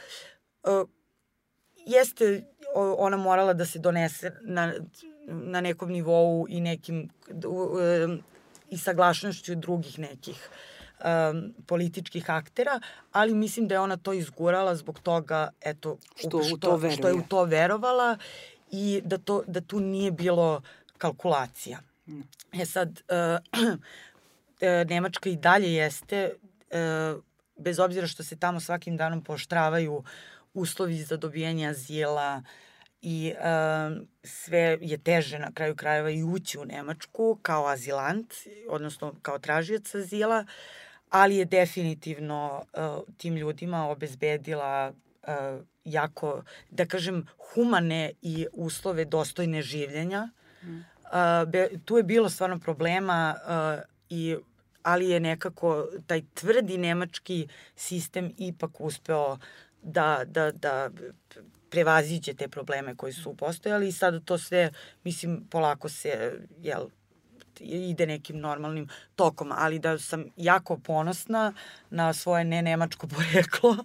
Jeste 1.86 2.44
ona 2.76 3.18
morala 3.18 3.54
da 3.54 3.66
se 3.66 3.80
donese 3.80 4.32
na, 4.42 4.74
na 5.28 5.62
nekom 5.62 5.92
nivou 5.92 6.46
i 6.50 6.62
nekim 6.62 7.10
i 8.72 8.78
saglašnošću 8.78 9.56
drugih 9.56 10.00
nekih 10.00 10.50
um, 11.04 11.54
političkih 11.68 12.30
aktera, 12.30 12.80
ali 13.12 13.34
mislim 13.34 13.68
da 13.68 13.76
je 13.76 13.80
ona 13.80 13.98
to 13.98 14.14
izgurala 14.14 14.76
zbog 14.76 15.00
toga, 15.00 15.50
eto, 15.62 15.98
što, 16.16 16.44
što, 16.44 16.56
u 16.56 16.58
to 16.58 16.92
što 16.92 17.08
je 17.08 17.14
u 17.14 17.24
to 17.30 17.44
verovala 17.44 18.18
i 18.72 19.02
da, 19.06 19.18
to, 19.18 19.44
da 19.48 19.62
tu 19.62 19.80
nije 19.80 20.12
bilo 20.12 20.62
kalkulacija. 20.98 21.80
Mm. 22.08 22.22
E 22.62 22.66
sad, 22.66 23.02
uh, 23.52 23.80
Nemačka 24.90 25.30
i 25.30 25.36
dalje 25.36 25.74
jeste, 25.74 26.34
uh, 26.34 27.22
bez 27.58 27.80
obzira 27.80 28.08
što 28.08 28.24
se 28.24 28.40
tamo 28.40 28.60
svakim 28.60 28.98
danom 28.98 29.24
poštravaju 29.24 30.04
uslovi 30.54 31.04
za 31.04 31.18
dobijanje 31.18 31.68
azila, 31.68 32.44
uh, 32.44 32.71
i 33.02 33.34
uh, 33.34 34.08
sve 34.24 34.78
je 34.82 34.98
teže 34.98 35.40
na 35.40 35.52
kraju 35.52 35.76
krajeva 35.76 36.10
i 36.10 36.24
ući 36.24 36.60
u 36.60 36.66
Nemačku 36.66 37.40
kao 37.42 37.68
azilant, 37.68 38.34
odnosno 38.70 39.16
kao 39.22 39.40
tražioc 39.40 39.96
azila, 39.96 40.46
ali 41.10 41.36
je 41.36 41.46
definitivno 41.46 42.64
uh, 42.74 43.14
tim 43.18 43.36
ljudima 43.36 43.90
obezbedila 43.90 44.92
uh, 44.92 45.66
jako, 45.86 46.44
da 46.70 46.86
kažem, 46.86 47.28
humane 47.54 48.12
i 48.22 48.48
uslove 48.54 49.06
dostojne 49.06 49.62
življenja. 49.62 50.30
Mm. 50.64 50.78
Uh, 50.78 51.50
be, 51.50 51.70
tu 51.86 51.98
je 51.98 52.04
bilo 52.04 52.30
stvarno 52.30 52.60
problema 52.60 53.36
uh, 53.36 53.84
i 54.10 54.36
ali 54.84 55.10
je 55.10 55.20
nekako 55.20 55.88
taj 56.08 56.22
tvrdi 56.34 56.78
nemački 56.78 57.48
sistem 57.76 58.34
ipak 58.38 58.82
uspeo 58.82 59.38
da, 59.82 60.24
da, 60.26 60.52
da 60.52 60.90
prevaziđe 61.72 62.34
te 62.34 62.48
probleme 62.48 62.96
koji 62.96 63.14
su 63.14 63.36
postojali 63.38 63.88
i 63.88 63.92
sada 63.92 64.20
to 64.20 64.38
sve, 64.38 64.72
mislim, 65.04 65.48
polako 65.50 65.90
se, 65.90 66.40
jel, 66.62 66.88
ide 67.60 68.06
nekim 68.08 68.40
normalnim 68.40 68.88
tokom, 69.16 69.52
ali 69.56 69.80
da 69.80 69.98
sam 69.98 70.26
jako 70.38 70.78
ponosna 70.78 71.54
na 71.90 72.14
svoje 72.14 72.46
ne 72.46 72.62
nemačko 72.62 73.08
poreklo, 73.16 73.78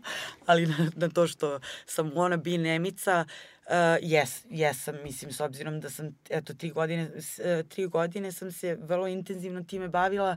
ali 0.47 0.67
na, 0.67 0.91
na 0.97 1.09
to 1.09 1.27
što 1.27 1.61
sam 1.87 2.13
ona 2.17 2.37
bi 2.37 2.59
Nemica, 2.59 3.25
uh, 3.67 3.73
jes, 4.03 4.45
jesam, 4.51 4.95
mislim, 5.03 5.33
s 5.33 5.41
obzirom 5.41 5.81
da 5.81 5.91
sam, 5.91 6.17
eto, 6.31 6.55
tri 6.55 6.71
godine, 6.71 7.11
uh, 7.13 7.69
tri 7.69 7.87
godine 7.87 8.33
sam 8.33 8.53
se 8.53 8.79
vrlo 8.81 9.07
intenzivno 9.07 9.63
time 9.63 9.89
bavila 9.89 10.37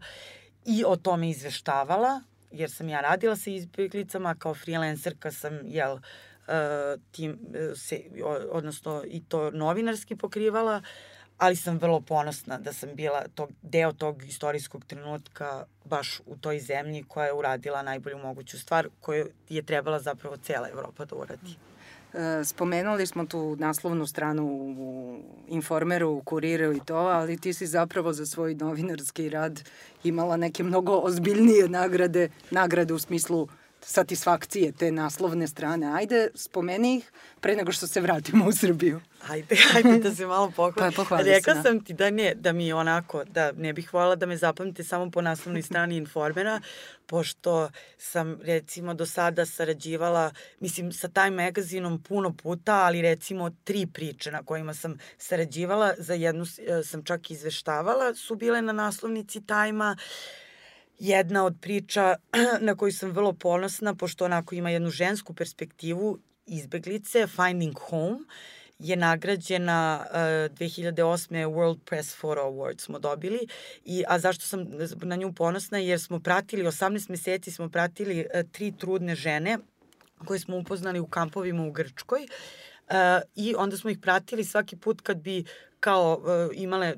i 0.65 0.83
o 0.87 0.95
tome 0.95 1.29
izveštavala, 1.29 2.21
jer 2.51 2.71
sam 2.71 2.89
ja 2.89 3.01
radila 3.01 3.35
sa 3.35 3.49
izbjeglicama, 3.49 4.35
kao 4.35 4.53
freelancerka 4.53 5.31
sam, 5.31 5.59
jel, 5.63 5.93
uh, 5.93 6.01
tim, 7.11 7.39
e, 7.53 7.75
se, 7.75 8.01
odnosno 8.51 9.03
i 9.07 9.23
to 9.23 9.51
novinarski 9.51 10.15
pokrivala, 10.15 10.81
ali 11.37 11.55
sam 11.55 11.77
vrlo 11.77 12.01
ponosna 12.01 12.57
da 12.57 12.73
sam 12.73 12.95
bila 12.95 13.23
tog, 13.35 13.49
deo 13.61 13.91
tog 13.93 14.23
istorijskog 14.23 14.85
trenutka 14.85 15.65
baš 15.85 16.19
u 16.25 16.37
toj 16.37 16.59
zemlji 16.59 17.03
koja 17.07 17.25
je 17.25 17.33
uradila 17.33 17.81
najbolju 17.81 18.17
moguću 18.17 18.59
stvar 18.59 18.89
koju 18.99 19.27
je 19.49 19.61
trebala 19.61 19.99
zapravo 19.99 20.37
cela 20.37 20.69
Evropa 20.69 21.05
da 21.05 21.15
uradi. 21.15 21.55
E, 22.13 22.43
spomenuli 22.43 23.07
smo 23.07 23.25
tu 23.25 23.55
naslovnu 23.59 24.07
stranu 24.07 24.45
u 24.47 25.19
Informeru, 25.47 26.09
u 26.09 26.21
Kuriru 26.21 26.73
i 26.73 26.79
to, 26.85 26.95
ali 26.95 27.37
ti 27.37 27.53
si 27.53 27.67
zapravo 27.67 28.13
za 28.13 28.25
svoj 28.25 28.55
novinarski 28.55 29.29
rad 29.29 29.69
imala 30.03 30.37
neke 30.37 30.63
mnogo 30.63 30.93
ozbiljnije 30.93 31.69
nagrade, 31.69 32.29
nagrade 32.51 32.93
u 32.93 32.99
smislu 32.99 33.47
satisfakcije 33.81 34.71
te 34.71 34.91
naslovne 34.91 35.47
strane. 35.47 35.95
Ajde, 35.95 36.27
spomeni 36.35 36.97
ih 36.97 37.11
pre 37.41 37.55
nego 37.55 37.71
što 37.71 37.87
se 37.87 38.01
vratimo 38.01 38.47
u 38.47 38.51
Srbiju. 38.51 39.01
Ajde, 39.27 39.55
ajde 39.75 39.99
da 39.99 40.15
se 40.15 40.25
malo 40.25 40.51
pohvalim. 40.55 40.93
Pa, 41.09 41.17
Rekla 41.21 41.53
se, 41.53 41.59
da. 41.59 41.63
sam 41.63 41.83
ti 41.83 41.93
da 41.93 42.09
ne, 42.09 42.33
da 42.35 42.53
mi 42.53 42.73
onako, 42.73 43.23
da 43.23 43.51
ne 43.51 43.73
bih 43.73 43.89
hvala 43.89 44.15
da 44.15 44.25
me 44.25 44.37
zapamte 44.37 44.83
samo 44.83 45.11
po 45.11 45.21
naslovnoj 45.21 45.61
strani 45.61 45.97
Informera, 45.97 46.61
pošto 47.05 47.69
sam 47.97 48.39
recimo 48.41 48.93
do 48.93 49.05
sada 49.05 49.45
sarađivala, 49.45 50.31
mislim 50.59 50.91
sa 50.91 51.07
Time 51.07 51.45
magazinom 51.45 52.03
puno 52.03 52.33
puta, 52.33 52.75
ali 52.75 53.01
recimo 53.01 53.49
tri 53.63 53.87
priče 53.93 54.31
na 54.31 54.43
kojima 54.43 54.73
sam 54.73 54.97
sarađivala, 55.17 55.93
za 55.97 56.13
jednu 56.13 56.45
e, 56.67 56.83
sam 56.83 57.03
čak 57.03 57.31
izveštavala, 57.31 58.15
su 58.15 58.35
bile 58.35 58.61
na 58.61 58.73
naslovnici 58.73 59.41
Time-a, 59.41 59.95
jedna 60.99 61.45
od 61.45 61.55
priča 61.61 62.15
na 62.67 62.75
koju 62.75 62.93
sam 62.93 63.11
vrlo 63.11 63.33
ponosna, 63.33 63.95
pošto 63.95 64.25
onako 64.25 64.55
ima 64.55 64.69
jednu 64.69 64.89
žensku 64.89 65.33
perspektivu 65.33 66.19
izbeglice, 66.45 67.27
Finding 67.27 67.77
Home, 67.79 68.19
je 68.79 68.95
nagrađena 68.95 70.05
uh, 70.05 70.15
2008. 70.57 71.47
World 71.47 71.79
Press 71.85 72.15
Photo 72.15 72.41
Award 72.41 72.81
smo 72.81 72.99
dobili. 72.99 73.39
I, 73.85 74.03
a 74.07 74.19
zašto 74.19 74.45
sam 74.45 74.65
na 75.01 75.15
nju 75.15 75.33
ponosna? 75.33 75.77
Jer 75.77 75.99
smo 75.99 76.19
pratili, 76.19 76.63
18 76.63 77.09
meseci 77.09 77.51
smo 77.51 77.69
pratili 77.69 78.19
uh, 78.19 78.51
tri 78.51 78.71
trudne 78.71 79.15
žene 79.15 79.57
koje 80.25 80.39
smo 80.39 80.57
upoznali 80.57 80.99
u 80.99 81.07
kampovima 81.07 81.63
u 81.63 81.71
Grčkoj. 81.71 82.27
Uh, 82.89 82.95
I 83.35 83.55
onda 83.57 83.77
smo 83.77 83.89
ih 83.89 83.99
pratili 84.01 84.43
svaki 84.43 84.75
put 84.75 85.01
kad 85.01 85.17
bi 85.17 85.43
kao 85.79 86.21
uh, 86.21 86.57
imale, 86.57 86.95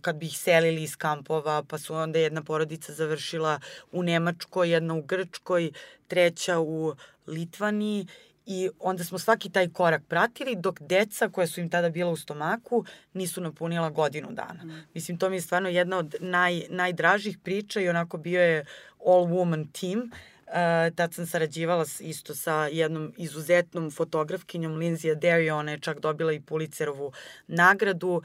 kad 0.00 0.16
bi 0.16 0.26
ih 0.26 0.38
selili 0.38 0.82
iz 0.82 0.96
kampova, 0.96 1.62
pa 1.68 1.78
su 1.78 1.94
onda 1.94 2.18
jedna 2.18 2.42
porodica 2.42 2.92
završila 2.92 3.60
u 3.92 4.02
Nemačkoj, 4.02 4.70
jedna 4.70 4.94
u 4.94 5.02
Grčkoj, 5.02 5.72
treća 6.06 6.60
u 6.60 6.94
Litvaniji 7.26 8.06
i 8.46 8.70
onda 8.78 9.04
smo 9.04 9.18
svaki 9.18 9.50
taj 9.50 9.68
korak 9.68 10.02
pratili, 10.08 10.56
dok 10.56 10.80
deca 10.80 11.28
koja 11.28 11.46
su 11.46 11.60
im 11.60 11.70
tada 11.70 11.90
bila 11.90 12.10
u 12.10 12.16
stomaku 12.16 12.84
nisu 13.12 13.40
napunila 13.40 13.90
godinu 13.90 14.28
dana. 14.30 14.64
Mm. 14.64 14.86
Mislim, 14.94 15.18
to 15.18 15.30
mi 15.30 15.36
je 15.36 15.40
stvarno 15.40 15.68
jedna 15.68 15.98
od 15.98 16.14
naj, 16.20 16.62
najdražih 16.68 17.38
priča 17.38 17.80
i 17.80 17.88
onako 17.88 18.16
bio 18.18 18.42
je 18.42 18.64
all 19.06 19.26
woman 19.26 19.80
team 19.80 20.10
Uh, 20.52 20.94
tad 20.94 21.14
sam 21.14 21.26
sarađivala 21.26 21.84
isto 22.00 22.34
sa 22.34 22.66
jednom 22.66 23.14
izuzetnom 23.16 23.90
fotografkinjom 23.90 24.72
Lindsay 24.72 25.12
Adair, 25.12 25.52
ona 25.52 25.70
je 25.70 25.80
čak 25.80 26.00
dobila 26.00 26.32
i 26.32 26.40
Pulitzerovu 26.40 27.12
nagradu, 27.46 28.08
uh, 28.08 28.22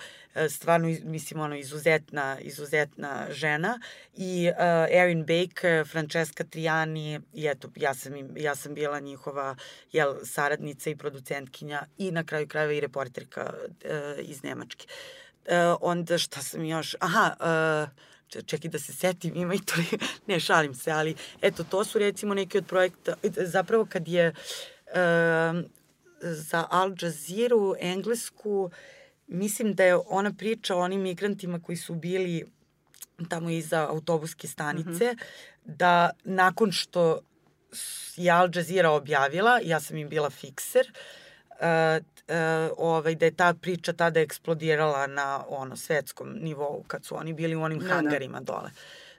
stvarno, 0.50 0.88
mislim, 1.04 1.40
ono, 1.40 1.56
izuzetna, 1.56 2.40
izuzetna 2.40 3.28
žena 3.30 3.80
i 4.14 4.50
uh, 4.50 4.56
Erin 4.90 5.26
Baker, 5.26 5.88
Francesca 5.88 6.44
Triani 6.44 7.20
i 7.34 7.48
eto, 7.48 7.70
ja 7.76 7.94
sam, 7.94 8.16
im, 8.16 8.34
ja 8.38 8.56
sam 8.56 8.74
bila 8.74 9.00
njihova 9.00 9.56
jel, 9.92 10.16
saradnica 10.24 10.90
i 10.90 10.96
producentkinja 10.96 11.84
i 11.98 12.12
na 12.12 12.24
kraju 12.24 12.48
krajeva 12.48 12.74
i 12.74 12.80
reporterka 12.80 13.54
iz 14.20 14.44
Nemačke. 14.44 14.88
Onda 15.82 16.18
šta 16.18 16.42
sam 16.42 16.66
još, 16.66 16.96
aha, 17.00 17.36
čekaj 18.46 18.70
da 18.70 18.80
se 18.80 18.94
setim, 18.94 19.36
ima 19.36 19.54
i 19.54 19.60
to, 19.60 19.74
ne 20.28 20.40
šalim 20.40 20.74
se, 20.76 20.92
ali 20.92 21.16
eto, 21.42 21.64
to 21.64 21.84
su 21.84 22.00
recimo 22.00 22.34
neki 22.34 22.58
od 22.58 22.66
projekta, 22.66 23.14
zapravo 23.24 23.86
kad 23.90 24.08
je 24.08 24.30
uh, 24.30 25.62
za 26.22 26.68
Al 26.70 26.94
Jazeera 27.02 27.56
englesku, 27.80 28.72
mislim 29.28 29.74
da 29.74 29.84
je 29.84 29.98
ona 30.08 30.34
priča 30.34 30.76
o 30.76 30.80
onim 30.80 31.02
migrantima 31.02 31.60
koji 31.60 31.76
su 31.76 31.96
bili 31.96 32.46
tamo 33.30 33.50
iza 33.50 33.88
autobuske 33.90 34.48
stanice, 34.48 34.90
mm 34.90 35.18
-hmm. 35.18 35.20
da 35.66 36.10
nakon 36.24 36.72
što 36.72 37.20
je 38.16 38.32
Al 38.32 38.50
Jazeera 38.56 38.92
objavila, 38.92 39.60
ja 39.64 39.80
sam 39.80 39.98
im 39.98 40.10
bila 40.10 40.30
fikser, 40.30 40.92
uh, 40.92 41.27
e, 41.62 42.70
ovaj, 42.78 43.16
da 43.16 43.26
je 43.26 43.36
ta 43.36 43.54
priča 43.54 43.94
tada 43.94 44.20
eksplodirala 44.20 45.08
na 45.08 45.44
ono 45.50 45.76
svetskom 45.76 46.34
nivou 46.42 46.84
kad 46.88 47.06
su 47.06 47.16
oni 47.18 47.34
bili 47.34 47.56
u 47.56 47.62
onim 47.62 47.80
da, 47.80 47.88
hangarima 47.88 48.40
da. 48.40 48.44
dole. 48.44 48.72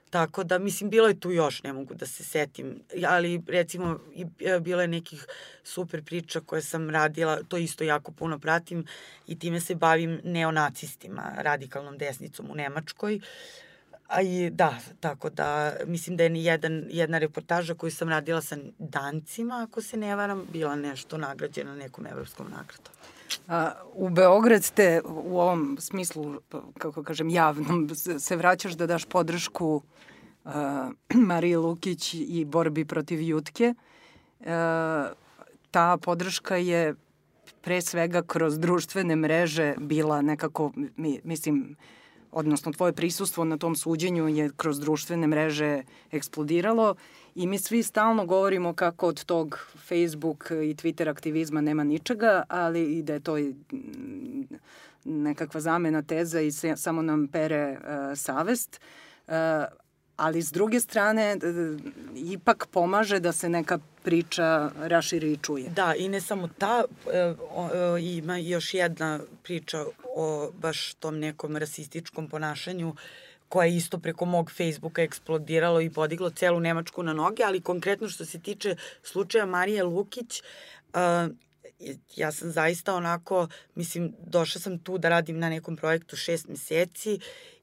Tako 0.09 0.43
da, 0.43 0.59
mislim, 0.59 0.89
bilo 0.89 1.07
je 1.07 1.19
tu 1.19 1.31
još, 1.31 1.63
ne 1.63 1.73
mogu 1.73 1.93
da 1.93 2.05
se 2.05 2.23
setim, 2.23 2.81
ali 3.07 3.41
recimo 3.47 3.99
e, 4.39 4.59
bilo 4.59 4.81
je 4.81 4.87
nekih 4.87 5.25
super 5.63 6.03
priča 6.03 6.39
koje 6.39 6.61
sam 6.61 6.89
radila, 6.89 7.39
to 7.47 7.57
isto 7.57 7.83
jako 7.83 8.11
puno 8.11 8.39
pratim 8.39 8.85
i 9.27 9.39
time 9.39 9.59
se 9.59 9.75
bavim 9.75 10.21
neonacistima, 10.23 11.31
radikalnom 11.37 11.97
desnicom 11.97 12.51
u 12.51 12.55
Nemačkoj. 12.55 13.19
A 14.09 14.21
i 14.21 14.49
da, 14.49 14.73
tako 14.99 15.29
da 15.29 15.73
mislim 15.85 16.17
da 16.17 16.23
je 16.23 16.43
jedan, 16.43 16.85
jedna 16.89 17.17
reportaža 17.17 17.73
koju 17.73 17.91
sam 17.91 18.09
radila 18.09 18.41
sa 18.41 18.57
dancima, 18.79 19.67
ako 19.69 19.81
se 19.81 19.97
ne 19.97 20.15
varam, 20.15 20.45
bila 20.53 20.75
nešto 20.75 21.17
nagrađena 21.17 21.75
nekom 21.75 22.05
evropskom 22.05 22.45
nagradom. 22.45 22.93
A, 23.47 23.71
u 23.93 24.09
Beograd 24.09 24.63
ste 24.63 25.01
u 25.05 25.39
ovom 25.39 25.77
smislu, 25.79 26.41
kako 26.77 27.03
kažem, 27.03 27.29
javnom, 27.29 27.89
se 28.19 28.35
vraćaš 28.35 28.73
da 28.73 28.87
daš 28.87 29.05
podršku 29.05 29.81
uh, 30.45 30.51
Mariji 31.29 31.55
Lukić 31.55 32.13
i 32.13 32.45
borbi 32.45 32.85
protiv 32.85 33.21
Jutke. 33.21 33.73
Uh, 34.39 34.45
ta 35.71 35.97
podrška 36.01 36.55
je 36.55 36.95
pre 37.61 37.81
svega 37.81 38.21
kroz 38.21 38.59
društvene 38.59 39.15
mreže 39.15 39.75
bila 39.77 40.21
nekako, 40.21 40.71
mi, 40.95 41.19
mislim, 41.23 41.75
odnosno 42.31 42.71
tvoje 42.71 42.93
prisustvo 42.93 43.43
na 43.43 43.57
tom 43.57 43.75
suđenju 43.75 44.27
je 44.27 44.49
kroz 44.57 44.79
društvene 44.79 45.27
mreže 45.27 45.83
eksplodiralo 46.11 46.95
i 47.35 47.47
mi 47.47 47.57
svi 47.57 47.83
stalno 47.83 48.25
govorimo 48.25 48.73
kako 48.73 49.07
od 49.07 49.23
tog 49.23 49.59
Facebook 49.87 50.51
i 50.51 50.75
Twitter 50.75 51.09
aktivizma 51.09 51.61
nema 51.61 51.83
ničega, 51.83 52.43
ali 52.47 52.97
i 52.97 53.03
da 53.03 53.13
je 53.13 53.19
to 53.19 53.35
nekakva 55.05 55.61
zamena 55.61 56.01
teza 56.01 56.41
i 56.41 56.51
se, 56.51 56.75
samo 56.75 57.01
nam 57.01 57.27
pere 57.27 57.71
uh, 57.71 58.17
savest. 58.17 58.81
Uh, 59.27 59.33
ali 60.19 60.41
s 60.41 60.51
druge 60.51 60.79
strane 60.79 61.37
ipak 62.15 62.67
pomaže 62.71 63.19
da 63.19 63.31
se 63.31 63.49
neka 63.49 63.79
priča 64.03 64.71
raširi 64.77 65.31
i 65.31 65.37
čuje. 65.37 65.69
Da, 65.69 65.93
i 65.97 66.09
ne 66.09 66.21
samo 66.21 66.49
ta, 66.57 66.83
e, 67.13 67.33
o, 67.51 67.97
ima 67.97 68.37
još 68.37 68.73
jedna 68.73 69.19
priča 69.43 69.85
o 70.15 70.51
baš 70.61 70.93
tom 70.93 71.19
nekom 71.19 71.57
rasističkom 71.57 72.27
ponašanju 72.27 72.95
koja 73.49 73.65
je 73.65 73.77
isto 73.77 73.97
preko 73.97 74.25
mog 74.25 74.51
Facebooka 74.51 75.01
eksplodiralo 75.01 75.81
i 75.81 75.89
podiglo 75.89 76.29
celu 76.29 76.59
Nemačku 76.59 77.03
na 77.03 77.13
noge, 77.13 77.43
ali 77.43 77.61
konkretno 77.61 78.09
što 78.09 78.25
se 78.25 78.39
tiče 78.39 78.75
slučaja 79.03 79.45
Marije 79.45 79.83
Lukić, 79.83 80.41
uh, 80.93 81.35
ja 82.15 82.31
sam 82.31 82.51
zaista 82.51 82.95
onako, 82.95 83.47
mislim, 83.75 84.13
došla 84.25 84.61
sam 84.61 84.79
tu 84.79 84.97
da 84.97 85.09
radim 85.09 85.39
na 85.39 85.49
nekom 85.49 85.75
projektu 85.75 86.15
šest 86.15 86.47
meseci 86.47 87.19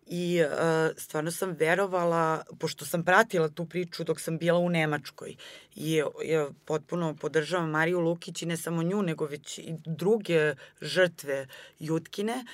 i 0.06 0.42
uh, 0.42 0.96
stvarno 0.96 1.30
sam 1.30 1.50
verovala, 1.50 2.44
pošto 2.58 2.84
sam 2.84 3.04
pratila 3.04 3.48
tu 3.48 3.66
priču 3.66 4.04
dok 4.04 4.20
sam 4.20 4.38
bila 4.38 4.58
u 4.58 4.68
Nemačkoj 4.68 5.36
i 5.74 6.02
ja 6.24 6.48
potpuno 6.64 7.16
podržavam 7.20 7.70
Mariju 7.70 8.00
Lukić 8.00 8.42
i 8.42 8.46
ne 8.46 8.56
samo 8.56 8.82
nju, 8.82 9.02
nego 9.02 9.26
već 9.26 9.58
i 9.58 9.74
druge 9.84 10.54
žrtve 10.80 11.46
Jutkine 11.78 12.44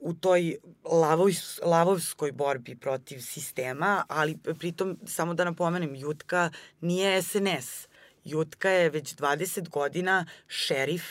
u 0.00 0.14
toj 0.14 0.56
lavoj, 0.84 1.32
lavovskoj 1.62 2.32
borbi 2.32 2.76
protiv 2.76 3.20
sistema, 3.20 4.04
ali 4.08 4.38
pritom 4.58 4.98
samo 5.06 5.34
da 5.34 5.44
napomenem, 5.44 5.94
Jutka 5.94 6.50
nije 6.80 7.22
SNS. 7.22 7.88
Jutka 8.24 8.70
je 8.70 8.90
već 8.90 9.14
20 9.14 9.68
godina 9.68 10.26
šerif 10.46 11.02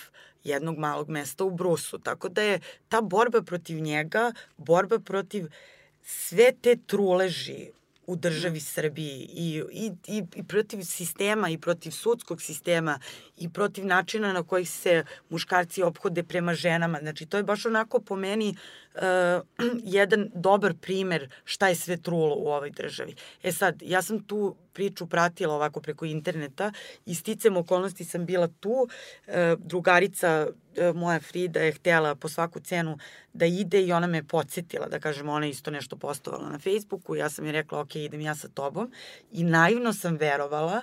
jednog 0.44 0.78
malog 0.78 1.10
mesta 1.10 1.44
u 1.44 1.52
Brusu. 1.52 2.00
Tako 2.00 2.30
da 2.30 2.42
je 2.42 2.60
ta 2.90 3.02
borba 3.02 3.42
protiv 3.42 3.80
njega, 3.80 4.34
borba 4.58 5.00
protiv 5.00 5.46
uh, 5.46 5.52
sve 6.04 6.52
te 6.62 6.76
truleži 6.88 7.72
u 8.08 8.16
državi 8.16 8.60
Srbiji 8.60 9.30
i, 9.34 9.64
i, 9.72 9.92
i, 10.08 10.24
i 10.36 10.44
protiv 10.44 10.82
sistema 10.84 11.50
i 11.50 11.58
protiv 11.58 11.92
sudskog 11.92 12.42
sistema 12.42 13.00
i 13.38 13.50
protiv 13.50 13.86
načina 13.86 14.34
na 14.34 14.44
kojih 14.44 14.70
se 14.70 15.04
muškarci 15.30 15.84
obhode 15.84 16.24
prema 16.24 16.54
ženama. 16.54 17.00
Znači, 17.00 17.26
to 17.26 17.38
je 17.38 17.44
baš 17.44 17.66
onako 17.66 18.00
po 18.00 18.16
meni 18.16 18.56
uh, 18.96 19.02
jedan 20.00 20.30
dobar 20.36 20.74
primer 20.82 21.30
šta 21.44 21.68
je 21.68 21.76
sve 21.76 21.98
trulo 21.98 22.36
u 22.36 22.48
ovoj 22.48 22.70
državi. 22.70 23.16
E 23.44 23.52
sad, 23.52 23.82
ja 23.82 24.02
sam 24.02 24.24
tu 24.24 24.56
priču 24.74 25.08
pratila 25.08 25.56
ovako 25.56 25.82
preko 25.82 26.06
interneta 26.06 26.72
i 27.06 27.16
sticam 27.16 27.58
okolnosti 27.58 28.06
sam 28.06 28.26
bila 28.26 28.48
tu. 28.60 28.72
Uh, 29.28 29.34
drugarica 29.58 30.48
moja 30.96 31.20
Frida 31.20 31.60
je 31.60 31.72
htela 31.72 32.16
po 32.16 32.30
svaku 32.30 32.60
cenu 32.60 32.98
da 33.34 33.46
ide 33.46 33.82
i 33.82 33.94
ona 33.94 34.08
me 34.08 34.24
podsjetila, 34.24 34.88
da 34.88 35.00
kažem, 35.00 35.30
ona 35.30 35.46
isto 35.48 35.72
nešto 35.72 35.96
postovala 35.96 36.50
na 36.50 36.60
Facebooku. 36.60 37.16
Ja 37.16 37.30
sam 37.30 37.46
je 37.46 37.52
rekla, 37.52 37.80
ok, 37.80 37.96
idem 37.96 38.22
ja 38.22 38.36
sa 38.36 38.48
tobom. 38.48 38.92
I 39.32 39.44
naivno 39.44 39.94
sam 39.94 40.16
verovala 40.16 40.82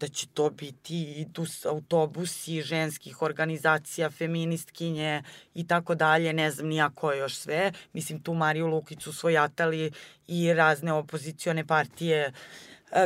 da 0.00 0.08
će 0.08 0.26
to 0.26 0.50
biti 0.50 1.02
idu 1.02 1.46
autobusi 1.64 2.62
ženskih 2.62 3.22
organizacija, 3.22 4.10
feministkinje 4.10 5.22
i 5.54 5.66
tako 5.66 5.94
dalje, 5.94 6.32
ne 6.32 6.50
znam 6.50 6.68
nija 6.68 6.90
ko 6.94 7.12
još 7.12 7.36
sve. 7.36 7.72
Mislim, 7.92 8.22
tu 8.22 8.34
Mariju 8.34 8.66
Lukicu 8.66 9.12
svojatali 9.12 9.92
i 10.26 10.52
razne 10.52 10.92
opozicione 10.92 11.66
partije 11.66 12.18
e, 12.18 12.32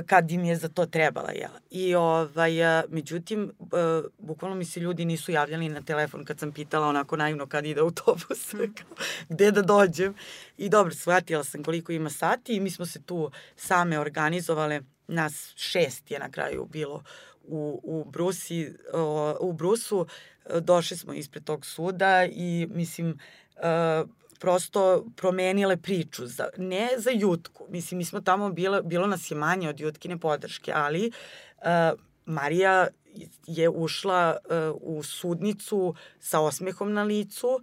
kad 0.07 0.31
im 0.31 0.45
je 0.45 0.57
za 0.57 0.69
to 0.69 0.87
trebala. 0.87 1.31
Ja. 1.33 1.51
I 1.71 1.95
ovaj, 1.95 2.81
e, 2.81 2.85
međutim, 2.89 3.53
e, 3.61 4.09
bukvalno 4.19 4.57
mi 4.57 4.65
se 4.65 4.81
ljudi 4.81 5.05
nisu 5.05 5.33
javljali 5.33 5.69
na 5.69 5.83
telefon 5.83 6.25
kad 6.25 6.39
sam 6.39 6.53
pitala 6.53 6.89
onako 6.89 7.17
naivno 7.17 7.47
kad 7.47 7.67
ide 7.67 7.81
autobus, 7.81 8.55
gde 9.31 9.51
da 9.51 9.63
dođem. 9.63 10.15
I 10.59 10.69
dobro, 10.69 10.95
shvatila 10.95 11.45
sam 11.45 11.65
koliko 11.65 11.93
ima 11.93 12.11
sati 12.11 12.57
i 12.57 12.61
mi 12.61 12.71
smo 12.71 12.87
se 12.87 13.03
tu 13.03 13.31
same 13.57 13.99
organizovale 13.99 14.81
nas 15.09 15.53
šest 15.57 16.11
je 16.11 16.19
na 16.19 16.31
kraju 16.31 16.67
bilo 16.73 17.03
u, 17.45 17.81
u, 17.85 18.05
Brusi, 18.11 18.75
u 19.41 19.53
Brusu, 19.53 20.07
došli 20.61 20.97
smo 20.97 21.13
ispred 21.13 21.45
tog 21.45 21.67
suda 21.67 22.25
i 22.25 22.69
mislim, 22.71 23.19
e, 23.57 24.05
prosto 24.43 25.07
promenile 25.17 25.77
priču, 25.77 26.27
za, 26.27 26.49
ne 26.59 26.89
za 26.99 27.11
Jutku, 27.15 27.67
mislim, 27.69 27.99
mi 27.99 28.05
smo 28.05 28.21
tamo, 28.21 28.51
bilo, 28.51 28.83
bilo 28.83 29.07
nas 29.07 29.31
je 29.31 29.37
manje 29.37 29.69
od 29.69 29.81
Jutkine 29.81 30.19
podrške, 30.19 30.73
ali 30.75 31.11
uh, 31.11 31.99
Marija 32.27 32.89
je 33.47 33.69
ušla 33.69 34.37
uh, 34.45 34.97
u 34.97 35.03
sudnicu 35.03 35.95
sa 36.19 36.41
osmehom 36.41 36.93
na 36.93 37.03
licu, 37.03 37.47
uh, 37.47 37.63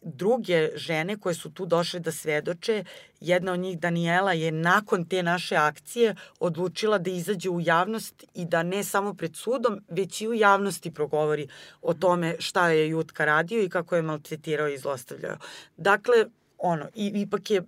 druge 0.00 0.70
žene 0.74 1.16
koje 1.16 1.34
su 1.34 1.50
tu 1.50 1.66
došle 1.66 2.00
da 2.00 2.12
svedoče, 2.12 2.84
jedna 3.20 3.52
od 3.52 3.60
njih 3.60 3.78
Daniela 3.78 4.32
je 4.32 4.52
nakon 4.52 5.04
te 5.04 5.22
naše 5.22 5.56
akcije 5.56 6.14
odlučila 6.40 6.98
da 6.98 7.10
izađe 7.10 7.50
u 7.50 7.60
javnost 7.60 8.24
i 8.34 8.44
da 8.44 8.62
ne 8.62 8.84
samo 8.84 9.14
pred 9.14 9.36
sudom, 9.36 9.84
već 9.88 10.20
i 10.20 10.28
u 10.28 10.34
javnosti 10.34 10.94
progovori 10.94 11.48
o 11.82 11.94
tome 11.94 12.36
šta 12.38 12.68
je 12.68 12.88
Jutka 12.88 13.24
radio 13.24 13.62
i 13.62 13.68
kako 13.68 13.96
je 13.96 14.02
maltretirao 14.02 14.68
i 14.68 14.78
zlostavljao. 14.78 15.36
Dakle, 15.76 16.26
ono, 16.58 16.88
i, 16.94 17.12
ipak 17.14 17.50
je 17.50 17.62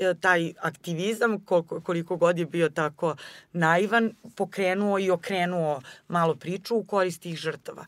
e, 0.00 0.14
taj 0.20 0.52
aktivizam, 0.60 1.44
koliko, 1.44 1.80
koliko 1.80 2.16
god 2.16 2.38
je 2.38 2.46
bio 2.46 2.68
tako 2.68 3.16
naivan, 3.52 4.12
pokrenuo 4.36 4.98
i 4.98 5.10
okrenuo 5.10 5.80
malo 6.08 6.34
priču 6.34 6.76
u 6.76 6.84
korist 6.84 7.22
tih 7.22 7.36
žrtava 7.36 7.86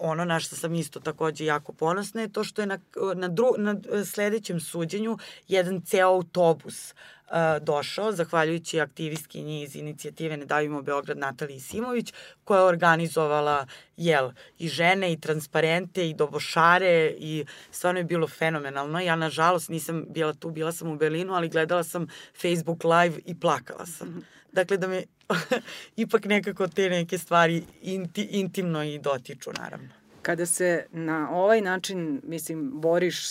ono 0.00 0.24
na 0.24 0.40
što 0.40 0.56
sam 0.56 0.74
isto 0.74 1.00
takođe 1.00 1.44
jako 1.44 1.72
ponosna 1.72 2.20
je 2.20 2.32
to 2.32 2.44
što 2.44 2.62
je 2.62 2.66
na, 2.66 2.78
na, 3.14 3.28
dru, 3.28 3.54
na 3.58 3.76
sledećem 4.04 4.60
suđenju 4.60 5.18
jedan 5.48 5.80
ceo 5.80 6.08
autobus 6.08 6.92
uh, 6.92 7.36
došao, 7.62 8.12
zahvaljujući 8.12 8.80
aktivistkinji 8.80 9.62
iz 9.62 9.76
inicijative 9.76 10.36
Ne 10.36 10.44
davimo 10.44 10.82
Beograd 10.82 11.18
Nataliji 11.18 11.60
Simović, 11.60 12.12
koja 12.44 12.60
je 12.60 12.66
organizovala 12.66 13.66
jel, 13.96 14.30
i 14.58 14.68
žene 14.68 15.12
i 15.12 15.20
transparente 15.20 16.08
i 16.08 16.14
dobošare 16.14 17.14
i 17.18 17.44
stvarno 17.70 18.00
je 18.00 18.04
bilo 18.04 18.28
fenomenalno. 18.28 19.00
Ja 19.00 19.16
nažalost 19.16 19.68
nisam 19.68 20.04
bila 20.08 20.34
tu, 20.34 20.50
bila 20.50 20.72
sam 20.72 20.88
u 20.88 20.96
Berlinu, 20.96 21.34
ali 21.34 21.48
gledala 21.48 21.84
sam 21.84 22.06
Facebook 22.42 22.84
live 22.84 23.20
i 23.24 23.40
plakala 23.40 23.86
sam. 23.86 24.08
-hmm 24.08 24.42
Dakle, 24.52 24.76
da 24.76 24.86
me 24.86 25.02
ipak 25.96 26.24
nekako 26.24 26.68
te 26.68 26.90
neke 26.90 27.18
stvari 27.18 27.62
inti, 27.82 28.22
intimno 28.22 28.82
i 28.82 28.98
dotiču, 28.98 29.50
naravno. 29.58 29.88
Kada 30.22 30.46
se 30.46 30.86
na 30.92 31.30
ovaj 31.30 31.60
način, 31.60 32.20
mislim, 32.24 32.70
boriš 32.74 33.26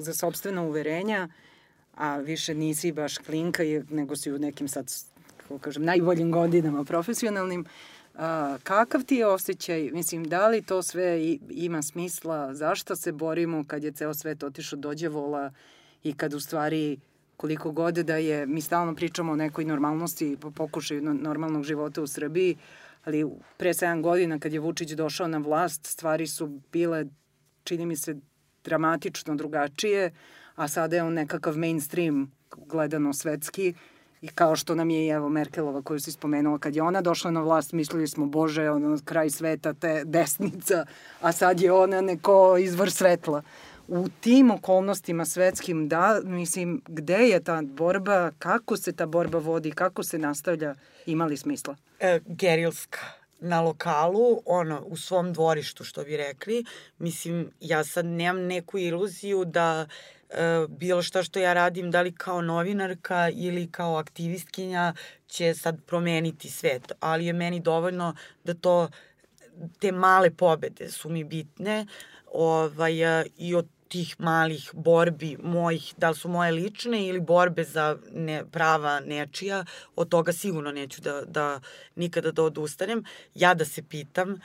za 0.00 0.14
sobstvena 0.14 0.62
uverenja, 0.62 1.28
a 1.94 2.16
više 2.18 2.54
nisi 2.54 2.92
baš 2.92 3.18
klinka, 3.18 3.62
nego 3.90 4.16
si 4.16 4.32
u 4.32 4.38
nekim 4.38 4.68
sad, 4.68 4.92
kako 5.36 5.58
kažem, 5.58 5.84
najboljim 5.84 6.32
godinama 6.32 6.84
profesionalnim, 6.84 7.64
a, 8.14 8.58
kakav 8.62 9.02
ti 9.02 9.16
je 9.16 9.26
osjećaj, 9.26 9.90
mislim, 9.92 10.24
da 10.24 10.48
li 10.48 10.62
to 10.62 10.82
sve 10.82 11.36
ima 11.50 11.82
smisla, 11.82 12.54
zašto 12.54 12.96
se 12.96 13.12
borimo 13.12 13.64
kad 13.66 13.84
je 13.84 13.92
ceo 13.92 14.14
svet 14.14 14.42
otišao 14.42 14.78
dođe 14.78 15.08
vola 15.08 15.52
i 16.02 16.12
kad 16.12 16.34
u 16.34 16.40
stvari 16.40 16.98
koliko 17.36 17.72
god 17.72 17.94
da 17.94 18.16
je, 18.16 18.46
mi 18.46 18.60
stalno 18.60 18.94
pričamo 18.94 19.32
o 19.32 19.36
nekoj 19.36 19.64
normalnosti, 19.64 20.36
pokušaju 20.54 21.02
normalnog 21.02 21.64
života 21.64 22.02
u 22.02 22.06
Srbiji, 22.06 22.56
ali 23.04 23.26
pre 23.56 23.72
7 23.72 24.02
godina 24.02 24.38
kad 24.38 24.52
je 24.52 24.60
Vučić 24.60 24.90
došao 24.90 25.28
na 25.28 25.38
vlast, 25.38 25.86
stvari 25.86 26.26
su 26.26 26.60
bile, 26.72 27.06
čini 27.64 27.86
mi 27.86 27.96
se, 27.96 28.16
dramatično 28.64 29.34
drugačije, 29.34 30.10
a 30.54 30.68
sada 30.68 30.96
je 30.96 31.02
on 31.02 31.14
nekakav 31.14 31.56
mainstream 31.58 32.32
gledano 32.66 33.12
svetski 33.12 33.74
i 34.20 34.28
kao 34.28 34.56
što 34.56 34.74
nam 34.74 34.90
je 34.90 35.06
i 35.06 35.08
evo 35.08 35.28
Merkelova 35.28 35.82
koju 35.82 36.00
si 36.00 36.12
spomenula, 36.12 36.58
kad 36.58 36.76
je 36.76 36.82
ona 36.82 37.00
došla 37.00 37.30
na 37.30 37.40
vlast, 37.40 37.72
mislili 37.72 38.08
smo, 38.08 38.26
bože, 38.26 38.70
ono, 38.70 38.98
kraj 39.04 39.30
sveta, 39.30 39.72
te 39.72 40.02
desnica, 40.04 40.86
a 41.20 41.32
sad 41.32 41.60
je 41.60 41.72
ona 41.72 42.00
neko 42.00 42.56
izvor 42.58 42.90
svetla 42.90 43.42
u 43.88 44.08
tim 44.20 44.50
okolnostima 44.50 45.24
svetskim, 45.24 45.88
da, 45.88 46.20
mislim, 46.24 46.82
gde 46.88 47.28
je 47.28 47.44
ta 47.44 47.62
borba, 47.62 48.30
kako 48.38 48.76
se 48.76 48.92
ta 48.92 49.06
borba 49.06 49.38
vodi, 49.38 49.70
kako 49.70 50.02
se 50.02 50.18
nastavlja, 50.18 50.74
imali 51.06 51.36
smisla? 51.36 51.76
E, 52.00 52.20
gerilska 52.26 53.00
na 53.40 53.60
lokalu, 53.60 54.42
ono, 54.44 54.82
u 54.86 54.96
svom 54.96 55.32
dvorištu, 55.32 55.84
što 55.84 56.04
bi 56.04 56.16
rekli. 56.16 56.64
Mislim, 56.98 57.50
ja 57.60 57.84
sad 57.84 58.06
nemam 58.06 58.42
neku 58.42 58.78
iluziju 58.78 59.44
da 59.44 59.86
e, 60.30 60.66
bilo 60.68 61.02
šta 61.02 61.22
što 61.22 61.38
ja 61.38 61.52
radim, 61.52 61.90
da 61.90 62.02
li 62.02 62.12
kao 62.12 62.42
novinarka 62.42 63.30
ili 63.34 63.70
kao 63.70 63.96
aktivistkinja, 63.96 64.94
će 65.26 65.54
sad 65.54 65.84
promeniti 65.86 66.50
svet. 66.50 66.92
Ali 67.00 67.26
je 67.26 67.32
meni 67.32 67.60
dovoljno 67.60 68.14
da 68.44 68.54
to, 68.54 68.88
te 69.78 69.92
male 69.92 70.30
pobede 70.30 70.88
su 70.88 71.08
mi 71.08 71.24
bitne 71.24 71.86
ovaj, 72.32 73.20
e, 73.20 73.26
i 73.36 73.54
od 73.54 73.68
tih 73.88 74.16
malih 74.20 74.70
borbi 74.74 75.36
mojih, 75.42 75.94
da 75.96 76.10
li 76.10 76.16
su 76.16 76.28
moje 76.28 76.52
lične 76.52 77.06
ili 77.06 77.20
borbe 77.20 77.64
za 77.64 77.96
ne, 78.12 78.44
prava 78.50 79.00
nečija, 79.00 79.64
od 79.96 80.08
toga 80.08 80.32
sigurno 80.32 80.72
neću 80.72 81.00
da, 81.02 81.22
da 81.26 81.60
nikada 81.96 82.32
da 82.32 82.42
odustanem. 82.42 83.04
Ja 83.34 83.54
da 83.54 83.64
se 83.64 83.82
pitam, 83.82 84.32
e, 84.32 84.38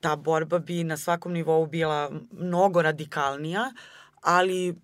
ta 0.00 0.16
borba 0.16 0.58
bi 0.58 0.84
na 0.84 0.96
svakom 0.96 1.32
nivou 1.32 1.66
bila 1.66 2.10
mnogo 2.32 2.82
radikalnija, 2.82 3.72
ali 4.20 4.68
e, 4.68 4.74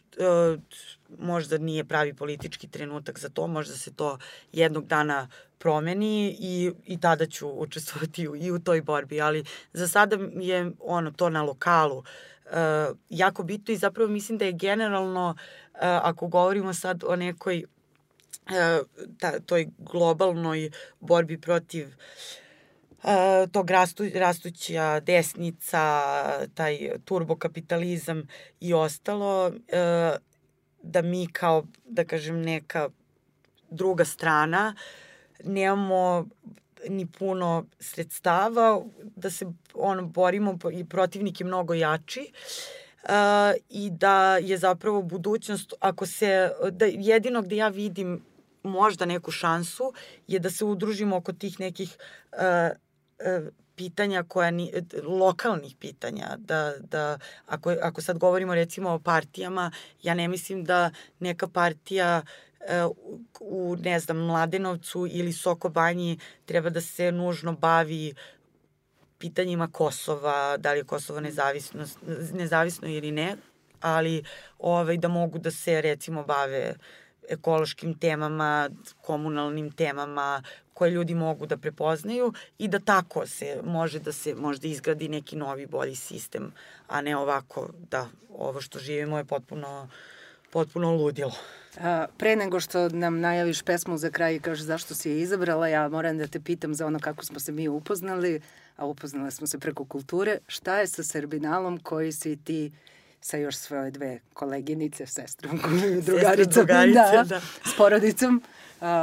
možda 1.19 1.59
nije 1.59 1.85
pravi 1.85 2.15
politički 2.15 2.69
trenutak 2.69 3.19
za 3.19 3.29
to, 3.29 3.47
možda 3.47 3.77
se 3.77 3.95
to 3.95 4.19
jednog 4.53 4.87
dana 4.87 5.29
promeni 5.59 6.37
i, 6.41 6.73
i 6.87 7.01
tada 7.01 7.27
ću 7.27 7.49
učestvovati 7.49 8.23
i 8.23 8.51
u 8.51 8.59
toj 8.59 8.83
borbi, 8.83 9.21
ali 9.21 9.45
za 9.73 9.89
sada 9.89 10.19
je 10.41 10.71
ono 10.81 11.11
to 11.11 11.31
na 11.31 11.43
lokalu 11.43 11.99
uh, 11.99 12.05
uh, 12.45 12.97
jako 13.11 13.43
bitno 13.43 13.75
i 13.75 13.77
zapravo 13.77 14.11
mislim 14.11 14.39
da 14.39 14.45
je 14.45 14.53
generalno, 14.53 15.35
uh, 15.39 15.79
ako 15.81 16.29
govorimo 16.29 16.75
sad 16.75 17.05
o 17.07 17.17
nekoj 17.17 17.65
uh, 17.65 18.87
ta, 19.19 19.41
toj 19.41 19.69
globalnoj 19.79 20.71
borbi 21.01 21.41
protiv 21.41 21.87
uh, 23.03 23.51
tog 23.53 23.71
rastu, 23.71 24.05
rastuća 24.15 25.01
desnica, 25.01 26.03
taj 26.55 26.91
turbokapitalizam 27.05 28.23
i 28.61 28.75
ostalo, 28.75 29.47
uh, 29.47 29.55
da 30.83 31.03
mi 31.03 31.27
kao, 31.33 31.65
da 31.85 32.05
kažem, 32.05 32.43
neka 32.43 32.89
druga 33.71 34.05
strana 34.05 34.75
nemamo 35.45 36.27
ni 36.89 37.07
puno 37.07 37.65
sredstava, 37.81 38.83
da 39.17 39.31
se 39.31 39.47
ono, 39.75 40.07
borimo 40.07 40.59
i 40.73 40.85
protivnik 40.85 41.41
je 41.41 41.47
mnogo 41.47 41.75
jači. 41.75 42.33
Uh, 43.03 43.11
i 43.69 43.91
da 43.91 44.37
je 44.37 44.59
zapravo 44.59 45.03
budućnost, 45.03 45.75
ako 45.81 46.07
se, 46.07 46.51
da 46.71 46.85
jedino 46.85 47.43
gde 47.43 47.57
ja 47.57 47.69
vidim 47.69 48.25
možda 48.63 49.05
neku 49.05 49.31
šansu 49.31 49.93
je 50.27 50.39
da 50.39 50.51
se 50.51 50.65
udružimo 50.65 51.17
oko 51.17 51.33
tih 51.33 51.61
nekih 51.61 51.97
uh, 52.33 52.71
uh, 53.19 53.49
pitanja 53.77 54.23
koja 54.29 54.51
ni, 54.51 54.73
lokalnih 55.03 55.77
pitanja 55.81 56.37
da, 56.39 56.73
da 56.79 57.19
ako, 57.47 57.75
ako 57.83 58.03
sad 58.03 58.19
govorimo 58.19 58.55
recimo 58.55 58.91
o 58.91 58.99
partijama 58.99 59.71
ja 60.03 60.15
ne 60.15 60.29
mislim 60.29 60.65
da 60.65 60.91
neka 61.21 61.49
partija 61.49 62.23
u, 63.41 63.77
ne 63.77 64.01
znam, 64.01 64.17
Mladenovcu 64.17 65.07
ili 65.11 65.33
Sokobanji 65.33 66.19
treba 66.47 66.71
da 66.71 66.81
se 66.81 67.13
nužno 67.13 67.53
bavi 67.53 68.15
pitanjima 69.19 69.69
Kosova, 69.73 70.57
da 70.57 70.73
li 70.73 70.79
je 70.79 70.85
Kosovo 70.85 71.21
nezavisno, 71.21 71.87
nezavisno 72.33 72.89
ili 72.89 73.11
ne, 73.11 73.37
ali 73.81 74.25
ovaj, 74.59 74.97
da 74.97 75.09
mogu 75.09 75.39
da 75.39 75.51
se 75.51 75.81
recimo 75.81 76.23
bave 76.23 76.75
ekološkim 77.29 77.99
temama, 77.99 78.71
komunalnim 79.01 79.73
temama 79.73 80.43
koje 80.75 80.91
ljudi 80.91 81.15
mogu 81.15 81.47
da 81.47 81.57
prepoznaju 81.57 82.33
i 82.59 82.69
da 82.69 82.79
tako 82.79 83.27
se 83.27 83.61
može 83.65 83.99
da 83.99 84.13
se 84.13 84.35
možda 84.35 84.69
izgradi 84.69 85.09
neki 85.09 85.37
novi 85.37 85.67
bolji 85.67 85.97
sistem, 85.97 86.53
a 86.89 87.01
ne 87.01 87.17
ovako 87.17 87.69
da 87.91 88.07
ovo 88.39 88.61
što 88.61 88.79
živimo 88.79 89.19
je 89.19 89.25
potpuno 89.25 89.89
potpuno 90.53 90.91
ludilo. 90.91 91.33
A, 91.81 92.07
pre 92.17 92.37
nego 92.37 92.61
što 92.61 92.89
nam 92.89 93.21
najaviš 93.21 93.63
pesmu 93.63 93.99
za 93.99 94.11
kraj 94.11 94.35
i 94.35 94.41
kažeš 94.41 94.65
zašto 94.65 94.95
si 94.95 95.11
je 95.11 95.21
izabrala, 95.21 95.69
ja 95.69 95.89
moram 95.89 96.19
da 96.19 96.27
te 96.27 96.41
pitam 96.41 96.75
za 96.75 96.87
ono 96.87 96.99
kako 96.99 97.25
smo 97.25 97.41
se 97.41 97.53
mi 97.53 97.69
upoznali, 97.69 98.41
a 98.77 98.87
upoznali 98.87 99.31
smo 99.31 99.47
se 99.47 99.59
preko 99.59 99.85
kulture. 99.85 100.39
Šta 100.47 100.79
je 100.79 100.87
sa 100.87 101.03
Serbinalom 101.03 101.79
koji 101.79 102.13
si 102.13 102.37
ti 102.37 102.73
sa 103.21 103.37
još 103.37 103.57
svoje 103.57 103.91
dve 103.91 104.19
koleginice, 104.35 105.07
sestrom, 105.07 105.61
drugaricom, 106.07 106.53
drugarice, 106.53 107.17
da, 107.17 107.25
da. 107.29 107.41
s 107.41 107.77
porodicom, 107.77 108.43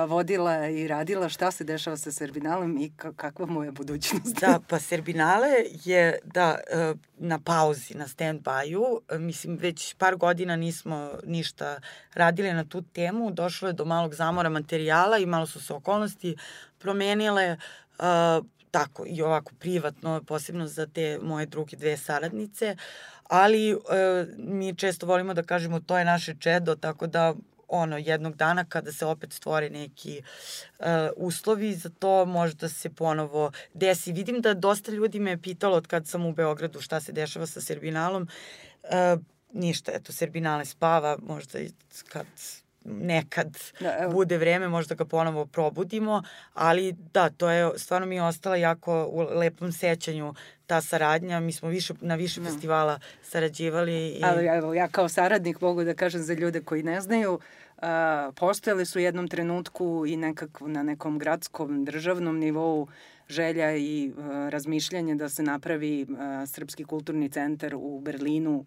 vodila 0.07 0.67
i 0.67 0.87
radila 0.87 1.29
šta 1.29 1.51
se 1.51 1.63
dešava 1.63 1.97
sa 1.97 2.11
Serbinalom 2.11 2.77
i 2.77 2.91
kakva 3.15 3.45
mu 3.45 3.63
je 3.63 3.71
budućnost? 3.71 4.39
Da, 4.41 4.59
pa 4.67 4.79
Serbinale 4.79 5.49
je 5.83 6.19
da 6.23 6.57
e, 6.71 6.93
na 7.17 7.39
pauzi, 7.39 7.93
na 7.97 8.07
stand-by-u. 8.07 9.01
Mislim, 9.19 9.57
već 9.57 9.93
par 9.93 10.15
godina 10.15 10.55
nismo 10.55 11.11
ništa 11.25 11.79
radili 12.13 12.53
na 12.53 12.65
tu 12.65 12.81
temu. 12.81 13.31
Došlo 13.31 13.67
je 13.67 13.73
do 13.73 13.85
malog 13.85 14.15
zamora 14.15 14.49
materijala 14.49 15.17
i 15.17 15.25
malo 15.25 15.45
su 15.45 15.61
se 15.61 15.73
okolnosti 15.73 16.35
promenile. 16.79 17.57
Uh, 17.99 18.45
tako 18.71 19.05
i 19.07 19.21
ovako 19.21 19.51
privatno, 19.59 20.21
posebno 20.27 20.67
za 20.67 20.85
te 20.85 21.19
moje 21.21 21.45
druge 21.45 21.75
dve 21.75 21.97
saradnice, 21.97 22.75
ali 23.23 23.71
e, 23.71 23.75
mi 24.37 24.75
često 24.75 25.05
volimo 25.05 25.33
da 25.33 25.43
kažemo 25.43 25.79
to 25.79 25.97
je 25.97 26.05
naše 26.05 26.35
čedo, 26.39 26.75
tako 26.75 27.07
da 27.07 27.33
ono, 27.71 27.97
jednog 27.97 28.35
dana 28.35 28.65
kada 28.65 28.91
se 28.91 29.05
opet 29.05 29.33
stvore 29.33 29.69
neki 29.69 30.21
uh, 30.79 30.85
uslovi 31.15 31.73
za 31.73 31.89
to, 31.89 32.25
možda 32.25 32.69
se 32.69 32.89
ponovo 32.89 33.51
desi. 33.73 34.11
Vidim 34.11 34.41
da 34.41 34.53
dosta 34.53 34.91
ljudi 34.91 35.19
me 35.19 35.31
je 35.31 35.41
pitalo 35.41 35.77
od 35.77 35.87
kad 35.87 36.07
sam 36.07 36.25
u 36.25 36.33
Beogradu 36.33 36.81
šta 36.81 36.99
se 36.99 37.11
dešava 37.11 37.45
sa 37.45 37.61
Serbinalom. 37.61 38.27
Uh, 38.83 39.21
ništa, 39.53 39.91
eto, 39.95 40.13
Serbinale 40.13 40.65
spava, 40.65 41.17
možda 41.27 41.59
kad 42.09 42.25
nekad 42.85 43.57
da, 43.79 43.97
evo. 43.99 44.13
bude 44.13 44.37
vreme, 44.37 44.67
možda 44.67 44.95
ga 44.95 45.05
ponovo 45.05 45.45
probudimo, 45.45 46.23
ali 46.53 46.91
da, 47.13 47.29
to 47.29 47.49
je, 47.49 47.71
stvarno 47.77 48.07
mi 48.07 48.15
je 48.15 48.23
ostala 48.23 48.55
jako 48.55 49.05
u 49.05 49.21
lepom 49.21 49.71
sećanju 49.71 50.33
ta 50.65 50.81
saradnja, 50.81 51.39
mi 51.39 51.51
smo 51.51 51.69
više, 51.69 51.93
na 52.01 52.15
više 52.15 52.41
da. 52.41 52.49
festivala 52.49 52.99
sarađivali. 53.23 54.07
I... 54.07 54.21
Ali 54.23 54.45
evo, 54.45 54.73
ja 54.73 54.87
kao 54.87 55.09
saradnik 55.09 55.61
mogu 55.61 55.83
da 55.83 55.93
kažem 55.93 56.21
za 56.21 56.33
ljude 56.33 56.61
koji 56.61 56.83
ne 56.83 57.01
znaju, 57.01 57.33
uh, 57.33 57.41
postojali 58.35 58.85
su 58.85 58.99
u 58.99 59.01
jednom 59.01 59.27
trenutku 59.27 60.03
i 60.07 60.17
nekako 60.17 60.67
na 60.67 60.83
nekom 60.83 61.19
gradskom 61.19 61.85
državnom 61.85 62.39
nivou 62.39 62.87
želja 63.29 63.75
i 63.75 64.11
uh, 64.17 64.25
razmišljanje 64.49 65.15
da 65.15 65.29
se 65.29 65.43
napravi 65.43 66.05
uh, 66.09 66.17
Srpski 66.47 66.83
kulturni 66.83 67.29
centar 67.29 67.75
u 67.75 67.99
Berlinu 67.99 68.65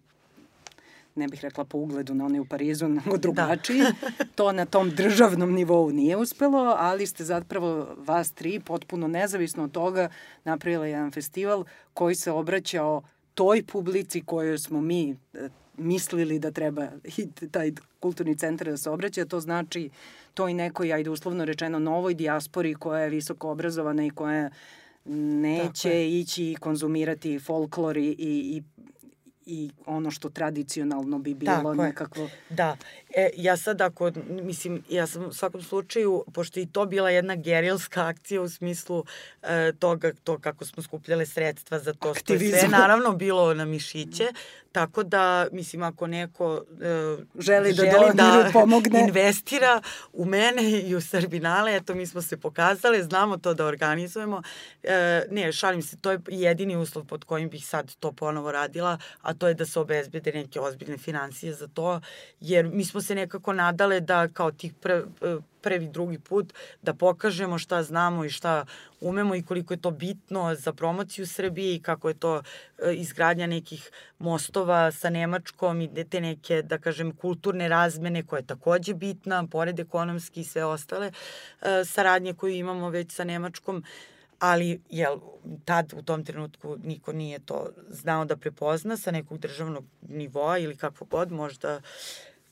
ne 1.15 1.27
bih 1.27 1.41
rekla 1.41 1.65
po 1.65 1.77
ugledu 1.77 2.13
na 2.13 2.25
one 2.25 2.39
u 2.41 2.45
Parizu, 2.45 2.87
nego 3.05 3.11
da. 3.11 3.17
drugačiji. 3.17 3.79
Da. 3.79 4.25
to 4.35 4.51
na 4.51 4.65
tom 4.65 4.89
državnom 4.89 5.53
nivou 5.53 5.91
nije 5.91 6.17
uspelo, 6.17 6.75
ali 6.79 7.07
ste 7.07 7.23
zapravo 7.23 7.95
vas 7.97 8.31
tri, 8.31 8.59
potpuno 8.59 9.07
nezavisno 9.07 9.63
od 9.63 9.71
toga, 9.71 10.09
napravila 10.43 10.87
jedan 10.87 11.11
festival 11.11 11.65
koji 11.93 12.15
se 12.15 12.31
obraćao 12.31 13.03
toj 13.33 13.63
publici 13.63 14.21
kojoj 14.21 14.57
smo 14.57 14.81
mi 14.81 15.11
e, 15.33 15.49
mislili 15.77 16.39
da 16.39 16.51
treba 16.51 16.87
taj 17.51 17.71
kulturni 17.99 18.37
centar 18.37 18.67
da 18.67 18.77
se 18.77 18.89
obraća, 18.89 19.25
to 19.25 19.39
znači 19.39 19.89
toj 20.33 20.53
nekoj, 20.53 20.93
ajde 20.93 21.09
uslovno 21.09 21.45
rečeno, 21.45 21.79
novoj 21.79 22.13
dijaspori 22.13 22.73
koja 22.73 23.01
je 23.01 23.09
visoko 23.09 23.49
obrazovana 23.49 24.05
i 24.05 24.09
koja 24.09 24.49
neće 25.05 26.09
ići 26.09 26.51
i 26.51 26.55
konzumirati 26.55 27.39
folklor 27.39 27.97
i, 27.97 28.15
i 28.19 28.57
i 28.57 28.63
ono 29.85 30.11
što 30.11 30.29
tradicionalno 30.29 31.19
bi 31.19 31.33
bilo 31.33 31.55
Tako 31.55 31.73
nekakvo... 31.73 32.23
Je. 32.23 32.29
Da, 32.49 32.77
e, 33.15 33.29
ja 33.35 33.57
sad 33.57 33.81
ako, 33.81 34.11
mislim, 34.29 34.83
ja 34.89 35.07
sam 35.07 35.25
u 35.25 35.33
svakom 35.33 35.61
slučaju, 35.61 36.23
pošto 36.33 36.59
i 36.59 36.65
to 36.65 36.85
bila 36.85 37.09
jedna 37.09 37.35
gerilska 37.35 38.07
akcija 38.07 38.41
u 38.41 38.49
smislu 38.49 39.03
e, 39.43 39.71
toga, 39.79 40.11
to 40.23 40.39
kako 40.39 40.65
smo 40.65 40.83
skupljale 40.83 41.25
sredstva 41.25 41.79
za 41.79 41.93
to, 41.93 42.09
Aktivizam. 42.09 42.47
što 42.47 42.55
je 42.55 42.59
sve 42.59 42.69
naravno 42.69 43.11
bilo 43.11 43.53
na 43.53 43.65
mišiće, 43.65 44.27
tako 44.71 45.03
da, 45.03 45.47
mislim, 45.51 45.83
ako 45.83 46.07
neko 46.07 46.63
e, 46.81 47.17
želi, 47.39 47.73
da, 47.73 47.83
želi 47.83 48.11
da, 48.13 48.49
pomogne. 48.53 48.99
investira 49.07 49.81
u 50.13 50.25
mene 50.25 50.71
i 50.71 50.95
u 50.95 51.01
Srbinale, 51.01 51.75
eto, 51.75 51.95
mi 51.95 52.07
smo 52.07 52.21
se 52.21 52.37
pokazali, 52.37 53.03
znamo 53.03 53.37
to 53.37 53.53
da 53.53 53.65
organizujemo. 53.65 54.41
E, 54.83 55.23
ne, 55.31 55.51
šalim 55.51 55.81
se, 55.81 55.97
to 55.97 56.11
je 56.11 56.19
jedini 56.27 56.75
uslov 56.75 57.05
pod 57.05 57.23
kojim 57.23 57.49
bih 57.49 57.67
sad 57.67 57.95
to 57.95 58.11
ponovo 58.11 58.51
radila, 58.51 58.97
a 59.21 59.33
to 59.37 59.47
je 59.47 59.53
da 59.53 59.65
se 59.65 59.79
obezbede 59.79 60.31
neke 60.31 60.59
ozbiljne 60.59 60.97
financije 60.97 61.53
za 61.53 61.67
to, 61.67 62.01
jer 62.39 62.65
mi 62.65 62.85
smo 62.85 63.01
se 63.01 63.15
nekako 63.15 63.53
nadale 63.53 63.99
da 63.99 64.27
kao 64.27 64.51
tih 64.51 64.73
pr, 64.73 64.91
prvi, 65.65 65.87
drugi 65.87 66.19
put 66.19 66.53
da 66.81 66.93
pokažemo 66.93 67.57
šta 67.57 67.83
znamo 67.83 68.25
i 68.25 68.29
šta 68.29 68.65
umemo 69.01 69.35
i 69.35 69.41
koliko 69.41 69.73
je 69.73 69.81
to 69.81 69.91
bitno 69.91 70.55
za 70.55 70.73
promociju 70.73 71.27
Srbije 71.27 71.75
i 71.75 71.81
kako 71.81 72.07
je 72.07 72.13
to 72.13 72.35
e, 72.37 72.93
izgradnja 72.93 73.47
nekih 73.47 73.91
mostova 74.19 74.91
sa 74.91 75.09
Nemačkom 75.09 75.81
i 75.81 75.89
te 76.09 76.21
neke, 76.21 76.61
da 76.61 76.77
kažem, 76.77 77.15
kulturne 77.15 77.69
razmene 77.69 78.23
koja 78.23 78.39
je 78.39 78.45
takođe 78.45 78.93
bitna, 78.93 79.47
pored 79.51 79.79
ekonomski 79.79 80.41
i 80.41 80.43
sve 80.43 80.65
ostale 80.65 81.11
e, 81.11 81.85
saradnje 81.85 82.33
koju 82.33 82.53
imamo 82.53 82.89
već 82.89 83.11
sa 83.11 83.23
Nemačkom 83.23 83.83
ali 84.49 84.81
jel, 84.89 85.19
tad 85.65 85.93
u 85.97 86.01
tom 86.01 86.25
trenutku 86.25 86.77
niko 86.83 87.13
nije 87.13 87.39
to 87.39 87.69
znao 87.89 88.25
da 88.25 88.37
prepozna 88.37 88.97
sa 88.97 89.11
nekog 89.11 89.37
državnog 89.37 89.85
nivoa 90.09 90.57
ili 90.57 90.75
kako 90.75 91.05
god, 91.05 91.31
možda 91.31 91.81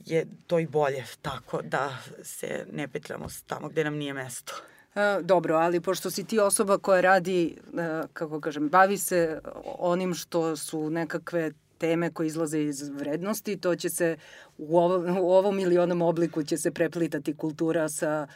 je 0.06 0.26
to 0.48 0.60
i 0.60 0.68
bolje 0.68 1.06
tako 1.22 1.62
da 1.62 1.98
se 2.24 2.66
ne 2.72 2.88
petljamo 2.88 3.26
tamo 3.48 3.70
gde 3.70 3.84
nam 3.84 3.96
nije 3.96 4.14
mesto. 4.14 4.54
E, 4.96 5.22
dobro, 5.22 5.56
ali 5.56 5.82
pošto 5.82 6.12
si 6.12 6.24
ti 6.24 6.40
osoba 6.40 6.78
koja 6.78 7.02
radi, 7.02 7.58
e, 7.78 8.02
kako 8.14 8.42
kažem, 8.42 8.70
bavi 8.70 8.98
se 8.98 9.42
onim 9.66 10.14
što 10.14 10.56
su 10.56 10.90
nekakve 10.90 11.52
teme 11.78 12.12
koje 12.12 12.28
izlaze 12.28 12.60
iz 12.60 12.90
vrednosti, 12.90 13.58
to 13.58 13.76
će 13.76 13.90
se 13.90 14.18
u 14.58 14.78
ovom, 14.78 15.18
u 15.18 15.32
ovom 15.32 15.60
ili 15.60 15.78
onom 15.78 16.02
obliku 16.02 16.44
će 16.44 16.58
se 16.58 16.72
preplitati 16.72 17.34
kultura 17.38 17.90
sa 17.90 18.28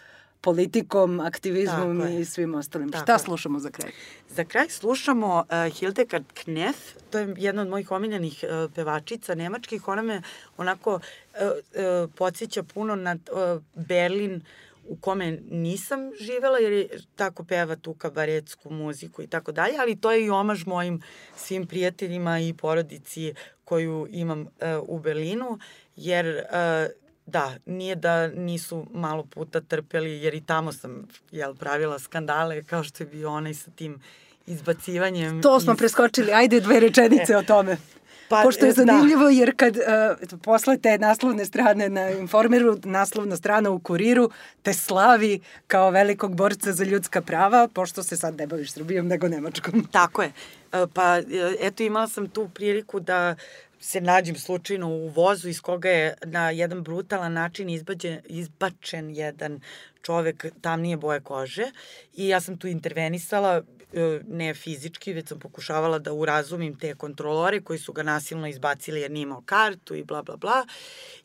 politikom, 0.41 1.19
aktivizmom 1.19 2.07
i 2.19 2.25
svim 2.25 2.55
ostalim. 2.55 2.91
Tako 2.91 3.03
Šta 3.03 3.13
je. 3.13 3.19
slušamo 3.19 3.59
za 3.59 3.69
kraj? 3.69 3.91
Za 4.29 4.43
kraj 4.43 4.69
slušamo 4.69 5.45
uh, 5.49 5.73
Hildegard 5.73 6.25
Knef, 6.33 6.77
to 7.09 7.19
je 7.19 7.33
jedna 7.37 7.61
od 7.61 7.67
mojih 7.67 7.91
omiljenih 7.91 8.43
uh, 8.43 8.71
pevačica 8.75 9.35
nemačkih. 9.35 9.87
Ona 9.87 10.01
me 10.01 10.21
onako 10.57 10.93
uh, 10.93 10.99
uh, 11.41 12.11
podsjeća 12.15 12.63
puno 12.63 12.95
na 12.95 13.15
uh, 13.31 13.61
Berlin 13.87 14.41
u 14.89 14.95
kome 14.95 15.39
nisam 15.51 15.99
živela 16.19 16.57
jer 16.57 16.71
je 16.73 16.87
tako 17.15 17.43
peva 17.43 17.75
tu 17.75 17.93
kabaretsku 17.93 18.69
muziku 18.69 19.21
i 19.21 19.27
tako 19.27 19.51
dalje, 19.51 19.73
ali 19.79 19.95
to 19.95 20.11
je 20.11 20.25
i 20.25 20.29
omaž 20.29 20.65
mojim 20.65 21.01
svim 21.35 21.67
prijateljima 21.67 22.39
i 22.39 22.53
porodici 22.53 23.33
koju 23.63 24.07
imam 24.09 24.41
uh, 24.41 24.47
u 24.81 24.99
Berlinu, 24.99 25.59
jer 25.95 26.25
uh, 26.27 27.06
da, 27.27 27.55
nije 27.65 27.95
da 27.95 28.27
nisu 28.27 28.87
malo 28.93 29.23
puta 29.23 29.61
trpeli, 29.61 30.21
jer 30.21 30.33
i 30.33 30.41
tamo 30.41 30.73
sam 30.73 31.07
jel, 31.31 31.55
pravila 31.55 31.99
skandale, 31.99 32.63
kao 32.63 32.83
što 32.83 33.03
je 33.03 33.07
bio 33.07 33.31
onaj 33.31 33.53
sa 33.53 33.71
tim 33.71 34.01
izbacivanjem. 34.47 35.41
To 35.41 35.59
smo 35.59 35.73
iz... 35.73 35.77
preskočili, 35.77 36.33
ajde 36.33 36.59
dve 36.59 36.79
rečenice 36.79 37.33
e. 37.33 37.37
o 37.37 37.43
tome. 37.43 37.77
Pa, 38.29 38.41
Pošto 38.43 38.65
je 38.65 38.69
e, 38.69 38.73
da. 38.73 38.83
zanimljivo 38.85 39.23
da. 39.23 39.29
jer 39.29 39.53
kad 39.55 39.77
uh, 39.77 40.39
posle 40.43 40.77
te 40.77 40.97
naslovne 40.97 41.45
strane 41.45 41.89
na 41.89 42.09
Informeru, 42.09 42.77
naslovna 42.83 43.35
strana 43.35 43.69
u 43.69 43.79
Kuriru 43.79 44.29
te 44.61 44.73
slavi 44.73 45.39
kao 45.67 45.89
velikog 45.91 46.35
borca 46.35 46.73
za 46.73 46.83
ljudska 46.83 47.21
prava, 47.21 47.67
pošto 47.67 48.03
se 48.03 48.17
sad 48.17 48.37
ne 48.37 48.47
baviš 48.47 48.71
Srbijom 48.71 49.07
nego 49.07 49.27
Nemačkom. 49.27 49.87
Tako 49.91 50.21
je. 50.21 50.31
E, 50.73 50.85
pa 50.93 51.17
eto 51.61 51.83
imala 51.83 52.07
sam 52.07 52.29
tu 52.29 52.49
priliku 52.53 52.99
da 52.99 53.35
se 53.79 54.01
nađem 54.01 54.35
slučajno 54.35 54.87
u 54.87 55.07
vozu 55.07 55.49
iz 55.49 55.61
koga 55.61 55.89
je 55.89 56.15
na 56.25 56.49
jedan 56.49 56.83
brutalan 56.83 57.33
način 57.33 57.69
izbađen, 57.69 58.19
izbačen 58.25 59.15
jedan 59.15 59.59
čovek 60.01 60.45
tamnije 60.61 60.97
boje 60.97 61.19
kože 61.19 61.71
i 62.13 62.27
ja 62.27 62.41
sam 62.41 62.57
tu 62.57 62.67
intervenisala 62.67 63.61
e, 63.93 64.19
ne 64.27 64.53
fizički, 64.53 65.13
već 65.13 65.27
sam 65.27 65.39
pokušavala 65.39 65.99
da 65.99 66.13
urazumim 66.13 66.75
te 66.79 66.95
kontrolore 66.95 67.61
koji 67.61 67.79
su 67.79 67.93
ga 67.93 68.03
nasilno 68.03 68.47
izbacili 68.47 69.01
jer 69.01 69.11
nije 69.11 69.23
imao 69.23 69.43
kartu 69.45 69.95
i 69.95 70.03
bla 70.03 70.23
bla 70.23 70.37
bla. 70.37 70.65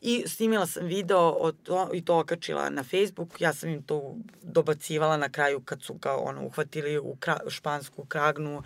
I 0.01 0.23
snimila 0.27 0.67
sam 0.67 0.85
video 0.85 1.29
od 1.29 1.55
to, 1.63 1.89
i 1.93 2.05
to 2.05 2.19
okačila 2.19 2.69
na 2.69 2.83
Facebook, 2.83 3.41
ja 3.41 3.53
sam 3.53 3.69
im 3.69 3.83
to 3.83 4.15
dobacivala 4.41 5.17
na 5.17 5.29
kraju 5.29 5.61
kad 5.61 5.81
su 5.81 5.93
ga 5.93 6.15
ono, 6.17 6.45
uhvatili 6.45 6.97
u 6.97 7.15
kra, 7.19 7.39
špansku 7.47 8.05
kragnu 8.05 8.63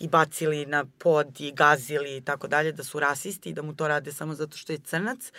i 0.00 0.08
bacili 0.08 0.66
na 0.66 0.84
pod 0.98 1.40
i 1.40 1.52
gazili 1.52 2.16
i 2.16 2.20
tako 2.20 2.48
dalje, 2.48 2.72
da 2.72 2.84
su 2.84 3.00
rasisti 3.00 3.50
i 3.50 3.52
da 3.52 3.62
mu 3.62 3.76
to 3.76 3.88
rade 3.88 4.12
samo 4.12 4.34
zato 4.34 4.56
što 4.56 4.72
je 4.72 4.78
crnac. 4.78 5.32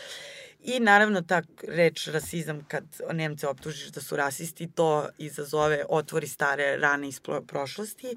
I 0.63 0.79
naravno 0.79 1.21
ta 1.21 1.41
reč 1.67 2.07
rasizam 2.07 2.65
kad 2.67 2.83
Nemce 3.13 3.47
optužiš 3.47 3.87
da 3.87 4.01
su 4.01 4.15
rasisti, 4.15 4.71
to 4.71 5.09
izazove 5.17 5.85
otvori 5.89 6.27
stare 6.27 6.77
rane 6.77 7.07
iz 7.07 7.21
prošlosti. 7.47 8.15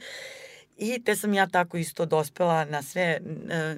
I 0.78 1.04
te 1.04 1.16
sam 1.16 1.34
ja 1.34 1.46
tako 1.46 1.76
isto 1.76 2.06
dospela 2.06 2.64
na 2.64 2.82
sve, 2.82 3.20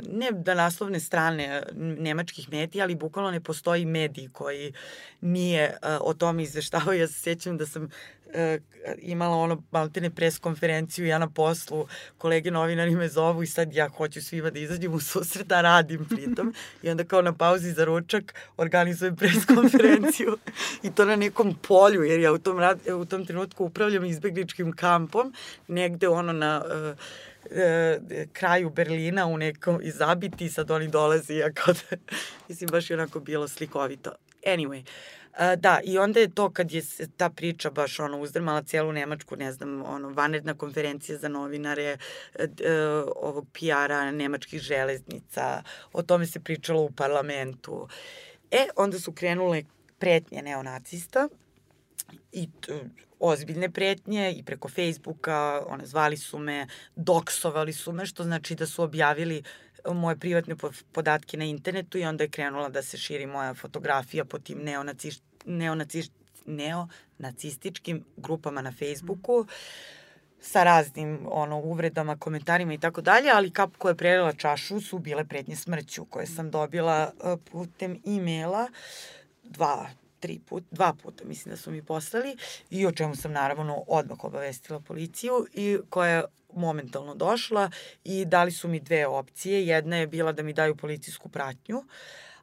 ne 0.08 0.30
da 0.32 0.54
naslovne 0.54 1.00
strane 1.00 1.62
nemačkih 1.76 2.48
medija, 2.50 2.84
ali 2.84 2.94
bukvalno 2.94 3.30
ne 3.30 3.40
postoji 3.40 3.84
medij 3.84 4.28
koji 4.32 4.72
nije 5.20 5.76
o 6.00 6.14
tome 6.14 6.42
izveštavao. 6.42 6.92
Ja 6.92 7.06
se 7.08 7.20
sjećam 7.20 7.58
da 7.58 7.66
sam 7.66 7.90
e, 8.34 8.58
imala 8.98 9.36
ono 9.36 9.62
maltene 9.70 10.10
pres 10.10 10.38
konferenciju 10.38 11.06
ja 11.06 11.18
na 11.18 11.30
poslu, 11.30 11.86
kolege 12.18 12.50
novinari 12.50 12.96
me 12.96 13.08
zovu 13.08 13.42
i 13.42 13.46
sad 13.46 13.74
ja 13.74 13.88
hoću 13.88 14.22
svima 14.22 14.50
da 14.50 14.58
izađem 14.58 14.94
u 14.94 15.00
susret, 15.00 15.46
da 15.46 15.60
radim 15.60 16.04
pritom 16.04 16.54
i 16.82 16.90
onda 16.90 17.04
kao 17.04 17.22
na 17.22 17.32
pauzi 17.32 17.72
za 17.72 17.84
ručak 17.84 18.34
organizujem 18.56 19.16
pres 19.16 19.44
konferenciju 19.54 20.36
i 20.82 20.90
to 20.90 21.04
na 21.04 21.16
nekom 21.16 21.54
polju 21.68 22.02
jer 22.02 22.20
ja 22.20 22.32
u 22.32 22.38
tom, 22.38 22.58
rad, 22.58 22.78
u 23.00 23.04
tom 23.04 23.26
trenutku 23.26 23.64
upravljam 23.64 24.04
izbegličkim 24.04 24.72
kampom 24.72 25.34
negde 25.68 26.08
ono 26.08 26.32
na 26.32 26.64
uh, 26.64 26.96
e, 27.50 28.26
kraju 28.32 28.70
Berlina 28.70 29.26
u 29.26 29.36
nekom 29.38 29.80
izabiti, 29.82 30.48
sad 30.48 30.70
oni 30.70 30.88
dolaze 30.88 31.34
ja 31.34 31.52
kao 31.52 31.74
da, 31.74 31.96
mislim, 32.48 32.68
baš 32.72 32.90
je 32.90 32.94
onako 32.94 33.20
bilo 33.20 33.48
slikovito. 33.48 34.12
Anyway, 34.46 34.82
Uh, 34.82 35.15
da, 35.56 35.80
i 35.84 35.98
onda 35.98 36.20
je 36.20 36.34
to 36.34 36.50
kad 36.50 36.72
je 36.72 36.82
ta 37.16 37.30
priča 37.30 37.70
baš 37.70 38.00
ono 38.00 38.20
uzdrmala 38.20 38.62
celu 38.62 38.92
Nemačku, 38.92 39.36
ne 39.36 39.52
znam, 39.52 39.82
ono, 39.82 40.08
vanredna 40.08 40.54
konferencija 40.54 41.18
za 41.18 41.28
novinare, 41.28 41.96
uh, 42.38 42.46
ovog 43.16 43.46
PR-a 43.52 44.10
nemačkih 44.10 44.60
železnica, 44.60 45.62
o 45.92 46.02
tome 46.02 46.26
se 46.26 46.40
pričalo 46.40 46.82
u 46.82 46.90
parlamentu. 46.90 47.88
E, 48.50 48.66
onda 48.76 48.98
su 48.98 49.12
krenule 49.12 49.62
pretnje 49.98 50.42
neonacista 50.42 51.28
i 52.32 52.48
ozbiljne 53.20 53.70
pretnje 53.70 54.32
i 54.32 54.42
preko 54.42 54.68
Facebooka, 54.68 55.62
one 55.68 55.86
zvali 55.86 56.16
su 56.16 56.38
me, 56.38 56.66
doksovali 56.96 57.72
su 57.72 57.92
me, 57.92 58.06
što 58.06 58.24
znači 58.24 58.54
da 58.54 58.66
su 58.66 58.82
objavili 58.82 59.42
moje 59.94 60.16
privatne 60.16 60.54
podatke 60.92 61.36
na 61.36 61.44
internetu 61.44 61.98
i 61.98 62.04
onda 62.04 62.24
je 62.24 62.30
krenula 62.30 62.68
da 62.68 62.82
se 62.82 62.98
širi 62.98 63.26
moja 63.26 63.54
fotografija 63.54 64.24
po 64.24 64.38
tim 64.38 64.58
neonacist, 64.58 65.22
neonacist, 65.44 66.12
neonacističkim 66.46 68.04
grupama 68.16 68.62
na 68.62 68.72
Facebooku 68.72 69.46
sa 70.40 70.64
raznim 70.64 71.26
ono, 71.30 71.58
uvredama, 71.58 72.16
komentarima 72.16 72.74
i 72.74 72.78
tako 72.78 73.00
dalje, 73.00 73.30
ali 73.30 73.50
kap 73.50 73.76
koja 73.78 73.90
je 73.90 73.96
prelila 73.96 74.32
čašu 74.32 74.80
su 74.80 74.98
bile 74.98 75.24
pretnje 75.24 75.56
smrću 75.56 76.04
koje 76.04 76.26
sam 76.26 76.50
dobila 76.50 77.12
uh, 77.12 77.38
putem 77.52 78.00
e-maila. 78.06 78.68
Dva, 79.42 79.90
tri 80.20 80.38
put, 80.38 80.64
dva 80.70 80.94
puta 81.02 81.24
mislim 81.24 81.50
da 81.50 81.56
su 81.56 81.70
mi 81.70 81.82
poslali 81.82 82.36
i 82.70 82.86
o 82.86 82.92
čemu 82.92 83.16
sam 83.16 83.32
naravno 83.32 83.84
odmah 83.86 84.24
obavestila 84.24 84.80
policiju 84.80 85.46
i 85.52 85.78
koja 85.90 86.10
je 86.10 86.24
momentalno 86.54 87.14
došla 87.14 87.70
i 88.04 88.24
dali 88.24 88.50
su 88.50 88.68
mi 88.68 88.80
dve 88.80 89.06
opcije. 89.06 89.66
Jedna 89.66 89.96
je 89.96 90.06
bila 90.06 90.32
da 90.32 90.42
mi 90.42 90.52
daju 90.52 90.76
policijsku 90.76 91.28
pratnju, 91.28 91.84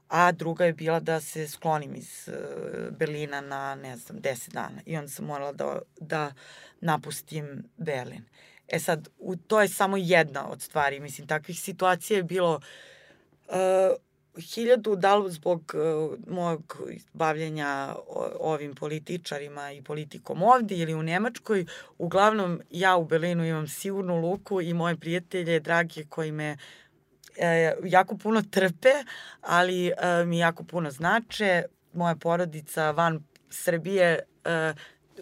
a 0.08 0.32
druga 0.32 0.66
je 0.66 0.74
bila 0.74 1.00
da 1.00 1.20
se 1.20 1.48
sklonim 1.48 1.96
iz 1.96 2.28
uh, 2.28 2.98
Berlina 2.98 3.42
na, 3.42 3.76
ne 3.76 3.98
znam, 3.98 4.20
10 4.20 4.54
dana. 4.54 4.82
I 4.86 4.98
onda 4.98 5.10
sam 5.10 5.26
morala 5.26 5.52
da, 5.52 5.80
da 6.00 6.34
napustim 6.82 7.64
Berlin. 7.78 8.24
E 8.68 8.80
sad, 8.80 9.08
u, 9.20 9.36
to 9.36 9.62
je 9.62 9.68
samo 9.68 9.98
jedna 9.98 10.50
od 10.50 10.62
stvari. 10.62 11.00
Mislim, 11.00 11.28
takvih 11.28 11.60
situacija 11.60 12.18
je 12.18 12.24
bilo 12.24 12.60
uh, 13.48 13.56
hiljadu, 14.38 14.96
da 14.96 15.16
li 15.16 15.32
zbog 15.32 15.76
uh, 15.76 16.20
mojeg 16.28 16.60
bavljenja 17.14 17.96
ovim 18.40 18.76
političarima 18.76 19.72
i 19.72 19.82
politikom 19.82 20.44
ovde 20.44 20.76
ili 20.76 20.94
u 20.94 21.04
Nemačkoj, 21.04 21.66
uglavnom 21.98 22.62
ja 22.72 22.98
u 22.98 23.06
Berlinu 23.06 23.46
imam 23.46 23.68
sigurnu 23.68 24.22
luku 24.22 24.62
i 24.62 24.74
moje 24.74 24.96
prijatelje, 24.96 25.60
drage 25.60 26.04
koji 26.10 26.32
me 26.32 26.58
e, 27.38 27.74
jako 27.84 28.18
puno 28.18 28.42
trpe, 28.52 28.94
ali 29.42 29.88
e, 29.88 30.26
mi 30.26 30.38
jako 30.40 30.64
puno 30.64 30.92
znače. 30.92 31.64
Moja 31.94 32.16
porodica 32.16 32.92
van 32.92 33.24
Srbije 33.50 34.20
e, 34.46 34.74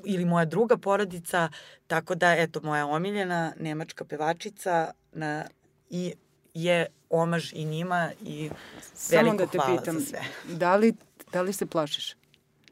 ili 0.06 0.26
moja 0.26 0.46
druga 0.46 0.78
porodica, 0.78 1.50
tako 1.88 2.16
da, 2.16 2.36
eto, 2.36 2.62
moja 2.64 2.88
omiljena 2.88 3.54
nemačka 3.60 4.06
pevačica 4.06 4.92
na, 5.12 5.46
i 5.90 6.14
je 6.54 6.88
omaž 7.10 7.54
i 7.54 7.66
njima 7.66 8.12
i 8.22 8.50
Samo 8.94 9.24
veliko 9.24 9.46
da 9.46 9.52
te 9.52 9.58
hvala 9.58 9.80
pitam, 9.80 10.00
za 10.00 10.06
sve. 10.06 10.20
Da 10.56 10.76
li, 10.76 10.94
da 11.34 11.42
li 11.42 11.54
se 11.54 11.66
plašiš? 11.66 12.16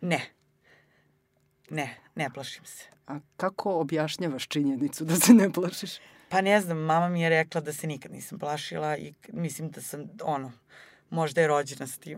Ne. 0.01 0.29
Ne, 1.69 1.97
ne 2.15 2.29
plašim 2.33 2.65
se. 2.65 2.83
A 3.07 3.19
kako 3.37 3.79
objašnjavaš 3.79 4.47
činjenicu 4.47 5.05
da 5.05 5.15
se 5.15 5.33
ne 5.33 5.51
plašiš? 5.51 5.91
Pa 6.29 6.41
ne 6.41 6.61
znam, 6.61 6.77
mama 6.77 7.09
mi 7.09 7.21
je 7.21 7.29
rekla 7.29 7.61
da 7.61 7.73
se 7.73 7.87
nikad 7.87 8.11
nisam 8.11 8.39
plašila 8.39 8.97
i 8.97 9.13
mislim 9.33 9.69
da 9.69 9.81
sam, 9.81 10.09
ono, 10.23 10.51
Možda 11.09 11.41
je 11.41 11.47
rođena 11.47 11.87
s 11.87 11.97
tim. 11.97 12.17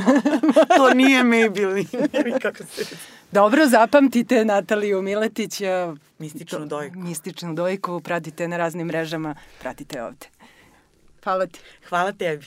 to 0.76 0.94
nije 0.94 1.22
Maybelline. 1.22 2.40
kako 2.42 2.64
se... 2.64 2.96
Dobro, 3.32 3.66
zapamtite 3.66 4.44
Nataliju 4.44 5.02
Miletić. 5.02 5.60
Mističnu 6.18 6.66
dojku. 6.66 6.98
Mističnu 6.98 7.54
dojku, 7.54 8.00
pratite 8.00 8.48
na 8.48 8.56
raznim 8.56 8.86
mrežama, 8.86 9.34
pratite 9.60 10.02
ovde. 10.02 10.26
Hvala 11.26 11.46
ti. 11.50 11.58
Hvala 11.90 12.12
tebi. 12.12 12.46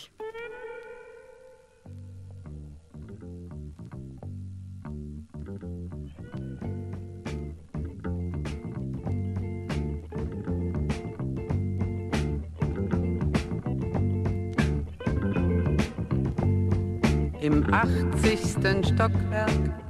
im 17.41 17.65
80. 17.73 18.86
Stockwerk. 18.86 19.88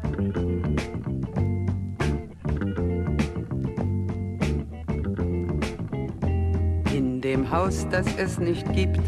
Dem 7.29 7.51
Haus, 7.51 7.85
das 7.91 8.07
es 8.17 8.39
nicht 8.39 8.65
gibt. 8.73 8.99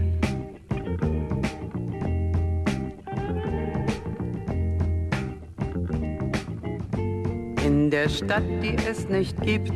In 7.66 7.90
der 7.90 8.10
Stadt, 8.10 8.44
die 8.62 8.76
es 8.88 9.10
nicht 9.10 9.42
gibt. 9.42 9.74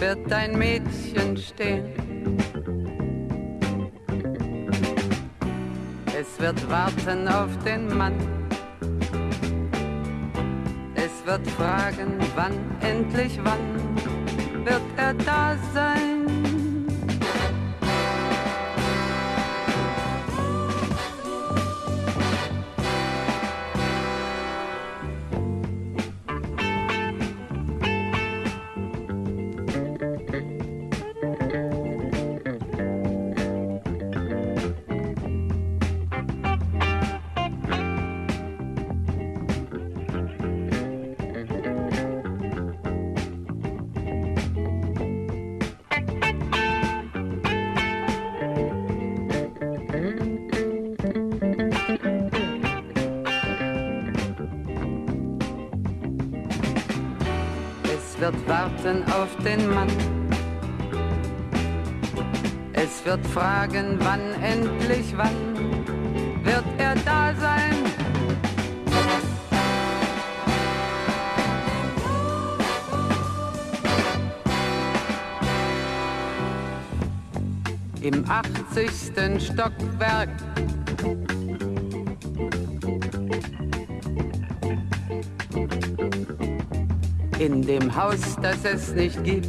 Wird 0.00 0.32
ein 0.32 0.58
Mädchen 0.58 1.36
stehen 1.38 2.02
wird 6.42 6.68
warten 6.68 7.28
auf 7.28 7.56
den 7.64 7.86
Mann. 7.96 8.14
Es 10.96 11.24
wird 11.24 11.46
fragen, 11.52 12.18
wann, 12.34 12.54
endlich 12.80 13.38
wann 13.44 14.01
built 14.64 14.82
a 14.96 15.12
dozen 15.12 16.11
wird 58.22 58.48
warten 58.48 59.02
auf 59.10 59.36
den 59.42 59.68
Mann. 59.74 59.88
Es 62.72 63.04
wird 63.04 63.26
fragen, 63.26 63.98
wann 63.98 64.20
endlich 64.40 65.12
wann 65.16 65.74
wird 66.44 66.64
er 66.78 66.94
da 67.04 67.34
sein. 67.34 67.74
Im 78.02 78.24
80. 78.30 79.44
Stockwerk 79.44 80.30
in 87.44 87.60
dem 87.60 87.94
Haus, 87.96 88.36
das 88.40 88.64
es 88.64 88.94
nicht 88.94 89.22
gibt. 89.24 89.48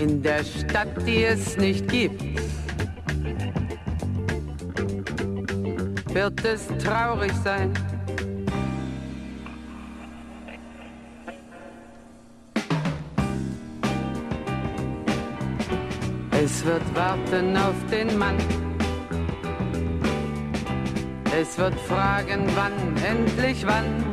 In 0.00 0.22
der 0.22 0.44
Stadt, 0.44 1.06
die 1.06 1.24
es 1.24 1.58
nicht 1.58 1.86
gibt, 1.88 2.22
wird 6.14 6.42
es 6.42 6.68
traurig 6.82 7.32
sein. 7.44 7.70
Es 16.30 16.64
wird 16.64 16.82
warten 16.94 17.56
auf 17.58 17.74
den 17.90 18.18
Mann 18.18 18.38
es 21.42 21.58
wird 21.58 21.74
fragen, 21.80 22.46
wann, 22.54 22.96
endlich 23.04 23.66
wann 23.66 24.04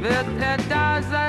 wird 0.00 0.26
er 0.40 0.56
da 0.68 1.02
sein? 1.02 1.21